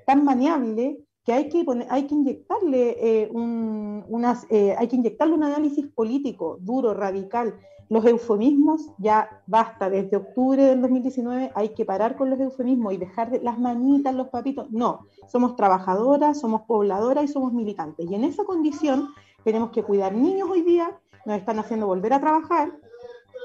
[0.05, 4.97] tan maniable, que hay que, poner, hay que inyectarle eh, un, unas, eh, hay que
[4.97, 7.55] inyectarle un análisis político duro, radical.
[7.89, 12.97] Los eufemismos ya basta, desde octubre del 2019 hay que parar con los eufemismos y
[12.97, 14.71] dejar de las manitas, los papitos.
[14.71, 18.09] No, somos trabajadoras, somos pobladoras y somos militantes.
[18.09, 19.09] Y en esa condición
[19.43, 22.71] tenemos que cuidar niños hoy día, nos están haciendo volver a trabajar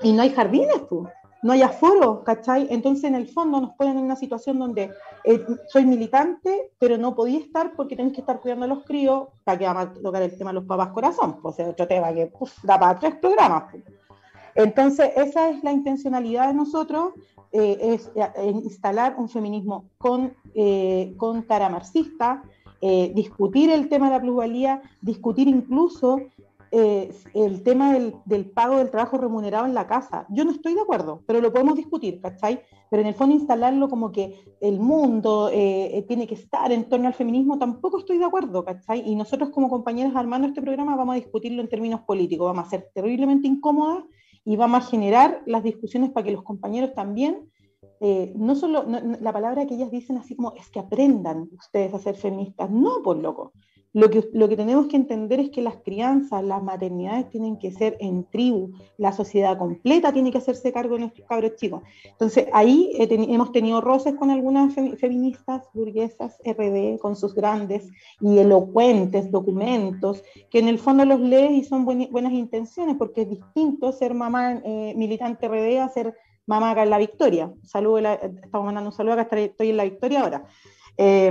[0.03, 1.09] y no hay jardines, pues.
[1.43, 2.67] No hay aforo, ¿cachai?
[2.71, 4.91] Entonces, en el fondo, nos ponen en una situación donde
[5.25, 9.29] eh, soy militante, pero no podía estar porque tenés que estar cuidando a los críos,
[9.45, 12.13] para que vamos a tocar el tema de los papás corazón, pues es otro tema
[12.13, 12.33] que
[12.65, 13.65] da para tres programas.
[13.71, 13.85] pues.
[14.57, 17.13] Entonces, esa es la intencionalidad de nosotros,
[17.53, 20.35] eh, es eh, instalar un feminismo con,
[21.17, 22.43] con cara marxista,
[22.81, 26.21] discutir el tema de la plusvalía, discutir incluso
[26.71, 30.27] eh, el tema del, del pago del trabajo remunerado en la casa.
[30.29, 32.61] Yo no estoy de acuerdo, pero lo podemos discutir, ¿cachai?
[32.91, 36.89] Pero en el fondo instalarlo como que el mundo eh, eh, tiene que estar en
[36.89, 39.03] torno al feminismo, tampoco estoy de acuerdo, ¿cachai?
[39.09, 42.71] Y nosotros como compañeros armando este programa vamos a discutirlo en términos políticos, vamos a
[42.71, 44.05] ser terriblemente incómodas
[44.45, 47.51] y vamos a generar las discusiones para que los compañeros también,
[48.01, 51.93] eh, no solo, no- la palabra que ellas dicen así como es que aprendan ustedes
[51.95, 53.53] a ser feministas, no, por loco.
[53.95, 57.73] Lo que, lo que tenemos que entender es que las crianzas, las maternidades tienen que
[57.73, 61.83] ser en tribu, la sociedad completa tiene que hacerse cargo de nuestros cabros chicos.
[62.05, 67.35] Entonces ahí eh, teni- hemos tenido roces con algunas femi- feministas burguesas RD, con sus
[67.35, 67.89] grandes
[68.21, 73.23] y elocuentes documentos, que en el fondo los lees y son bueni- buenas intenciones, porque
[73.23, 76.15] es distinto ser mamá eh, militante RD a ser
[76.47, 77.53] mamá acá en la Victoria.
[77.63, 80.45] Saludo, la- estamos mandando un saludo acá, estoy en la Victoria ahora.
[80.99, 81.31] Eh,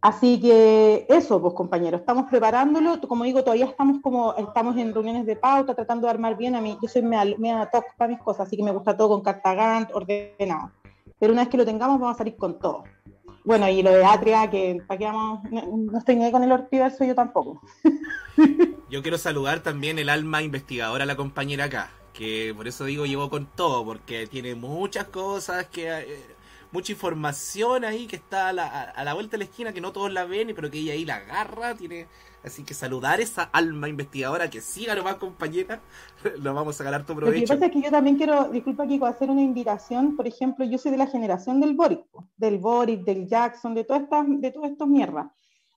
[0.00, 3.00] Así que eso, pues compañeros, estamos preparándolo.
[3.00, 6.54] Como digo, todavía estamos como estamos en reuniones de pauta, tratando de armar bien.
[6.54, 9.22] A mí, yo soy mea toc para mis cosas, así que me gusta todo con
[9.22, 10.70] carta Gantt, ordenado.
[11.18, 12.84] Pero una vez que lo tengamos, vamos a salir con todo.
[13.44, 16.52] Bueno, y lo de Atria, que para qué vamos, no, no estoy ni con el
[16.52, 17.60] ortiverso yo tampoco.
[18.90, 23.28] Yo quiero saludar también el alma investigadora, la compañera acá, que por eso digo llevo
[23.28, 26.36] con todo, porque tiene muchas cosas que...
[26.72, 29.92] mucha información ahí que está a la, a la vuelta de la esquina que no
[29.92, 32.06] todos la ven, pero que ella ahí la agarra, tiene
[32.44, 35.80] así que saludar esa alma investigadora que siga nomás compañera,
[36.40, 37.54] lo vamos a sacar tu Lo que provecho.
[37.54, 40.90] pasa es que yo también quiero, disculpa Kiko, hacer una invitación, por ejemplo, yo soy
[40.90, 42.04] de la generación del Boric,
[42.36, 45.26] del Boric, del Jackson, de todas estas, de todas estas mierdas.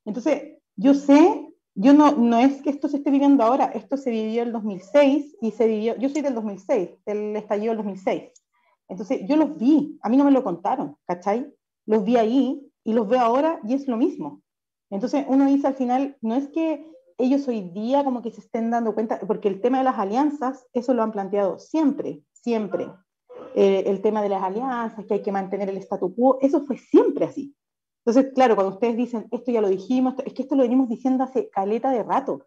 [0.05, 4.09] Entonces, yo sé, yo no, no es que esto se esté viviendo ahora, esto se
[4.09, 8.23] vivió el 2006 y se vivió, yo soy del 2006, del estallido del 2006.
[8.91, 11.49] Entonces, yo los vi, a mí no me lo contaron, ¿cachai?
[11.85, 14.41] Los vi ahí y los veo ahora y es lo mismo.
[14.89, 16.85] Entonces, uno dice al final, no es que
[17.17, 20.67] ellos hoy día como que se estén dando cuenta, porque el tema de las alianzas,
[20.73, 22.91] eso lo han planteado siempre, siempre.
[23.55, 26.77] Eh, el tema de las alianzas, que hay que mantener el statu quo, eso fue
[26.77, 27.55] siempre así.
[28.05, 31.23] Entonces, claro, cuando ustedes dicen, esto ya lo dijimos, es que esto lo venimos diciendo
[31.23, 32.45] hace caleta de rato.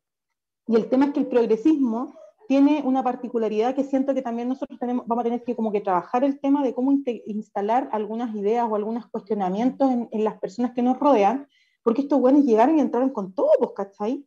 [0.67, 2.13] Y el tema es que el progresismo
[2.47, 5.81] tiene una particularidad que siento que también nosotros tenemos, vamos a tener que como que
[5.81, 6.93] trabajar el tema de cómo
[7.27, 11.49] instalar algunas ideas o algunos cuestionamientos en, en las personas que nos rodean,
[11.83, 14.27] porque estos buenos llegaron y entraron con todo, pues, ¿cachai?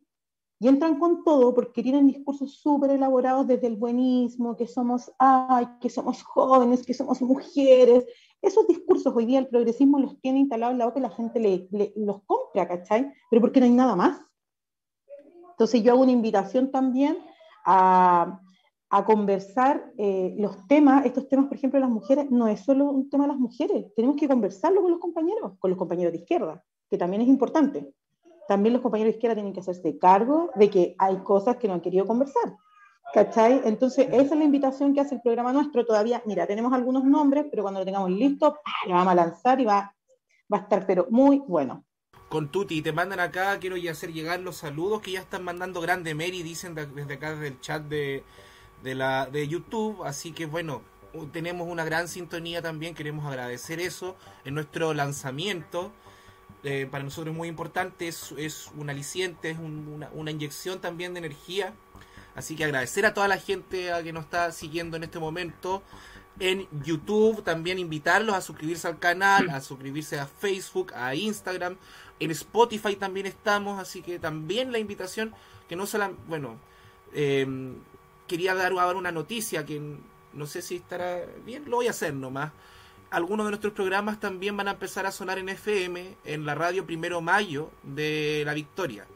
[0.60, 5.68] Y entran con todo porque tienen discursos súper elaborados desde el buenismo, que somos, ay,
[5.80, 8.04] que somos jóvenes, que somos mujeres.
[8.42, 11.68] Esos discursos hoy día el progresismo los tiene instalados en la y la gente le,
[11.70, 13.12] le- los compra, ¿cachai?
[13.30, 14.20] Pero porque no hay nada más.
[15.50, 17.18] Entonces yo hago una invitación también
[17.68, 18.40] a,
[19.04, 23.10] conversar eh, los temas, estos temas, por ejemplo, de las mujeres, no es solo un
[23.10, 26.64] tema de las mujeres, tenemos que conversarlo con los compañeros, con los compañeros de izquierda,
[26.88, 27.92] que también es importante.
[28.48, 31.74] También los compañeros de izquierda tienen que hacerse cargo de que hay cosas que no
[31.74, 32.56] han querido conversar.
[33.12, 33.60] ¿Cachai?
[33.64, 35.84] Entonces, esa es la invitación que hace el programa nuestro.
[35.84, 38.88] Todavía, mira, tenemos algunos nombres, pero cuando lo tengamos listo, ¡pah!
[38.88, 39.94] lo vamos a lanzar y va,
[40.52, 41.84] va a estar, pero muy bueno.
[42.28, 45.80] Con Tuti, te mandan acá, quiero ya hacer llegar los saludos que ya están mandando
[45.80, 48.22] Grande Mary, dicen de- desde acá, desde el chat de,
[48.82, 50.04] de, la, de YouTube.
[50.04, 50.82] Así que bueno,
[51.32, 54.14] tenemos una gran sintonía también, queremos agradecer eso
[54.44, 55.90] en nuestro lanzamiento.
[56.64, 60.80] Eh, para nosotros es muy importante, es, es un aliciente, es un- una, una inyección
[60.80, 61.72] también de energía.
[62.34, 65.82] Así que agradecer a toda la gente a que nos está siguiendo en este momento
[66.40, 71.76] en YouTube, también invitarlos a suscribirse al canal, a suscribirse a Facebook, a Instagram,
[72.20, 75.34] en Spotify también estamos, así que también la invitación
[75.68, 76.58] que no solo, bueno,
[77.12, 77.46] eh,
[78.26, 79.80] quería dar, dar una noticia que
[80.32, 82.52] no sé si estará bien, lo voy a hacer nomás.
[83.10, 86.84] Algunos de nuestros programas también van a empezar a sonar en FM, en la radio
[86.84, 89.06] Primero Mayo de La Victoria.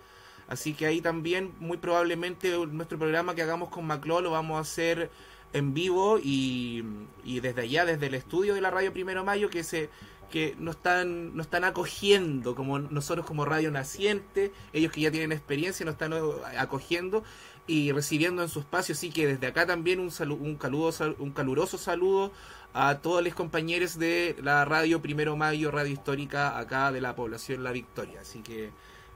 [0.49, 4.61] Así que ahí también, muy probablemente, nuestro programa que hagamos con Macló lo vamos a
[4.61, 5.11] hacer
[5.53, 6.83] en vivo y,
[7.25, 9.91] y desde allá, desde el estudio de la radio Primero Mayo, que se
[10.33, 15.31] que nos están, nos están acogiendo como nosotros como radio naciente, ellos que ya tienen
[15.31, 16.13] experiencia nos están
[16.59, 17.23] acogiendo
[17.69, 21.31] y recibiendo en su espacio, así que desde acá también un, salu un, caludo, un
[21.31, 22.33] caluroso saludo
[22.73, 27.63] a todos los compañeros de la radio Primero Mayo, radio histórica acá de la población
[27.63, 28.71] La Victoria, así que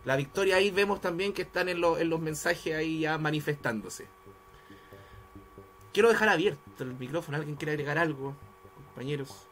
[0.05, 4.07] la Victoria ahí vemos también que están en, lo, en los mensajes ahí ya manifestándose.
[5.93, 8.37] Quiero dejar abierto el micrófono, ¿alguien quiere agregar algo,
[8.95, 9.49] compañeros?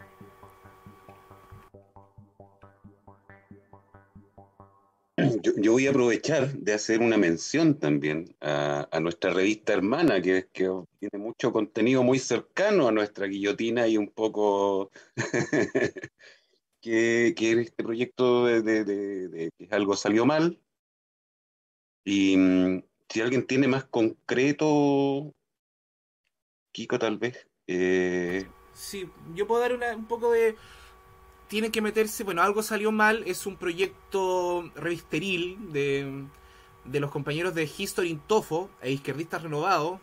[5.62, 10.71] Yo, voy a aprovechar de hacer una mención también a, nuestra revista hermana, que, que
[10.99, 14.91] tiene mucho contenido muy cercano a nuestra guillotina y un poco
[16.81, 20.61] que, que este proyecto de que algo salió mal.
[22.05, 25.33] Y mm, si alguien tiene más concreto,
[26.73, 30.57] Kiko tal vez, eh, Sí, yo puedo dar una, un poco de...
[31.55, 36.24] Tienen que meterse, bueno, algo salió mal, es un proyecto revisteril de,
[36.84, 40.00] de los compañeros de History Tofo e Izquierdistas Renovados.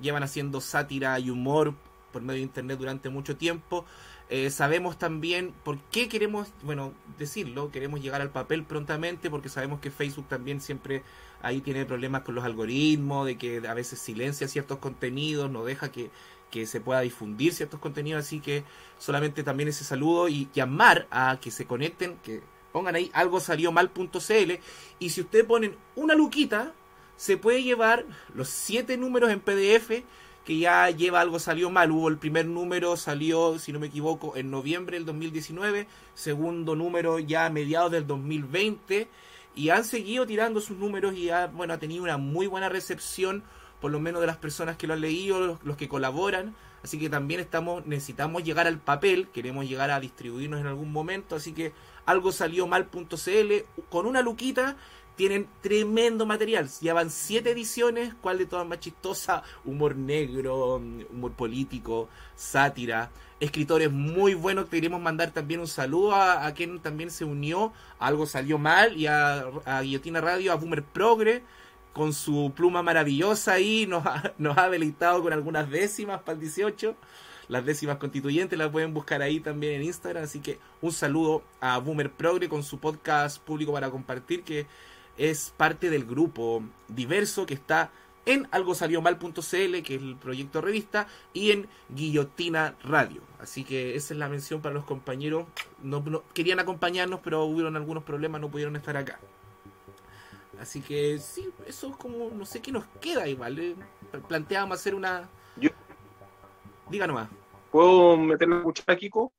[0.00, 1.74] Llevan haciendo sátira y humor
[2.12, 3.84] por medio de internet durante mucho tiempo.
[4.28, 9.80] Eh, sabemos también por qué queremos, bueno, decirlo, queremos llegar al papel prontamente porque sabemos
[9.80, 11.02] que Facebook también siempre
[11.42, 15.90] ahí tiene problemas con los algoritmos, de que a veces silencia ciertos contenidos, no deja
[15.90, 16.10] que,
[16.56, 18.64] que se pueda difundir ciertos contenidos, así que
[18.98, 22.40] solamente también ese saludo y llamar a que se conecten, que
[22.72, 24.52] pongan ahí algo salió mal.cl
[24.98, 26.72] y si ustedes ponen una luquita,
[27.16, 30.02] se puede llevar los siete números en PDF
[30.46, 31.90] que ya lleva algo salió mal.
[31.90, 37.18] Hubo el primer número, salió, si no me equivoco, en noviembre del 2019, segundo número
[37.18, 39.08] ya a mediados del 2020
[39.54, 43.42] y han seguido tirando sus números y ha, bueno, ha tenido una muy buena recepción,
[43.86, 46.56] por lo menos de las personas que lo han leído, los, los que colaboran.
[46.82, 51.36] Así que también estamos, necesitamos llegar al papel, queremos llegar a distribuirnos en algún momento,
[51.36, 51.72] así que
[52.04, 53.52] algo salió mal.cl
[53.88, 54.76] con una luquita
[55.14, 56.68] tienen tremendo material.
[56.80, 64.34] Llevan siete ediciones, cuál de todas más chistosa, humor negro, humor político, sátira, escritores muy
[64.34, 64.68] buenos.
[64.68, 69.44] Queremos mandar también un saludo a, quien también se unió, algo salió mal, y a,
[69.80, 71.44] Guillotina Radio, a Boomer Progre,
[71.96, 76.40] con su pluma maravillosa ahí, nos ha, nos ha deleitado con algunas décimas para el
[76.40, 76.94] 18
[77.48, 80.24] las décimas constituyentes las pueden buscar ahí también en Instagram.
[80.24, 84.66] Así que un saludo a Boomer Progre con su podcast público para compartir, que
[85.16, 87.90] es parte del grupo diverso que está
[88.26, 93.22] en algosaliomal.cl, que es el proyecto revista, y en Guillotina Radio.
[93.38, 95.46] Así que esa es la mención para los compañeros.
[95.82, 96.02] No,
[96.34, 99.20] querían acompañarnos, pero hubieron algunos problemas, no pudieron estar acá.
[100.60, 103.58] Así que sí, eso es como, no sé qué nos queda igual.
[103.58, 103.76] ¿eh?
[104.28, 105.28] Planteábamos hacer una...
[105.56, 105.70] Yo...
[106.88, 107.28] Diga nomás.
[107.70, 109.32] ¿Puedo meterme a escuchar, Kiko?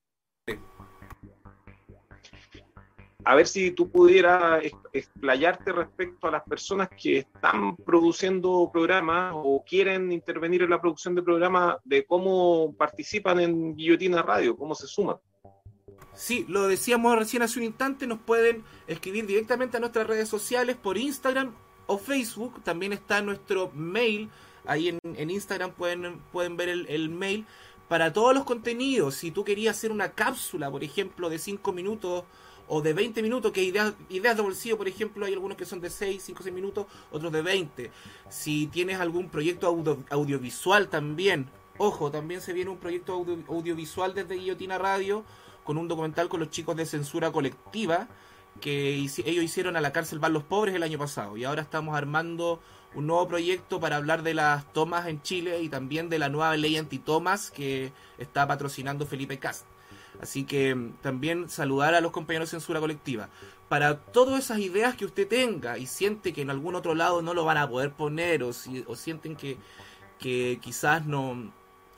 [3.28, 4.64] a ver si tú pudieras
[4.94, 11.14] explayarte respecto a las personas que están produciendo programas o quieren intervenir en la producción
[11.14, 15.18] de programas, de cómo participan en Guillotina Radio, cómo se suman.
[16.18, 20.76] Sí, lo decíamos recién hace un instante, nos pueden escribir directamente a nuestras redes sociales
[20.76, 21.54] por Instagram
[21.86, 24.30] o Facebook, también está nuestro mail,
[24.66, 27.46] ahí en, Instagram pueden, pueden ver el, mail
[27.88, 32.24] para todos los contenidos, si tú querías hacer una cápsula, por ejemplo, de 5 minutos,
[32.68, 35.80] o de 20 minutos, que ideas, ideas de bolsillo, por ejemplo, hay algunos que son
[35.80, 37.92] de 6, 5, 6 minutos, otros de 20.
[38.28, 39.68] Si tienes algún proyecto
[40.10, 43.14] audiovisual también, ojo, también se viene un proyecto
[43.48, 45.24] audiovisual desde Guillotina Radio
[45.68, 48.08] con un documental con los chicos de censura colectiva
[48.62, 51.94] que ellos hicieron a la cárcel Van los Pobres el año pasado y ahora estamos
[51.96, 52.62] armando
[52.96, 56.56] un nuevo proyecto para hablar de las tomas en Chile y también de la nueva
[56.56, 59.66] ley antitomas que está patrocinando Felipe Cast.
[60.22, 63.28] Así que mm, también saludar a los compañeros de censura colectiva.
[63.68, 67.34] Para todas esas ideas que usted tenga y siente que en algún otro lado no
[67.34, 69.58] lo van a poder poner o, si, o sienten que,
[70.18, 71.52] que quizás no,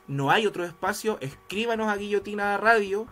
[0.08, 3.06] no hay otro espacio, escríbanos a Guillotina Radio,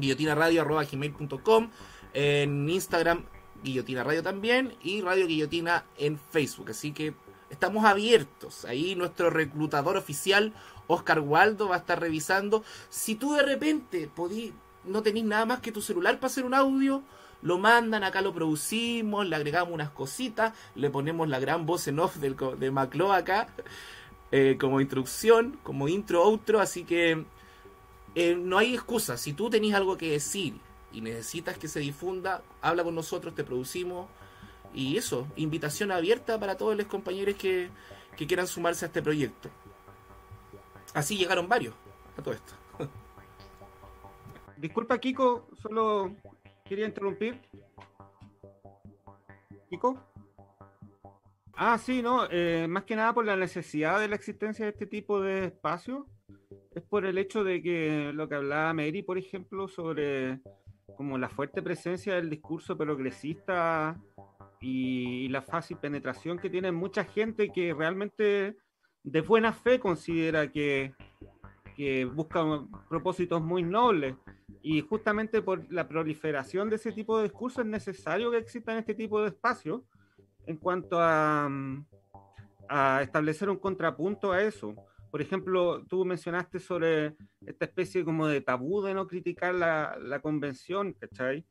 [0.00, 1.70] guillotinaradio.com,
[2.12, 3.24] en Instagram
[3.62, 6.70] Guillotina Radio también y Radio Guillotina en Facebook.
[6.70, 7.14] Así que
[7.50, 8.64] estamos abiertos.
[8.64, 10.54] Ahí nuestro reclutador oficial
[10.86, 12.64] Oscar Waldo va a estar revisando.
[12.88, 14.52] Si tú de repente podí,
[14.84, 17.02] no tenés nada más que tu celular para hacer un audio,
[17.42, 21.98] lo mandan, acá lo producimos, le agregamos unas cositas, le ponemos la gran voz en
[21.98, 23.48] off del, de Maclo acá,
[24.32, 27.24] eh, como instrucción, como intro, outro, así que
[28.14, 29.16] eh, no hay excusa.
[29.16, 30.54] Si tú tenés algo que decir
[30.92, 34.08] y necesitas que se difunda, habla con nosotros, te producimos.
[34.72, 37.70] Y eso, invitación abierta para todos los compañeros que
[38.16, 39.50] quieran sumarse a este proyecto.
[40.94, 41.74] Así llegaron varios
[42.16, 42.54] a todo esto.
[44.56, 46.14] Disculpa, Kiko, solo
[46.64, 47.40] quería interrumpir.
[49.70, 49.98] Kiko.
[51.54, 54.86] Ah, sí, no, eh, más que nada por la necesidad de la existencia de este
[54.86, 56.06] tipo de espacios,
[56.74, 60.40] es por el hecho de que lo que hablaba Mary, por ejemplo, sobre
[60.96, 63.98] como la fuerte presencia del discurso progresista
[64.60, 68.56] y la fácil penetración que tiene mucha gente que realmente
[69.02, 70.92] de buena fe considera que,
[71.76, 72.44] que busca
[72.88, 74.14] propósitos muy nobles.
[74.62, 78.94] Y justamente por la proliferación de ese tipo de discursos es necesario que existan este
[78.94, 79.80] tipo de espacios
[80.46, 81.48] en cuanto a,
[82.68, 84.74] a establecer un contrapunto a eso.
[85.10, 90.20] Por ejemplo, tú mencionaste sobre esta especie como de tabú de no criticar la, la
[90.20, 91.44] convención, ¿cachai?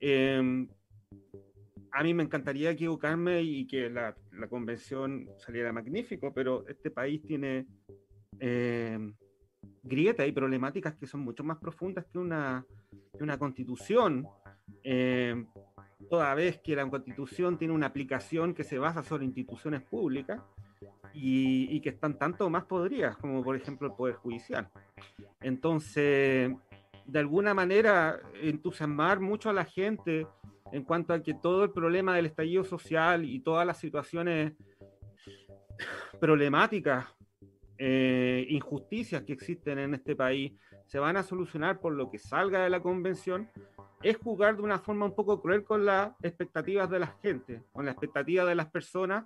[0.00, 0.66] Eh,
[1.92, 7.22] a mí me encantaría equivocarme y que la, la convención saliera magnífico, pero este país
[7.22, 7.66] tiene
[8.40, 8.98] eh,
[9.82, 12.64] grietas y problemáticas que son mucho más profundas que una,
[13.16, 14.26] que una constitución.
[14.82, 15.44] Eh,
[16.08, 20.40] toda vez que la constitución tiene una aplicación que se basa sobre instituciones públicas
[21.14, 24.68] y, que están tanto más podridas, como por ejemplo el Poder Judicial.
[25.40, 26.52] Entonces,
[27.06, 30.26] de alguna manera, entusiasmar mucho a la gente
[30.72, 34.52] en cuanto a que todo el problema del estallido social y todas las situaciones
[36.20, 37.06] problemáticas,
[37.78, 40.52] eh, injusticias que existen en este país,
[40.86, 43.50] se van a solucionar por lo que salga de la convención,
[44.02, 47.86] es jugar de una forma un poco cruel con las expectativas de la gente, con
[47.86, 49.24] las expectativas de las personas,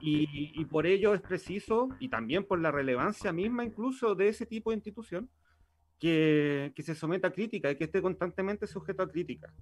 [0.00, 4.46] y, y por ello es preciso, y también por la relevancia misma incluso de ese
[4.46, 5.30] tipo de institución,
[6.02, 9.54] que, que se someta a crítica y que esté constantemente sujeto a crítica.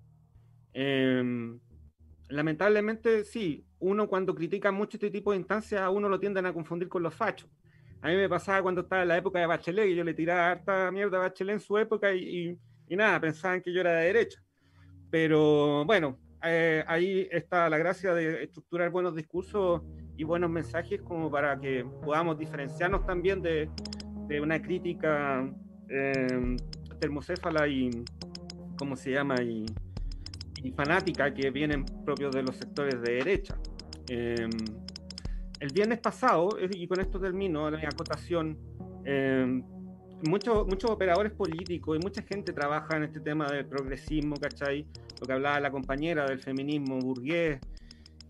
[0.73, 1.23] Eh,
[2.31, 6.55] lamentablemente, sí, uno cuando critica mucho este tipo de instancias, a uno lo tienden a
[6.55, 7.51] confundir con los fachos.
[8.01, 10.53] A mí me pasaba cuando estaba en la época de Bachelet, que yo le tiraba
[10.53, 12.59] harta mierda a Bachelet en su época y,
[12.89, 14.41] y, nada, pensaban que yo era de derecha.
[15.11, 19.83] Pero bueno, eh, ahí está la gracia de estructurar buenos discursos
[20.17, 23.71] y buenos mensajes como para que podamos diferenciarnos también de,
[24.41, 25.51] una crítica
[25.89, 26.57] eh,
[27.01, 27.91] termocéfala y,
[28.79, 29.37] ¿cómo se llama?
[29.43, 29.67] Y,
[30.77, 33.57] fanática que vienen propios de los sectores de derecha.
[34.09, 34.47] Eh,
[35.59, 38.59] el viernes pasado, y con esto termino la acotación,
[39.07, 39.63] eh,
[40.29, 44.87] muchos, muchos operadores políticos y mucha gente trabaja en este tema del progresismo, ¿cachai?
[45.21, 47.61] Lo que hablaba la compañera del feminismo burgués,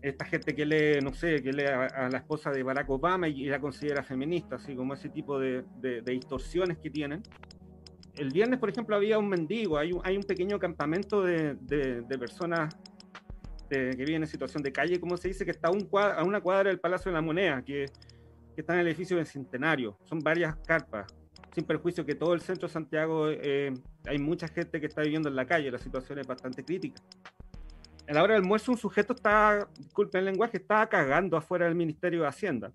[0.01, 3.45] esta gente que lee, no sé, que lee a, la esposa de Barack Obama y,
[3.45, 7.21] la considera feminista, así como ese tipo de, de, distorsiones que tienen.
[8.15, 12.17] El viernes, por ejemplo, había un mendigo, hay un, hay un pequeño campamento de, de
[12.19, 12.75] personas
[13.71, 16.41] que viven en situación de calle, como se dice, que está a, un a una
[16.41, 17.85] cuadra del Palacio de la Moneda, que,
[18.53, 19.97] que, está en el edificio del Centenario.
[20.03, 21.07] Son varias carpas,
[21.53, 23.73] sin perjuicio que todo el centro de Santiago eh,
[24.05, 27.01] hay mucha gente que está viviendo en la calle, la situación es bastante crítica.
[28.07, 31.75] A la hora del almuerzo un sujeto está, disculpen el lenguaje, estaba cagando afuera del
[31.75, 32.71] Ministerio de Hacienda.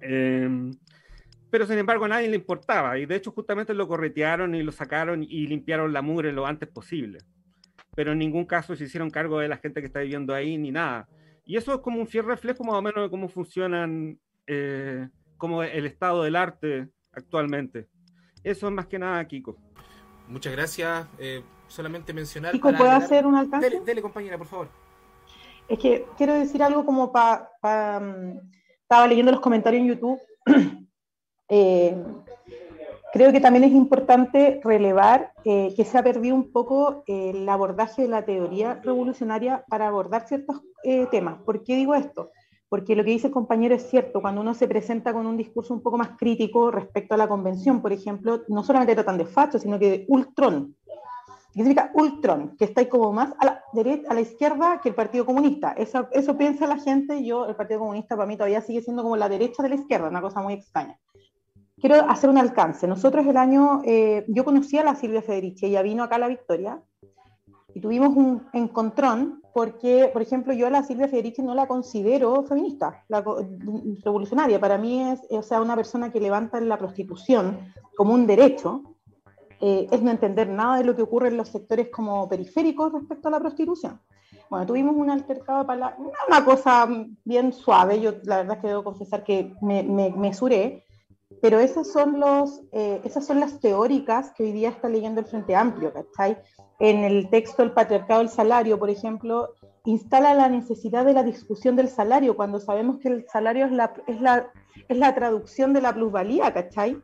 [0.00, 0.72] Em,
[1.50, 4.72] pero sin embargo a nadie le importaba y de hecho justamente lo corretearon y lo
[4.72, 7.18] sacaron y limpiaron la mugre lo antes posible
[7.94, 10.70] pero en ningún caso se hicieron cargo de la gente que está viviendo ahí ni
[10.70, 11.08] nada.
[11.44, 15.62] Y eso es como un fiel reflejo más o menos de cómo funcionan, eh, como
[15.62, 17.88] el estado del arte actualmente.
[18.42, 19.56] Eso es más que nada, Kiko.
[20.32, 21.06] Muchas gracias.
[21.18, 22.52] Eh, solamente mencionar.
[22.52, 23.68] Kiko, ¿puedo hacer un alcance?
[23.68, 24.68] Dele, dele, compañera, por favor.
[25.68, 27.50] Es que quiero decir algo como para.
[27.60, 28.40] Pa, um,
[28.80, 30.20] estaba leyendo los comentarios en YouTube.
[31.48, 31.96] eh,
[33.12, 37.46] Creo que también es importante relevar eh, que se ha perdido un poco eh, el
[37.46, 41.42] abordaje de la teoría revolucionaria para abordar ciertos eh, temas.
[41.42, 42.30] ¿Por qué digo esto?
[42.72, 45.74] Porque lo que dice el compañero es cierto, cuando uno se presenta con un discurso
[45.74, 49.58] un poco más crítico respecto a la convención, por ejemplo, no solamente tratan de facho,
[49.58, 50.74] sino que de ultrón.
[50.86, 52.56] ¿Qué significa ultrón?
[52.56, 55.72] Que está ahí como más a la, derecha, a la izquierda que el Partido Comunista.
[55.72, 59.18] Eso, eso piensa la gente, yo, el Partido Comunista para mí todavía sigue siendo como
[59.18, 60.98] la derecha de la izquierda, una cosa muy extraña
[61.78, 62.86] quiero hacer un alcance.
[62.86, 66.28] Nosotros el año, eh, yo conocí a la Silvia Federici, ella vino acá a La
[66.28, 66.80] Victoria
[67.74, 72.42] y tuvimos un encontrón porque, por ejemplo, yo a la Silvia Federici no la considero
[72.44, 73.22] feminista, la,
[74.02, 74.58] revolucionaria.
[74.58, 78.82] Para mí es, o sea, una persona que levanta la prostitución como un derecho,
[79.60, 83.28] eh, es no entender nada de lo que ocurre en los sectores como periféricos respecto
[83.28, 84.00] a la prostitución.
[84.48, 85.96] Bueno, tuvimos un altercado para
[86.28, 86.88] una cosa
[87.24, 90.84] bien suave, yo la verdad es que debo confesar que me, me, me suré,
[91.40, 95.26] pero esas son, los, eh, esas son las teóricas que hoy día está leyendo el
[95.26, 96.38] Frente Amplio, ¿cachai?
[96.78, 99.54] En el texto El patriarcado del salario, por ejemplo,
[99.84, 103.92] instala la necesidad de la discusión del salario, cuando sabemos que el salario es la,
[104.06, 104.50] es la,
[104.88, 107.00] es la traducción de la plusvalía, ¿cachai?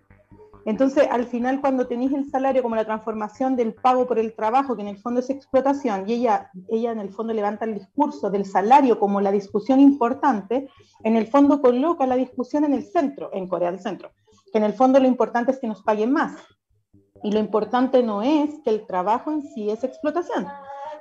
[0.69, 4.77] Entonces, al final, cuando tenéis el salario como la transformación del pago por el trabajo,
[4.77, 8.29] que en el fondo es explotación, y ella, ella en el fondo levanta el discurso
[8.29, 10.69] del salario como la discusión importante,
[11.05, 14.11] en el fondo coloca la discusión en el centro, en Corea del Centro,
[14.51, 16.37] que en el fondo lo importante es que nos paguen más.
[17.23, 20.47] Y lo importante no es que el trabajo en sí es explotación.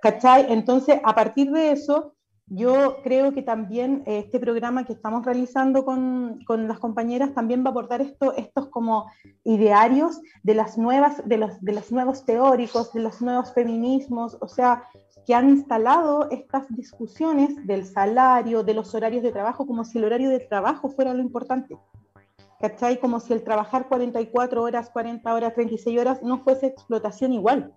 [0.02, 0.52] ¿Cachai?
[0.52, 2.14] Entonces, a partir de eso,
[2.50, 7.62] yo creo que también eh, este programa que estamos realizando con, con, las compañeras también
[7.64, 9.12] va a abordar esto, estos como
[9.44, 14.48] idearios de las nuevas, de los, de los nuevos teóricos, de los nuevos feminismos, o
[14.48, 14.84] sea,
[15.26, 20.06] que han instalado estas discusiones del salario, de los horarios de trabajo, como si el
[20.06, 21.78] horario de trabajo fuera lo importante.
[22.60, 23.00] ¿Cachai?
[23.00, 27.74] Como si el trabajar 44 horas, 40 horas, 36 horas no fuese explotación igual.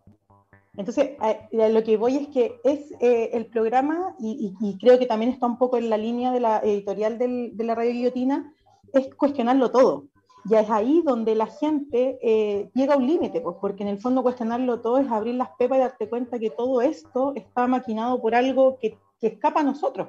[0.76, 1.36] Entonces, a,
[1.68, 5.46] lo que voy es que es eh, el programa, y, y, creo que también está
[5.46, 8.54] un poco en la línea de la editorial de la radio guillotina,
[8.92, 10.04] es cuestionarlo todo.
[10.44, 14.00] Ya es ahí donde la gente eh, llega a un límite, pues, porque en el
[14.00, 18.20] fondo cuestionarlo todo es abrir las pepas y darte cuenta que todo esto está maquinado
[18.22, 20.08] por algo que, que escapa a nosotros.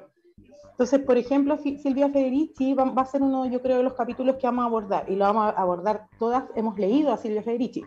[0.72, 4.36] Entonces, por ejemplo, Silvia Federici va, va, a ser uno, yo creo, de los capítulos
[4.36, 7.84] que vamos a abordar, y lo vamos a abordar todas, hemos leído a Silvia Federici.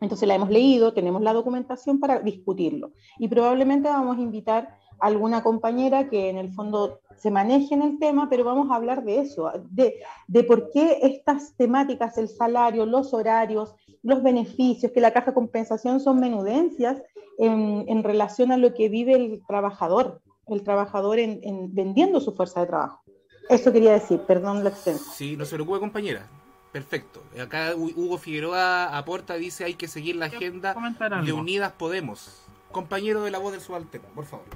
[0.00, 2.90] Entonces la hemos leído, tenemos la documentación para discutirlo.
[3.18, 7.82] Y probablemente vamos a invitar a alguna compañera que en el fondo se maneje en
[7.82, 12.28] el tema, pero vamos a hablar de eso, de, de por qué estas temáticas, el
[12.28, 17.00] salario, los horarios, los beneficios, que la caja de compensación son menudencias
[17.38, 20.20] en, en relación a lo que vive el trabajador,
[20.54, 23.02] el trabajador en, en vendiendo su fuerza de trabajo.
[23.48, 25.14] Eso quería decir, perdón la extensión.
[25.14, 26.26] Sí, no se preocupe, compañera.
[26.72, 27.22] Perfecto.
[27.38, 30.74] Acá Hugo Figueroa aporta, dice hay que seguir la agenda
[31.22, 32.46] de Unidas Podemos.
[32.70, 34.46] Compañero de la voz del subalterno, por favor.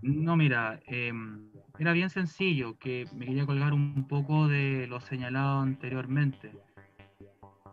[0.00, 1.12] No, mira, eh,
[1.80, 6.52] era bien sencillo, que me quería colgar un poco de lo señalado anteriormente.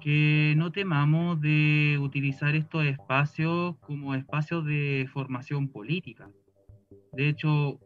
[0.01, 6.27] Que no temamos de utilizar estos espacios como espacios de formación política.
[7.15, 7.79] De hecho,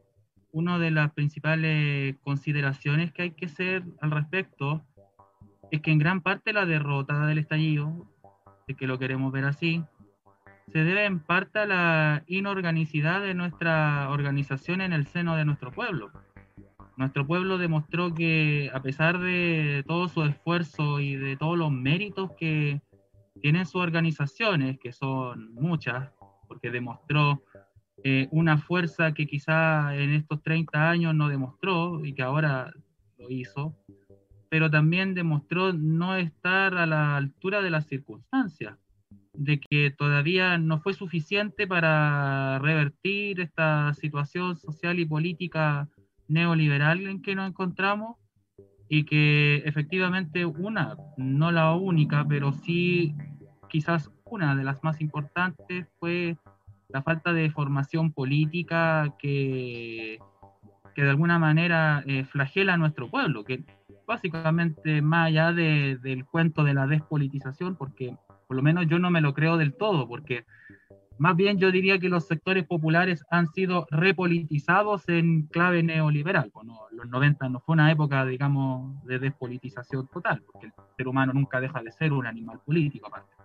[0.51, 4.83] una de las principales consideraciones que hay que hacer al respecto
[5.71, 8.07] es que en gran parte la derrota del estallido,
[8.67, 9.83] de que lo queremos ver así,
[10.71, 15.71] se debe en parte a la inorganicidad de nuestra organización en el seno de nuestro
[15.71, 16.11] pueblo.
[16.97, 22.31] Nuestro pueblo demostró que a pesar de todo su esfuerzo y de todos los méritos
[22.37, 22.81] que
[23.41, 26.11] tienen sus organizaciones, que son muchas,
[26.47, 27.41] porque demostró
[28.03, 32.73] eh, una fuerza que quizá en estos 30 años no demostró y que ahora
[33.17, 33.75] lo hizo,
[34.49, 38.77] pero también demostró no estar a la altura de las circunstancias
[39.33, 45.87] de que todavía no fue suficiente para revertir esta situación social y política
[46.27, 48.17] neoliberal en que nos encontramos
[48.89, 53.15] y que efectivamente una, no la única, pero sí
[53.69, 56.37] quizás una de las más importantes fue
[56.89, 60.19] la falta de formación política que,
[60.95, 63.63] que de alguna manera eh, flagela a nuestro pueblo, que
[64.07, 68.17] básicamente más allá de, del cuento de la despolitización, porque
[68.47, 70.45] por lo menos yo no me lo creo del todo, porque
[71.19, 76.49] más bien yo diría que los sectores populares han sido repolitizados en clave neoliberal.
[76.53, 81.33] Bueno, los 90 no fue una época, digamos, de despolitización total, porque el ser humano
[81.33, 83.38] nunca deja de ser un animal político aparte.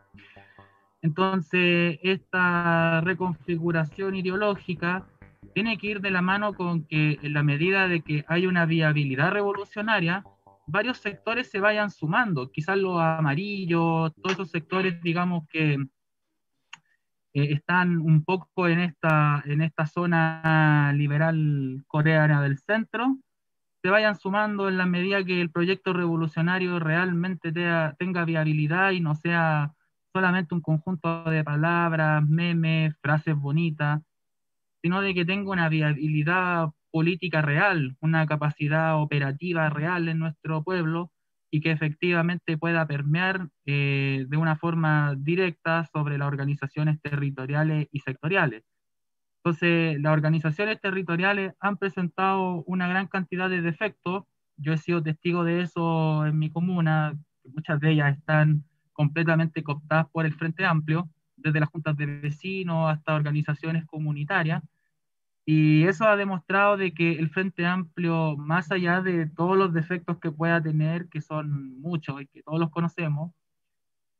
[1.04, 5.06] Entonces, esta reconfiguración ideológica
[5.52, 8.64] tiene que ir de la mano con que en la medida de que hay una
[8.64, 10.24] viabilidad revolucionaria,
[10.66, 15.88] varios sectores se vayan sumando, quizás los amarillos, todos esos sectores, digamos, que eh,
[17.34, 23.18] están un poco en esta, en esta zona liberal coreana del centro,
[23.82, 27.52] se vayan sumando en la medida que el proyecto revolucionario realmente
[27.98, 29.73] tenga viabilidad y no sea
[30.14, 34.00] solamente un conjunto de palabras, memes, frases bonitas,
[34.80, 41.10] sino de que tenga una viabilidad política real, una capacidad operativa real en nuestro pueblo
[41.50, 47.98] y que efectivamente pueda permear eh, de una forma directa sobre las organizaciones territoriales y
[47.98, 48.62] sectoriales.
[49.38, 54.24] Entonces, las organizaciones territoriales han presentado una gran cantidad de defectos.
[54.56, 58.64] Yo he sido testigo de eso en mi comuna, muchas de ellas están
[58.94, 64.62] completamente cooptadas por el Frente Amplio, desde las juntas de vecinos hasta organizaciones comunitarias,
[65.46, 70.18] y eso ha demostrado de que el Frente Amplio, más allá de todos los defectos
[70.18, 73.32] que pueda tener, que son muchos y que todos los conocemos,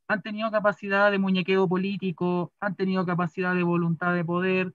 [0.07, 4.75] han tenido capacidad de muñequeo político, han tenido capacidad de voluntad de poder,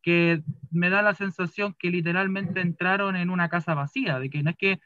[0.00, 4.50] que me da la sensación que literalmente entraron en una casa vacía, de que no
[4.50, 4.80] es que,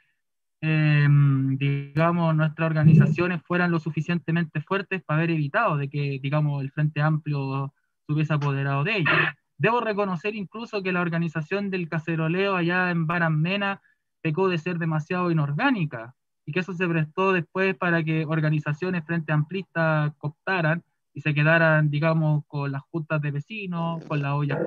[0.66, 6.70] em, digamos, nuestras organizaciones fueran lo suficientemente fuertes para haber evitado de que, digamos, el
[6.70, 7.72] Frente Amplio
[8.06, 9.14] se hubiese apoderado de ellos.
[9.58, 13.80] Debo reconocer incluso que la organización del caceroleo allá en Baramena
[14.22, 16.14] pecó de ser demasiado inorgánica
[16.44, 20.82] y que eso se prestó después para que organizaciones frente amplistas cooptaran
[21.14, 24.58] y se quedaran, digamos, con las juntas de vecinos, con la olla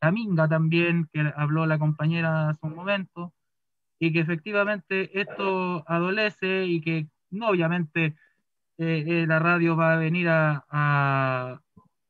[0.00, 3.32] la minga también, que habló la compañera hace un momento,
[4.00, 8.16] y que efectivamente esto adolece y que no obviamente
[8.78, 10.64] eh, eh, la radio va a venir a,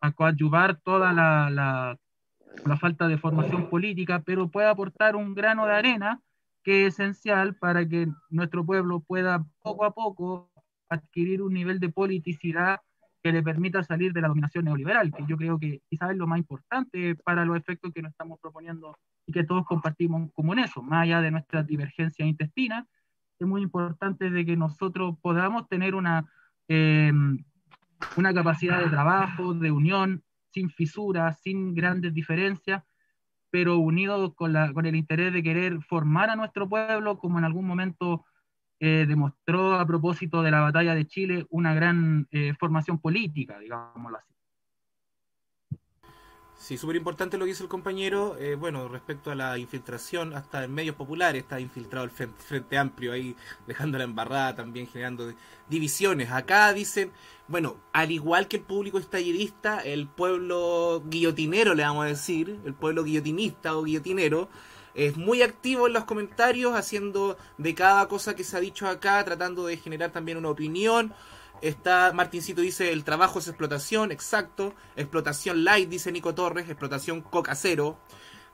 [0.01, 5.75] a coadyuvar toda la, la, falta de formación política, pero puede aportar un grano de
[5.75, 6.21] arena
[6.63, 10.51] que es esencial para que nuestro pueblo pueda poco a poco
[10.89, 12.81] adquirir un nivel de politicidad
[13.23, 16.27] que le permita salir de la dominación neoliberal, que yo creo que quizás es lo
[16.27, 18.97] más importante para los efectos que nos estamos proponiendo
[19.31, 22.87] y que todos compartimos en eso, más allá de nuestras divergencias intestinas,
[23.39, 26.29] es muy importante de que nosotros podamos tener una
[26.69, 27.13] eh,
[28.17, 32.83] una capacidad de trabajo, de unión, sin fisuras, sin grandes diferencias,
[33.51, 37.67] pero unidos con, con el interés de querer formar a nuestro pueblo, como en algún
[37.67, 38.25] momento
[38.79, 44.19] eh, demostró a propósito de la batalla de Chile una gran eh, formación política, digámoslo
[44.19, 44.33] así.
[46.61, 48.37] Sí, súper importante lo que dice el compañero.
[48.39, 53.13] Eh, bueno, respecto a la infiltración, hasta en medios populares está infiltrado el frente, Amplio
[53.13, 53.35] ahí,
[53.67, 55.33] dejando la embarrada también, generando
[55.71, 56.31] divisiones.
[56.31, 57.13] Acá dicen,
[57.49, 62.75] bueno, al igual que el público estallidista, el pueblo guillotinero, le vamos a decir, el
[62.75, 64.51] pueblo guillotinista o guillotinero,
[64.95, 69.25] es muy activo en los comentarios, haciendo de cada cosa que se ha dicho acá,
[69.25, 71.15] tratando de generar también una opinión
[71.63, 74.75] Está, Martincito dice, el trabajo es explotación, exacto.
[74.97, 77.97] Explotación light, dice Nico Torres, explotación coca cero.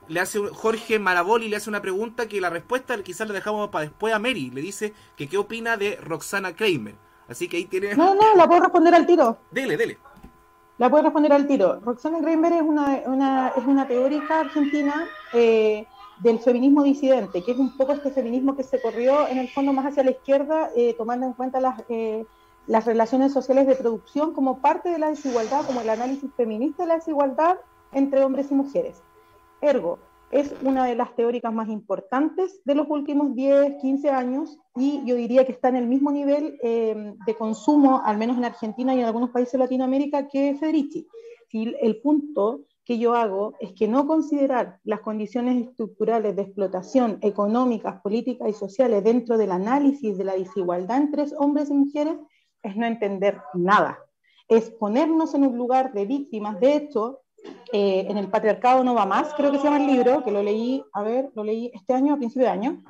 [0.09, 3.67] le hace un- Jorge Maraboli le hace una pregunta que la respuesta quizás la dejamos
[3.69, 4.49] para después a Mary.
[4.51, 6.95] Le dice que qué opina de Roxana Kramer.
[7.27, 7.93] Así que ahí tiene.
[7.93, 9.37] No, no, la puedo responder al tiro.
[9.51, 9.97] Dele, dele.
[10.77, 11.81] La puedo responder al tiro.
[11.83, 15.85] Roxana Greenberg es una, una- es una teórica argentina eh,
[16.19, 19.73] del feminismo disidente, que es un poco este feminismo que se corrió en el fondo
[19.73, 22.25] más hacia la izquierda, eh, tomando en cuenta las, eh,
[22.67, 26.89] las relaciones sociales de producción como parte de la desigualdad, como el análisis feminista de
[26.89, 27.57] la desigualdad
[27.93, 29.01] entre hombres y mujeres.
[29.61, 29.99] Ergo,
[30.29, 35.15] es una de las teóricas más importantes de los últimos 10, 15 años y yo
[35.15, 38.99] diría que está en el mismo nivel eh, de consumo, al menos en Argentina y
[38.99, 41.07] en algunos países de Latinoamérica, que Federici.
[41.49, 47.19] Y el punto que yo hago es que no considerar las condiciones estructurales de explotación
[47.21, 52.17] económicas, políticas y sociales dentro del análisis de la desigualdad entre hombres y mujeres
[52.63, 53.99] es no entender nada.
[54.47, 56.59] Es ponernos en un lugar de víctimas.
[56.59, 57.21] De hecho,
[57.71, 60.41] eh, en el patriarcado no va más, creo que se llama el libro, que lo
[60.41, 62.83] leí, a ver, lo leí este año, a principio de año.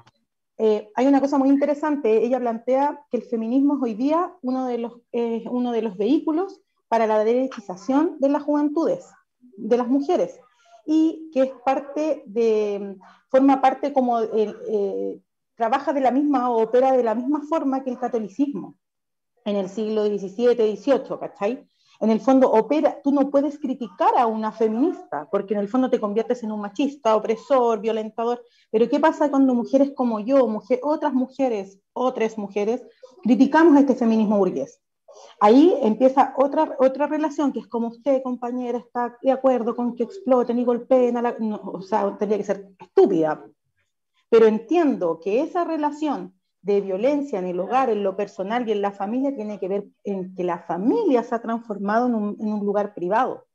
[0.59, 4.65] Eh, hay una cosa muy interesante, ella plantea que el feminismo es hoy día uno
[4.65, 9.05] de los, eh, uno de los vehículos para la derechización de las juventudes,
[9.39, 10.39] de las mujeres,
[10.85, 12.97] y que es parte de,
[13.29, 15.19] forma parte como, el, eh,
[15.55, 18.75] trabaja de la misma opera de la misma forma que el catolicismo
[19.47, 21.67] en el siglo XVII, XVIII, ¿cachai?
[21.99, 25.89] en el fondo opera, tú no puedes criticar a una feminista, porque en el fondo
[25.89, 28.43] te conviertes en un machista, opresor, violentador.
[28.69, 32.85] Pero ¿qué pasa cuando mujeres como yo, mujer, otras mujeres, otras mujeres,
[33.23, 34.79] criticamos este feminismo burgués?
[35.39, 40.03] Ahí empieza otra, otra relación, que es como usted, compañera, está de acuerdo con que
[40.03, 41.35] exploten y golpeen a la...
[41.39, 43.43] no, o sea, tendría que ser estúpida.
[44.29, 46.36] Pero entiendo que esa relación
[46.67, 49.85] de violencia en el hogar, en lo personal y en la familia tiene que ver
[50.03, 53.45] en que la familia se ha transformado en un, en un, lugar privado,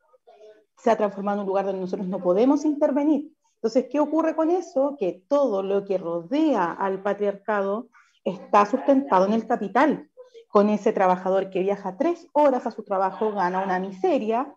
[0.79, 3.31] se ha transformado en un lugar donde nosotros no podemos intervenir.
[3.57, 4.97] Entonces, ¿qué ocurre con eso?
[4.99, 7.89] Que todo lo que rodea al patriarcado
[8.25, 10.09] está sustentado en el capital,
[10.49, 14.55] con ese trabajador que viaja tres horas a su trabajo, gana una miseria,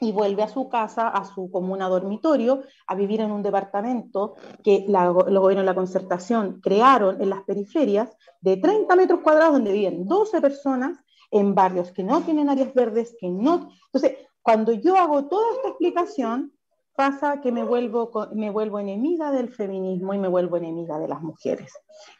[0.00, 4.84] y vuelve a su casa, a su comuna dormitorio, a vivir en un departamento que
[4.88, 8.10] la, los gobiernos de la concertación crearon en las periferias
[8.40, 10.98] de 30 metros cuadrados donde viven 12 personas
[11.30, 13.70] en barrios que no tienen áreas verdes, que no...
[13.86, 16.52] Entonces, cuando yo hago toda esta explicación,
[16.94, 21.20] pasa que me vuelvo, me vuelvo enemiga del feminismo y me vuelvo enemiga de las
[21.22, 21.72] mujeres.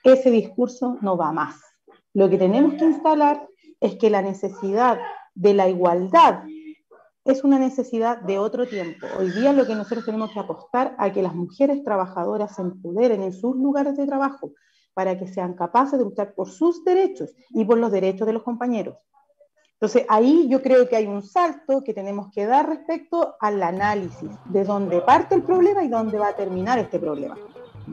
[0.02, 1.60] Ese discurso no va más.
[2.14, 3.48] Lo que tenemos que instalar
[3.80, 4.98] es que la necesidad
[5.34, 6.44] de la igualdad
[7.26, 9.06] es una necesidad de otro tiempo.
[9.18, 13.22] Hoy día lo que nosotros tenemos que apostar a que las mujeres trabajadoras se empoderen
[13.22, 14.52] en sus lugares de trabajo
[14.94, 18.44] para que sean capaces de luchar por sus derechos y por los derechos de los
[18.44, 18.96] compañeros.
[19.72, 24.30] Entonces ahí yo creo que hay un salto que tenemos que dar respecto al análisis
[24.46, 27.36] de dónde parte el problema y dónde va a terminar este problema.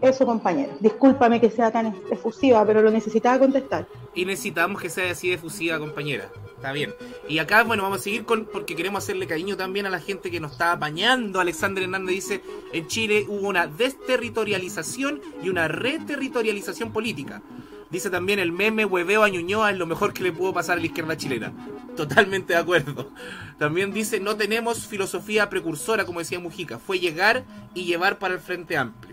[0.01, 0.73] Eso, compañero.
[0.79, 3.87] Discúlpame que sea tan efusiva, pero lo necesitaba contestar.
[4.15, 6.29] Y necesitamos que sea así de efusiva, compañera.
[6.55, 6.93] Está bien.
[7.27, 10.31] Y acá, bueno, vamos a seguir con, porque queremos hacerle cariño también a la gente
[10.31, 11.39] que nos está apañando.
[11.39, 12.41] Alexander Hernández dice,
[12.71, 17.41] en Chile hubo una desterritorialización y una reterritorialización política.
[17.89, 20.79] Dice también el meme hueveo a Ñuñoa es lo mejor que le pudo pasar a
[20.79, 21.53] la izquierda chilena.
[21.95, 23.11] Totalmente de acuerdo.
[23.59, 26.79] También dice, no tenemos filosofía precursora, como decía Mujica.
[26.79, 27.43] Fue llegar
[27.75, 29.12] y llevar para el Frente Amplio.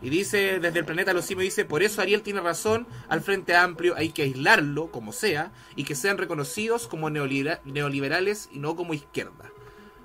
[0.00, 3.56] Y dice, desde el planeta Los Simios, dice, por eso Ariel tiene razón, al Frente
[3.56, 8.76] Amplio hay que aislarlo, como sea, y que sean reconocidos como neolibera neoliberales y no
[8.76, 9.50] como izquierda.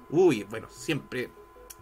[0.10, 1.30] Uy, bueno, siempre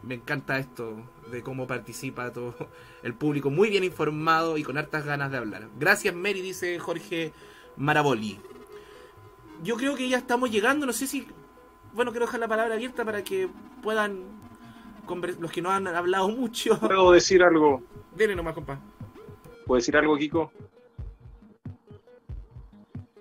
[0.04, 0.98] me encanta esto
[1.30, 2.56] de cómo participa todo
[3.04, 5.70] el público, muy bien informado y con hartas ganas de hablar.
[5.80, 7.32] Gracias, Mary, dice Jorge
[7.78, 8.40] Maraboli.
[9.64, 11.28] Yo creo que ya estamos llegando, no sé si...
[11.94, 13.50] Bueno, quiero dejar la palabra abierta para que
[13.84, 14.24] puedan
[15.16, 16.80] los que no han hablado mucho.
[16.80, 17.82] ¿Puedo decir algo?
[18.16, 18.80] Dile nomás, compa.
[19.66, 20.52] ¿Puedo decir algo, Kiko?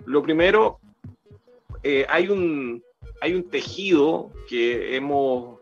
[0.07, 0.81] Lo primero,
[1.83, 2.83] eh, hay, un,
[3.21, 5.61] hay un tejido que hemos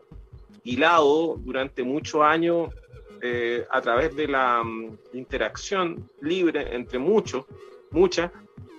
[0.63, 2.73] hilado durante muchos años
[3.21, 7.45] eh, a través de la um, interacción libre entre muchos,
[7.91, 8.31] muchas,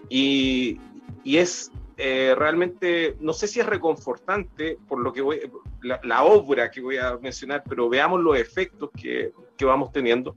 [0.09, 0.79] y,
[1.23, 1.71] y es
[2.03, 5.41] eh, realmente, no sé si es reconfortante por lo que voy,
[5.83, 10.37] la, la, obra que voy a mencionar, pero veamos los efectos que, que vamos teniendo.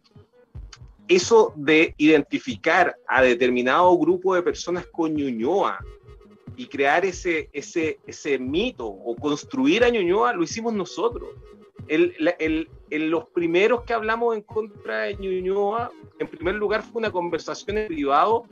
[1.08, 5.80] Eso de identificar a determinado grupo de personas con Ñuñoa
[6.56, 11.30] y crear ese, ese, ese mito o construir a Ñuñoa, lo hicimos nosotros.
[11.88, 17.00] El, el, el, los primeros que hablamos en contra de Ñuñoa, en primer lugar fue
[17.00, 18.46] una conversación en privado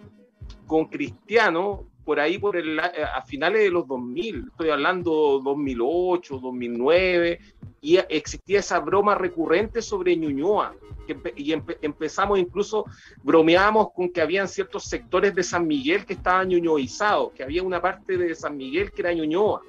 [0.67, 7.39] con Cristiano, por ahí por el, a finales de los 2000, estoy hablando 2008, 2009,
[7.81, 10.75] y existía esa broma recurrente sobre Ñuñoa.
[11.07, 12.85] Que y empezamos incluso,
[13.23, 17.81] bromeábamos con que habían ciertos sectores de San Miguel que estaban ñuñoizados, que había una
[17.81, 19.61] parte de San Miguel que era Ñuñoa.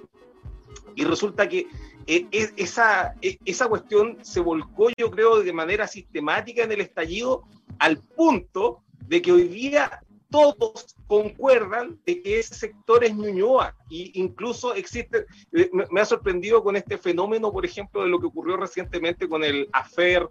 [0.94, 1.68] Y resulta que
[2.06, 2.26] eh,
[2.56, 7.44] esa, esa cuestión se volcó, yo creo, de manera sistemática en el estallido,
[7.78, 10.02] al punto de que hoy día
[10.32, 16.64] todos concuerdan de que ese sector es Ñuñoa y incluso existe, eh, me ha sorprendido
[16.64, 20.26] con este fenómeno, por ejemplo, de lo que ocurrió recientemente con el afer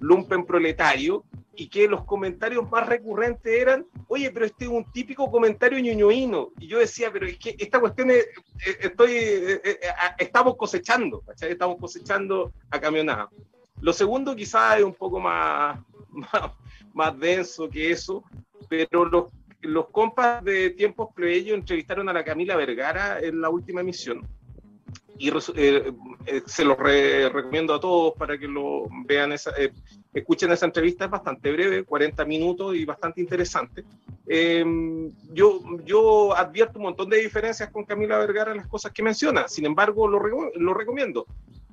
[0.00, 1.24] lumpen proletario
[1.54, 6.50] y que los comentarios más recurrentes eran, oye, pero este es un típico comentario ñuñoíno.
[6.58, 8.24] Y yo decía, pero es que esta cuestión es,
[8.66, 9.78] eh, estoy, eh,
[10.18, 13.30] estamos cosechando, Estamos cosechando a camionada.
[13.80, 15.78] Lo segundo quizás es un poco más,
[16.10, 16.50] más,
[16.92, 18.24] más denso que eso,
[18.68, 19.26] pero los
[19.64, 24.26] los compas de Tiempos Plebeyos entrevistaron a la Camila Vergara en la última emisión.
[25.16, 25.92] Y eh,
[26.26, 29.72] eh, se los recomiendo a todos para que lo vean, esa, eh,
[30.12, 33.84] escuchen esa entrevista, es bastante breve, 40 minutos y bastante interesante.
[34.26, 39.02] Em, yo, yo advierto un montón de diferencias con Camila Vergara en las cosas que
[39.02, 40.20] menciona, sin embargo lo,
[40.54, 41.26] lo recomiendo.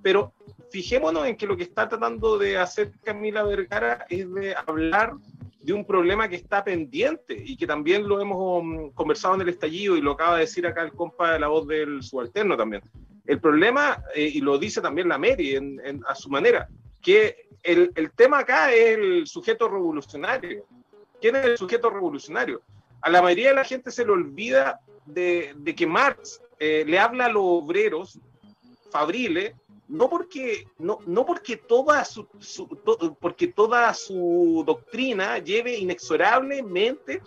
[0.03, 0.33] Pero
[0.71, 5.13] fijémonos en que lo que está tratando de hacer Camila Vergara es de hablar
[5.61, 9.49] de un problema que está pendiente y que también lo hemos mm, conversado en el
[9.49, 12.81] estallido y lo acaba de decir acá el compa de la voz del subalterno también.
[13.25, 15.55] El problema, eh, y lo dice también la Mary
[16.07, 16.67] a su manera,
[17.01, 20.65] que el, el, tema acá es el sujeto revolucionario.
[21.19, 22.61] ¿Quién es el sujeto revolucionario?
[23.01, 26.99] A la mayoría de la gente se le olvida de, de que Marx eh, le
[26.99, 28.19] habla a los obreros
[28.91, 29.53] fabriles
[29.91, 32.25] no porque, no, no porque, toda su,
[33.19, 37.21] porque toda su doctrina lleve inexorablemente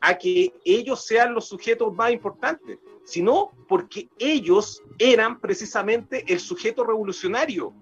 [0.00, 6.84] a que ellos sean los sujetos más importantes, sino porque ellos eran precisamente el sujeto
[6.84, 7.74] revolucionario.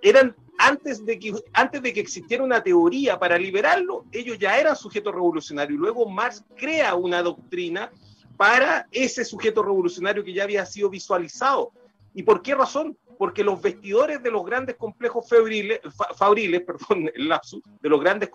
[0.00, 4.74] Eran antes de que, antes de que existiera una teoría para liberarlo, ellos ya eran
[4.74, 5.78] sujetos revolucionarios.
[5.78, 7.92] Luego Marx crea una doctrina
[8.38, 11.72] para ese sujeto revolucionario que ya había sido visualizado.
[12.14, 12.96] ¿Y por qué razón?
[13.18, 15.80] Porque los vestidores de los grandes complejos fabriles,
[16.66, 18.30] perdón, el lapsus, de los grandes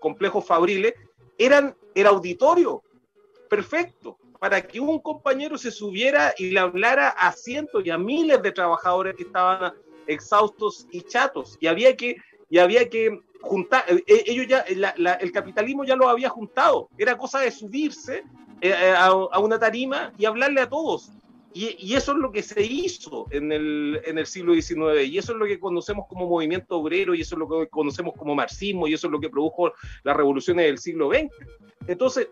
[0.00, 0.94] complejos fabriles,
[1.38, 2.82] eran el auditorio
[3.48, 8.42] perfecto para que un compañero se subiera y le hablara a cientos y a miles
[8.42, 9.72] de trabajadores que estaban
[10.06, 11.56] exhaustos y chatos.
[11.60, 12.16] Y había que,
[12.50, 16.88] y había que juntar, eh, eh, ellos ya, el capitalismo ya lo había juntado.
[16.98, 18.24] Era cosa de subirse
[18.60, 21.12] eh, a una tarima y hablarle a todos.
[21.52, 25.32] Y, eso es lo que se hizo en el, en el siglo XIX, y eso
[25.32, 28.86] es lo que conocemos como movimiento obrero, y eso es lo que conocemos como marxismo,
[28.86, 31.30] y eso es lo que produjo las revoluciones del siglo XX.
[31.86, 32.28] Entonces,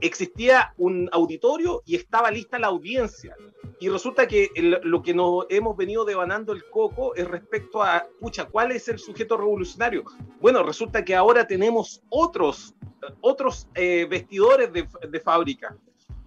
[0.00, 3.36] existía un auditorio y estaba lista la audiencia.
[3.80, 4.50] Y resulta que
[4.82, 8.98] lo que nos hemos venido devanando el coco es respecto a, pucha, ¿cuál es el
[8.98, 10.04] sujeto revolucionario?
[10.40, 12.74] Bueno, resulta que ahora tenemos otros,
[13.20, 15.76] otros eh, vestidores de, de fábrica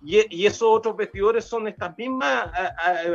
[0.03, 2.49] y, esos otros vestidores son estas mismas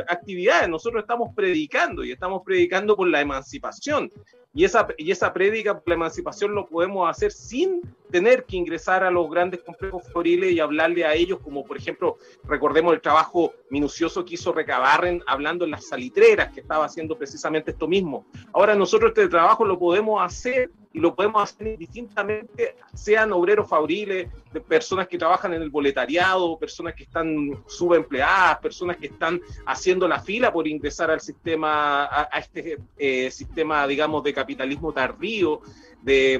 [0.07, 0.69] actividades.
[0.69, 4.11] Nosotros estamos predicando y estamos predicando por la emancipación.
[4.55, 7.81] Y esa, y esa prédica por la emancipación lo podemos hacer sin
[8.11, 12.17] tener que ingresar a los grandes complejos floriles y hablarle a ellos, como por ejemplo,
[12.43, 17.71] recordemos el trabajo minucioso que hizo Recabarren hablando en las salitreras, que estaba haciendo precisamente
[17.71, 18.27] esto mismo.
[18.51, 24.29] Ahora nosotros este trabajo lo podemos hacer y lo podemos hacer distintamente, sean obreros fabriles,
[24.67, 30.19] personas que trabajan en el boletariado, personas que están subempleadas, personas que están haciendo la
[30.19, 35.61] fila por ingresar al sistema, a, este eh, sistema, digamos, de capitalismo tardío,
[36.03, 36.33] de,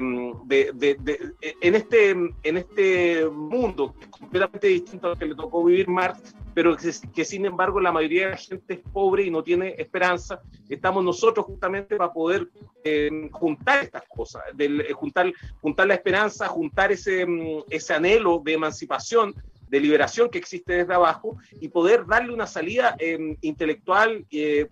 [1.60, 7.24] en, este, en este mundo completamente distinto al que le tocó vivir Marx, pero que,
[7.24, 11.46] sin embargo la mayoría de la gente es pobre y no tiene esperanza, estamos nosotros
[11.46, 12.48] justamente para poder
[12.84, 18.52] eh, juntar estas cosas, eh, juntar, juntar la esperanza, juntar ese, mm, ese anhelo de
[18.52, 19.34] emancipación
[19.68, 24.68] de liberación que existe desde abajo y poder darle una salida em, intelectual, eh,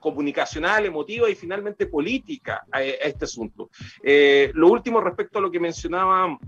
[0.00, 3.70] comunicacional, emotiva y finalmente política a, este asunto.
[4.02, 6.38] Eh, lo último respecto a lo que mencionaba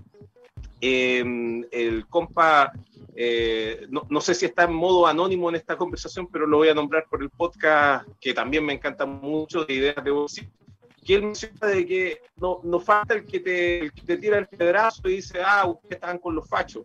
[0.81, 2.73] em, el compa,
[3.15, 6.69] eh, no, no, sé si está en modo anónimo en esta conversación, pero lo voy
[6.69, 10.41] a nombrar por el podcast que también me encanta mucho de ideas de voz
[11.09, 14.37] que él menciona de que no, no falta el que, te, el que te tira
[14.37, 16.85] el pedazo y dice, ah, ustedes están con los fachos.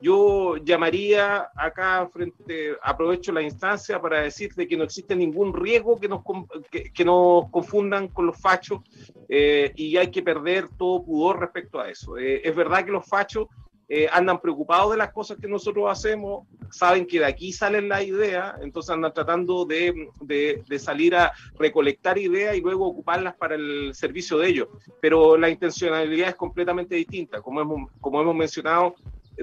[0.00, 6.08] Yo llamaría acá frente, aprovecho la instancia para decirte que no existe ningún riesgo que
[6.08, 6.22] nos,
[6.70, 8.80] que, nos confundan con los fachos
[9.28, 12.16] eh, y hay que perder todo pudor respecto a eso.
[12.16, 13.48] Eh, es verdad que los fachos
[13.92, 18.04] eh, andan preocupados de las cosas que nosotros hacemos, saben que de aquí salen las
[18.04, 23.56] ideas, entonces andan tratando de, de, de, salir a recolectar ideas y luego ocuparlas para
[23.56, 24.68] el servicio de ellos.
[25.00, 27.42] Pero la intencionalidad es completamente distinta.
[27.42, 28.94] Como hemos, como hemos mencionado,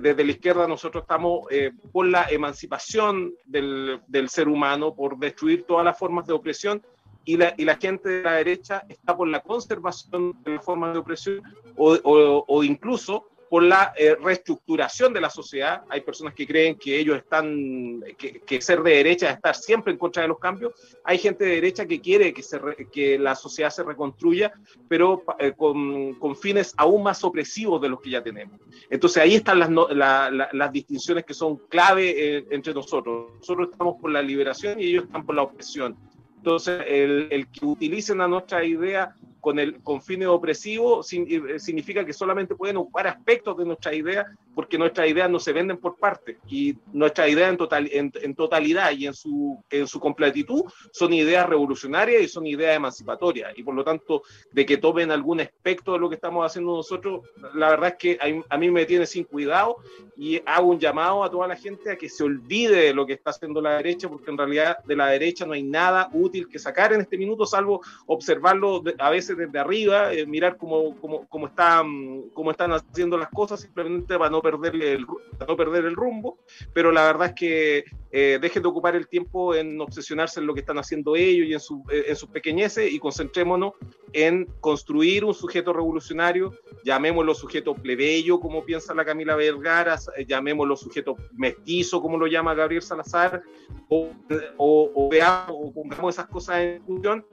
[0.02, 5.86] desde la izquierda nosotros estamos eh, por la emancipación del, ser humano, por destruir todas
[5.86, 6.84] las formas de opresión,
[7.26, 10.94] y la, y la gente de la derecha está por la conservación de las formas
[10.94, 11.44] de opresión
[11.76, 15.84] o incluso por la eh, reestructuración de la sociedad.
[15.90, 19.94] Hay personas que creen que ellos están, que, que, ser de derecha es estar siempre
[19.94, 20.74] en contra de los cambios.
[21.04, 24.54] Hay gente de derecha que quiere que, se re, que la sociedad se reconstruya,
[24.88, 28.60] pero eh, con, con, fines aún más opresivos de los que ya tenemos.
[28.90, 33.32] Entonces ahí están las, la, la, las distinciones que son clave eh, entre nosotros.
[33.38, 35.96] Nosotros estamos por la liberación y ellos están por la opresión.
[36.38, 41.28] Entonces, el, el que utilicen a nuestra idea con, el, con fines opresivos sin,
[41.60, 45.78] significa que solamente pueden ocupar aspectos de nuestra idea porque nuestras ideas no se venden
[45.78, 46.40] por parte.
[46.48, 51.14] Y nuestras ideas en, total, en, en, totalidad y en su, en su completitud son
[51.14, 53.54] ideas revolucionarias y son ideas emancipatorias.
[53.56, 57.22] Y por lo tanto de que tomen algún aspecto de lo que estamos haciendo nosotros,
[57.54, 59.78] la verdad es que a, a mí me tiene sin cuidado
[60.16, 63.14] y hago un llamado a toda la gente a que se olvide de lo que
[63.14, 66.58] está haciendo la derecha porque en realidad de la derecha no hay nada útil que
[66.58, 71.48] sacar en este minuto salvo observarlo a veces desde arriba, eh, mirar cómo, cómo, cómo,
[71.48, 76.40] están, cómo están haciendo las cosas simplemente para no perder el, no perder el rumbo,
[76.74, 80.54] pero la verdad es que eh, dejen de ocupar el tiempo en obsesionarse en lo
[80.54, 83.74] que están haciendo ellos y en, su, eh, en sus pequeñeces y concentrémonos
[84.14, 91.18] en construir un sujeto revolucionario, llamémoslo sujeto plebeyo, como piensa la Camila Vergara, llamémoslo sujeto
[91.34, 93.42] mestizo, como lo llama Gabriel Salazar,
[93.90, 94.10] o,
[94.58, 97.26] o, o veamos, o pongamos esas cosas en función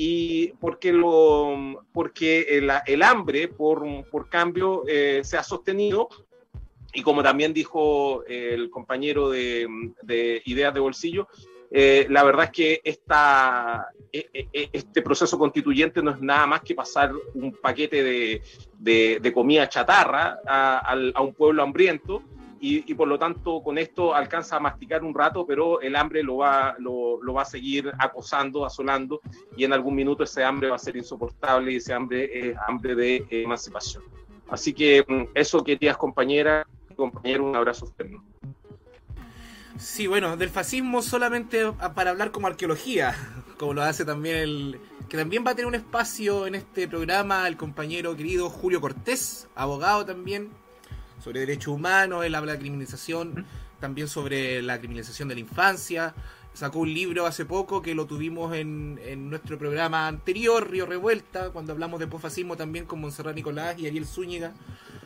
[0.00, 6.08] y porque, lo, porque el, el hambre por, por cambio eh, se ha sostenido.
[6.94, 9.66] Y como también dijo el compañero de,
[10.02, 11.26] de Ideas de Bolsillo,
[11.72, 17.12] eh, la verdad es que esta, este proceso constituyente no es nada más que pasar
[17.34, 18.42] un paquete de,
[18.78, 22.22] de, de comida chatarra a, a, un pueblo hambriento
[22.60, 26.38] y, por lo tanto con esto alcanza a masticar un rato, pero el hambre lo
[26.38, 29.20] va, lo, va a seguir acosando, asolando,
[29.56, 32.94] y en algún minuto ese hambre va a ser insoportable y ese hambre es hambre
[32.94, 34.02] de emancipación.
[34.48, 36.66] Así que mm, eso querías compañera,
[36.96, 38.24] compañero, un abrazo ferno.
[39.78, 43.14] Sí, bueno, del fascismo solamente para hablar como arqueología,
[43.58, 47.46] como lo hace también el, que también va a tener un espacio en este programa
[47.46, 50.50] el compañero querido Julio Cortés, abogado también,
[51.22, 53.46] sobre derechos humanos, él habla de criminalización,
[53.80, 56.14] también sobre la criminalización de la infancia.
[56.52, 61.50] Sacó un libro hace poco que lo tuvimos en, en nuestro programa anterior, Río Revuelta,
[61.50, 64.54] cuando hablamos de posfascismo también con Monserrat Nicolás y Ariel Zúñiga.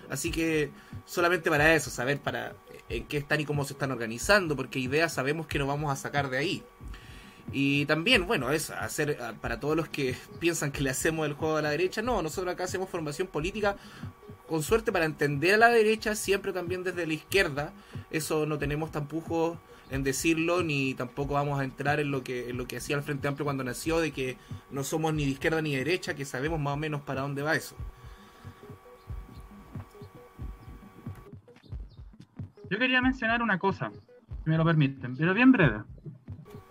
[0.09, 0.71] Así que
[1.05, 2.55] solamente para eso, saber para
[2.89, 5.97] en qué están y cómo se están organizando, porque ideas sabemos que no vamos a
[5.97, 6.63] sacar de ahí.
[7.51, 11.57] Y también, bueno, es hacer para todos los que piensan que le hacemos el juego
[11.57, 13.77] a la derecha, no, nosotros acá hacemos formación política
[14.53, 17.73] con suerte para entender a la derecha, siempre también desde la izquierda.
[18.11, 19.57] Eso no tenemos tampujos
[19.91, 23.03] en decirlo, ni tampoco vamos a entrar en lo que en lo que hacía el
[23.03, 24.37] Frente Amplio cuando nació, de que
[24.71, 27.41] no somos ni de izquierda ni de derecha, que sabemos más o menos para dónde
[27.41, 27.75] va eso.
[32.69, 33.91] Yo quería mencionar una cosa,
[34.45, 35.81] si me lo permiten, pero bien breve.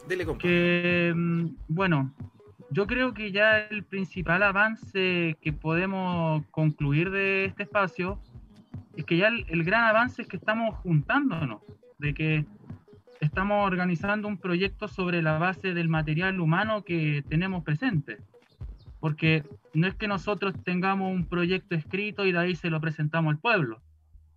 [0.08, 0.40] Dele, compa.
[0.40, 2.14] Que, mm, bueno,
[2.72, 8.20] yo creo que ya el principal avance que podemos concluir de este espacio
[8.96, 11.62] es que ya el, el, gran avance es que estamos juntándonos,
[12.00, 12.46] de que
[13.20, 18.18] estamos organizando un proyecto sobre la base del material humano que tenemos presente.
[19.00, 19.44] Porque
[19.74, 23.40] no es que nosotros tengamos un proyecto escrito y de ahí se lo presentamos al
[23.40, 23.82] pueblo,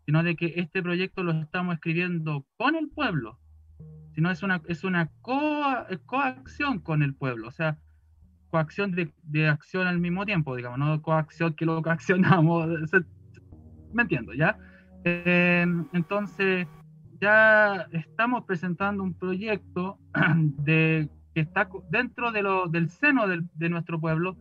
[0.07, 3.39] sino de que este proyecto lo estamos escribiendo con el pueblo,
[4.15, 5.63] sino es una, es una co
[6.07, 7.49] coacción con el pueblo.
[7.49, 7.79] O sea,
[8.55, 12.69] coacción de, de, acción al mismo tiempo, digamos, no coacción que lo coaccionamos,
[13.93, 14.57] me entiendo, ¿ya?
[15.03, 16.69] Eh, entonces,
[17.21, 19.99] ya estamos presentando un proyecto
[20.63, 24.37] de, que está dentro de lo, del seno de nuestro pueblo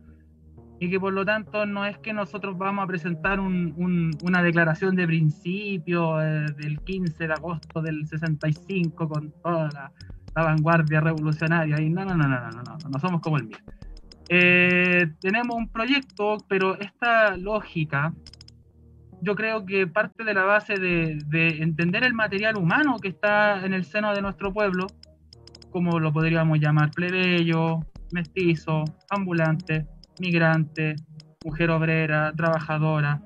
[0.78, 4.44] y que por lo tanto no es que nosotros vamos a presentar un, un, una
[4.44, 9.92] declaración de principio eh, del 15 de agosto del 65 con toda la,
[10.36, 13.58] la vanguardia revolucionaria y no, no, no, no, no, no, no somos como el mío.
[14.28, 18.14] Eh, tenemos un proyecto, pero esta lógica,
[19.20, 23.64] yo creo que parte de la base de, de, entender el material humano que está
[23.64, 24.86] en el seno de nuestro pueblo,
[25.70, 27.80] como lo podríamos llamar plebeyo,
[28.12, 29.86] mestizo, ambulante,
[30.20, 30.96] migrante,
[31.44, 33.20] mujer obrera, trabajadora,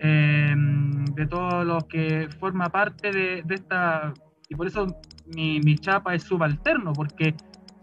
[0.00, 4.12] eh, de todos los que forma parte de, esta,
[4.48, 4.86] y por eso
[5.26, 7.34] mi chapa es subalterno, porque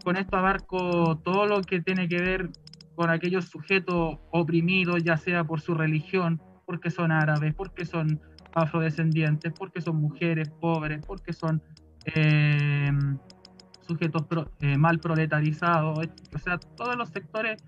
[0.04, 2.50] con esto abarco todo lo que tiene que ver
[2.94, 8.20] con aquellos sujetos oprimidos, ya sea por su religión, porque son árabes, porque son
[8.54, 11.62] afrodescendientes, porque son mujeres pobres, porque son
[12.04, 12.90] eh,
[13.86, 14.24] sujetos
[14.60, 17.62] eh, mal proletarizados, o sea, todos los sectores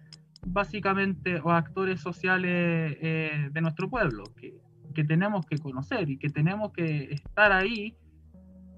[0.44, 4.54] básicamente o actores sociales eh, de nuestro pueblo que,
[4.94, 7.96] que tenemos que conocer y que tenemos que estar ahí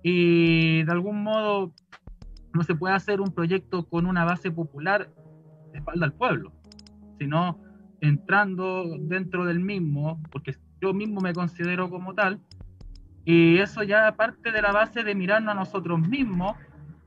[0.02, 1.72] y de algún modo
[2.54, 5.10] no se puede hacer un proyecto con una base popular
[5.72, 6.52] de espalda al pueblo,
[7.18, 7.60] sino
[8.00, 12.40] entrando dentro del mismo, porque yo mismo me considero como tal,
[13.24, 16.56] y eso ya parte de la base de mirarnos a nosotros mismos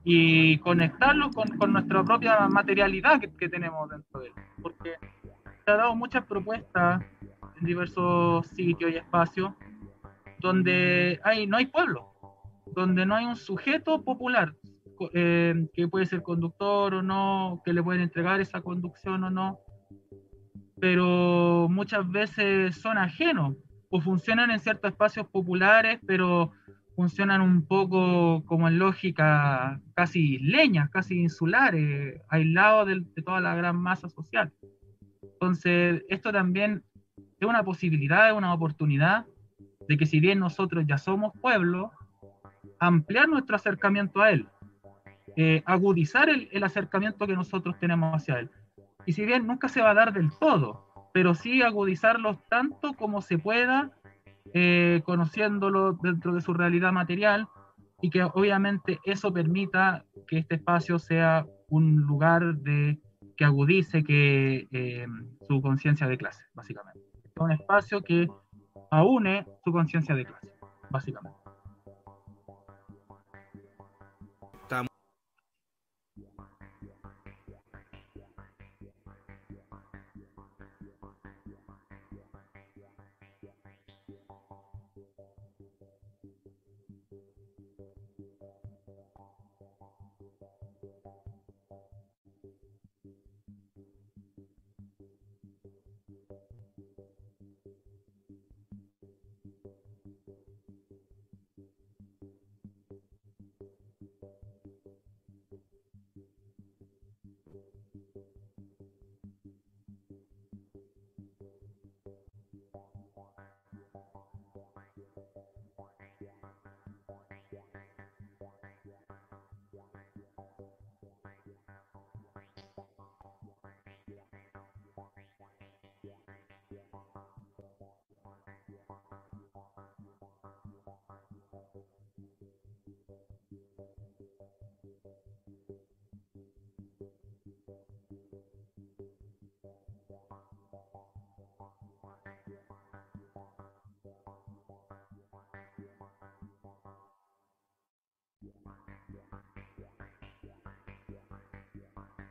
[0.04, 4.34] y conectarlo con, con nuestra propia materialidad que, tenemos dentro de él.
[4.62, 4.94] Porque
[5.64, 7.04] se han dado muchas propuestas
[7.60, 9.52] en diversos sitios y espacios
[10.40, 12.14] donde hay, no hay pueblo,
[12.74, 14.54] donde no hay un sujeto popular
[15.14, 19.60] eh, que puede ser conductor o no, que le pueden entregar esa conducción o no,
[20.80, 23.56] pero muchas veces son ajenos
[23.90, 26.52] o funcionan en ciertos espacios populares, pero
[26.96, 33.56] funcionan un poco como en lógica casi isleñas, casi insulares, aislados del- de, toda la
[33.56, 34.52] gran masa social.
[35.22, 36.84] Entonces, esto también
[37.40, 39.26] es una posibilidad, es una oportunidad
[39.88, 41.92] de que si bien nosotros ya somos pueblo,
[42.80, 44.48] ampliar nuestro acercamiento a él,
[45.36, 48.50] eh, agudizar el, acercamiento que nosotros tenemos hacia él.
[49.06, 53.22] Y si bien nunca se va a dar del todo, pero sí agudizarlo tanto como
[53.22, 53.92] se pueda,
[54.54, 57.48] eh, conociéndolo dentro de su realidad material
[58.02, 63.00] y que obviamente eso permita que este espacio sea un lugar de
[63.36, 65.06] que agudice que eh,
[65.48, 67.00] su conciencia de clase, básicamente.
[67.24, 68.28] Es un espacio que
[68.90, 70.52] aúne su conciencia de clase,
[70.90, 71.38] básicamente.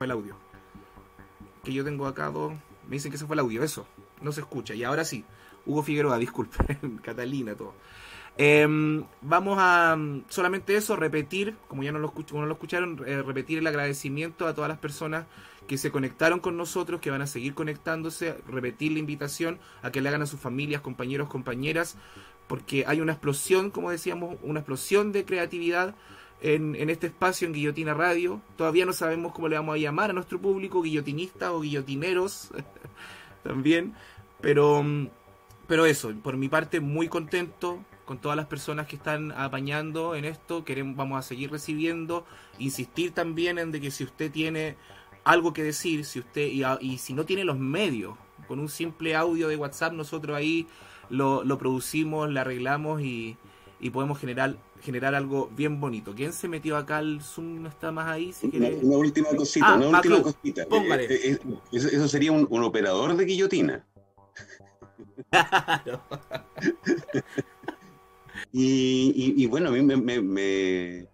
[0.05, 0.37] El audio.
[1.65, 2.53] Que yo tengo acá dos.
[2.87, 3.87] Me dicen que se fue el audio, eso.
[4.21, 4.75] No se escucha.
[4.75, 5.25] Y ahora sí.
[5.65, 6.79] Hugo Figueroa, disculpe.
[7.03, 7.75] Catalina, todo.
[8.39, 12.53] Em, vamos a mm, solamente eso, repetir, como ya no lo, escuch- como no lo
[12.55, 15.25] escucharon, eh, repetir el agradecimiento a todas las personas
[15.67, 20.03] que se conectaron con nosotros, que van a seguir conectándose, repetir la invitación a que
[20.03, 21.97] le hagan a sus familias, compañeros, compañeras,
[22.47, 25.95] porque hay una explosión, como decíamos, una explosión de creatividad
[26.41, 28.41] en, en este espacio en Guillotina Radio.
[28.57, 32.51] Todavía no sabemos cómo le vamos a llamar a nuestro público, guillotinistas o guillotineros
[33.43, 33.95] también,
[34.41, 35.09] pero, mm,
[35.67, 40.25] pero eso, por mi parte muy contento con todas las personas que están apañando en
[40.25, 42.25] esto, queremos, vamos a seguir recibiendo,
[42.59, 44.77] insistir también en de que si usted tiene
[45.25, 46.49] algo que decir, si usted
[46.81, 48.15] y, si no tiene los medios,
[48.47, 50.69] con un simple audio de WhatsApp nosotros ahí
[51.11, 53.37] lo, lo producimos, lo arreglamos y,
[53.81, 54.57] y podemos generar
[54.87, 56.15] generar algo bien bonito.
[56.15, 57.61] ¿Quién se metió acá al Zoom?
[57.63, 58.33] ¿No está más ahí?
[58.33, 60.65] Si Una, una última cosita, Ah, una última cosita.
[60.67, 61.05] póngale.
[61.05, 63.85] Eh, eh, eh, eso, eso sería un, un operador de guillotina.
[65.31, 66.03] Claro.
[68.53, 71.07] Y, y- y bueno, a mí me, me- me-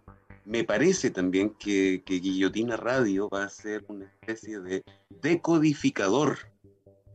[0.45, 4.83] me parece también que, que Guillotina Radio va a ser una especie de
[5.21, 6.37] decodificador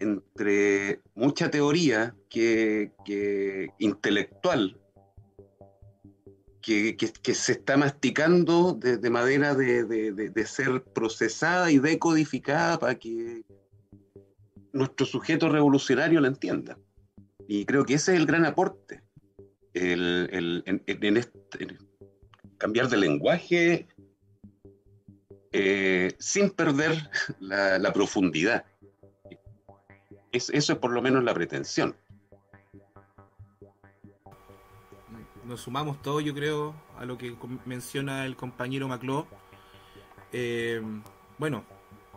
[0.01, 4.79] entre mucha teoría que, que intelectual
[6.69, 10.13] que, se está masticando de, manera de, de-
[10.47, 13.43] ser procesada y decodificada para que
[14.73, 16.79] nuestro sujeto revolucionario la entienda.
[17.47, 19.03] Y creo que ese es el gran aporte.
[19.73, 20.29] El,
[20.67, 21.79] el- este-
[22.59, 23.89] cambiar de lenguaje
[25.53, 28.65] eh, sin perder la, la profundidad.
[30.33, 31.97] Es- eso es por lo menos la pretensión.
[35.49, 37.35] Nos sumamos todos, yo creo, a lo que
[37.65, 39.27] menciona el compañero Macló.
[40.33, 40.83] Eh,
[41.39, 41.65] bueno,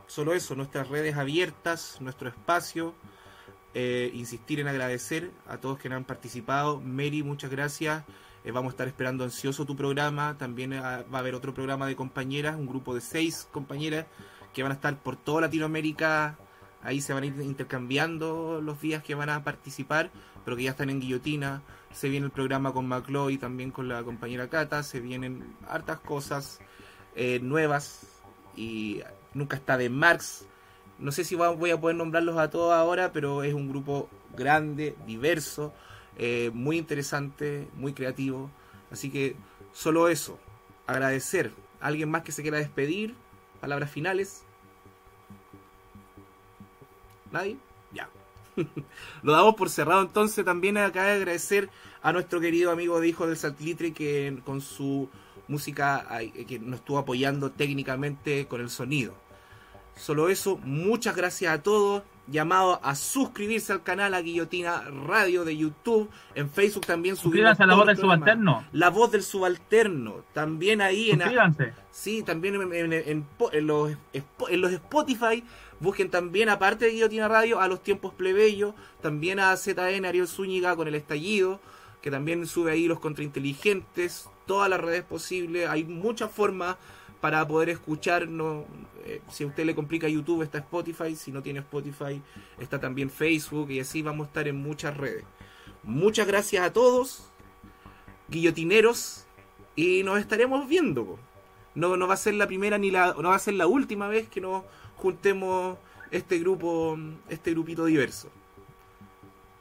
[0.05, 2.93] solo eso, nuestras redes abiertas, nuestro espacio.
[3.73, 6.81] eh, insistir en agradecer a todos que han participado.
[6.81, 8.03] Mary, muchas gracias.
[8.43, 10.37] Eh, vamos a estar esperando ansioso tu programa.
[10.37, 14.07] También ah, va a haber otro programa de compañeras, un grupo de seis compañeras
[14.53, 16.37] que van a estar por toda Latinoamérica.
[16.83, 20.09] Ahí se van a ir intercambiando los días que van a participar,
[20.43, 21.61] pero que ya están en guillotina.
[21.93, 24.83] Se viene el programa con Maclo y también con la compañera Cata.
[24.83, 26.59] Se vienen hartas cosas
[27.15, 28.07] eh, nuevas
[28.55, 29.01] y
[29.33, 30.45] nunca está de Marx.
[30.99, 34.95] No sé si voy a poder nombrarlos a todos ahora, pero es un grupo grande,
[35.07, 35.73] diverso,
[36.17, 38.51] eh, muy interesante, muy creativo.
[38.91, 39.35] Así que
[39.73, 40.39] solo eso,
[40.85, 41.51] agradecer.
[41.79, 43.15] ¿Alguien más que se quiera despedir?
[43.59, 44.43] Palabras finales.
[47.31, 47.57] ¿Nadie?
[47.93, 48.09] Ya.
[49.23, 50.43] Lo damos por cerrado entonces.
[50.45, 51.69] También acá de agradecer
[52.01, 55.09] a nuestro querido amigo de Hijo del Saltlitre que con su
[55.47, 59.13] música ay, que nos estuvo apoyando técnicamente con el sonido.
[59.95, 62.03] Solo eso, muchas gracias a todos.
[62.31, 66.09] Llamado a suscribirse al canal a Guillotina Radio de YouTube.
[66.33, 67.33] En Facebook también subimos.
[67.33, 68.65] Suscríbanse a la voz del subalterno.
[68.71, 70.23] La voz del subalterno.
[70.33, 71.21] También ahí en.
[71.91, 73.91] Sí, también en, en- en los,
[74.49, 75.43] en los Spotify
[75.79, 80.75] busquen también, aparte de Guillotina Radio, a los tiempos plebeyos, también a ZN Ariel Zúñiga
[80.75, 81.59] con el estallido,
[82.01, 86.77] que también sube ahí los contrainteligentes, todas las redes posibles, hay muchas formas
[87.21, 88.65] para poder escucharnos.
[89.05, 92.21] Eh, si a usted le complica YouTube, está Spotify, si no tiene Spotify,
[92.59, 95.23] está también Facebook, y así vamos a estar en muchas redes.
[95.83, 97.31] Muchas gracias a todos,
[98.27, 99.25] guillotineros,
[99.75, 101.17] y nos estaremos viendo.
[101.73, 104.09] No, no va a ser la primera ni la no va a ser la última
[104.09, 104.63] vez que nos
[104.97, 105.77] juntemos
[106.11, 106.97] este grupo,
[107.29, 108.29] este grupito diverso.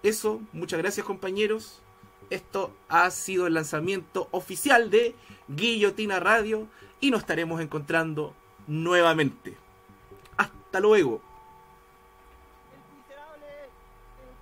[0.02, 1.82] Eso, muchas gracias compañeros.
[2.30, 5.14] Esto ha sido el lanzamiento oficial de
[5.48, 6.68] Guillotina Radio
[7.00, 8.34] y nos estaremos encontrando
[8.66, 9.56] nuevamente.
[10.36, 11.20] Hasta luego.
[12.72, 13.46] El miserable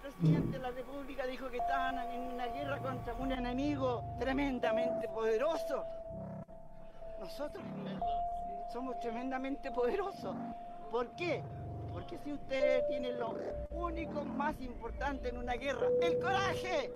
[0.02, 5.84] presidente de la República dijo que estaban en una guerra contra un enemigo tremendamente poderoso.
[7.20, 7.64] Nosotros
[8.72, 10.36] somos tremendamente poderosos.
[10.90, 11.42] ¿Por qué?
[11.92, 13.36] Porque si ustedes tienen lo
[13.70, 16.92] único más importante en una guerra, el coraje.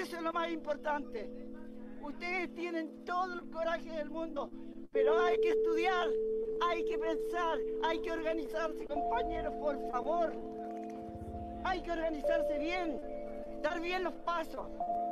[0.00, 1.30] Eso es lo más importante.
[2.02, 4.50] Ustedes tienen todo el coraje del mundo,
[4.92, 6.08] pero hay que estudiar,
[6.70, 10.32] hay que pensar, hay que organizarse, compañeros, por favor.
[11.64, 13.00] Hay que organizarse bien,
[13.62, 14.68] dar bien los pasos,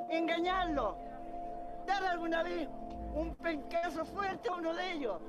[0.09, 0.97] engañarlo,
[1.87, 2.69] dar alguna vez
[3.15, 5.21] un pencazo fuerte a uno de ellos.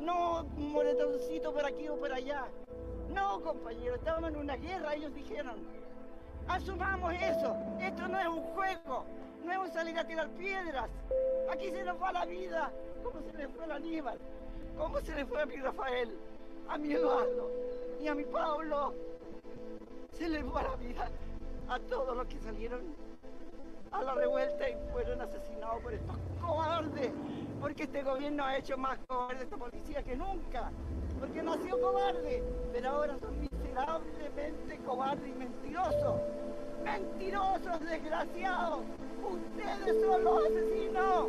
[0.00, 2.46] No moretoncito por aquí o por allá.
[3.08, 5.54] No, compañeros, estábamos en una guerra, ellos dijeron.
[6.48, 7.56] Asumamos eso.
[7.80, 9.04] Esto no es un juego.
[9.44, 10.88] No un salir a tirar piedras.
[11.50, 12.70] Aquí se nos va la vida.
[13.02, 14.18] ¿Cómo se le fue a Aníbal?
[14.78, 16.10] ¿Cómo se le fue a mi Rafael?
[16.68, 17.50] A mi Eduardo
[18.00, 18.94] y a mi Pablo.
[20.12, 21.10] Se les fue la vida
[21.68, 22.80] a todos los que salieron
[23.90, 27.12] a la revuelta y fueron asesinados por estos cobardes.
[27.60, 30.70] Porque este gobierno ha hecho más cobarde esta policía que nunca.
[31.18, 32.42] Porque nació cobarde,
[32.72, 36.20] pero ahora son miserablemente cobardes y mentirosos.
[36.84, 38.80] Mentirosos, desgraciados.
[39.24, 41.28] Ustedes son los asesinos.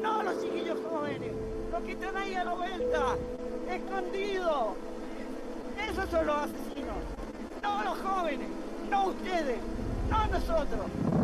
[0.00, 1.32] No los chiquillos jóvenes.
[1.72, 3.16] Los que están ahí a la vuelta.
[3.70, 4.74] Escondidos.
[5.90, 6.96] Esos son los asesinos.
[7.62, 8.48] No los jóvenes.
[8.90, 9.58] No ustedes.
[10.08, 11.16] No nosotros.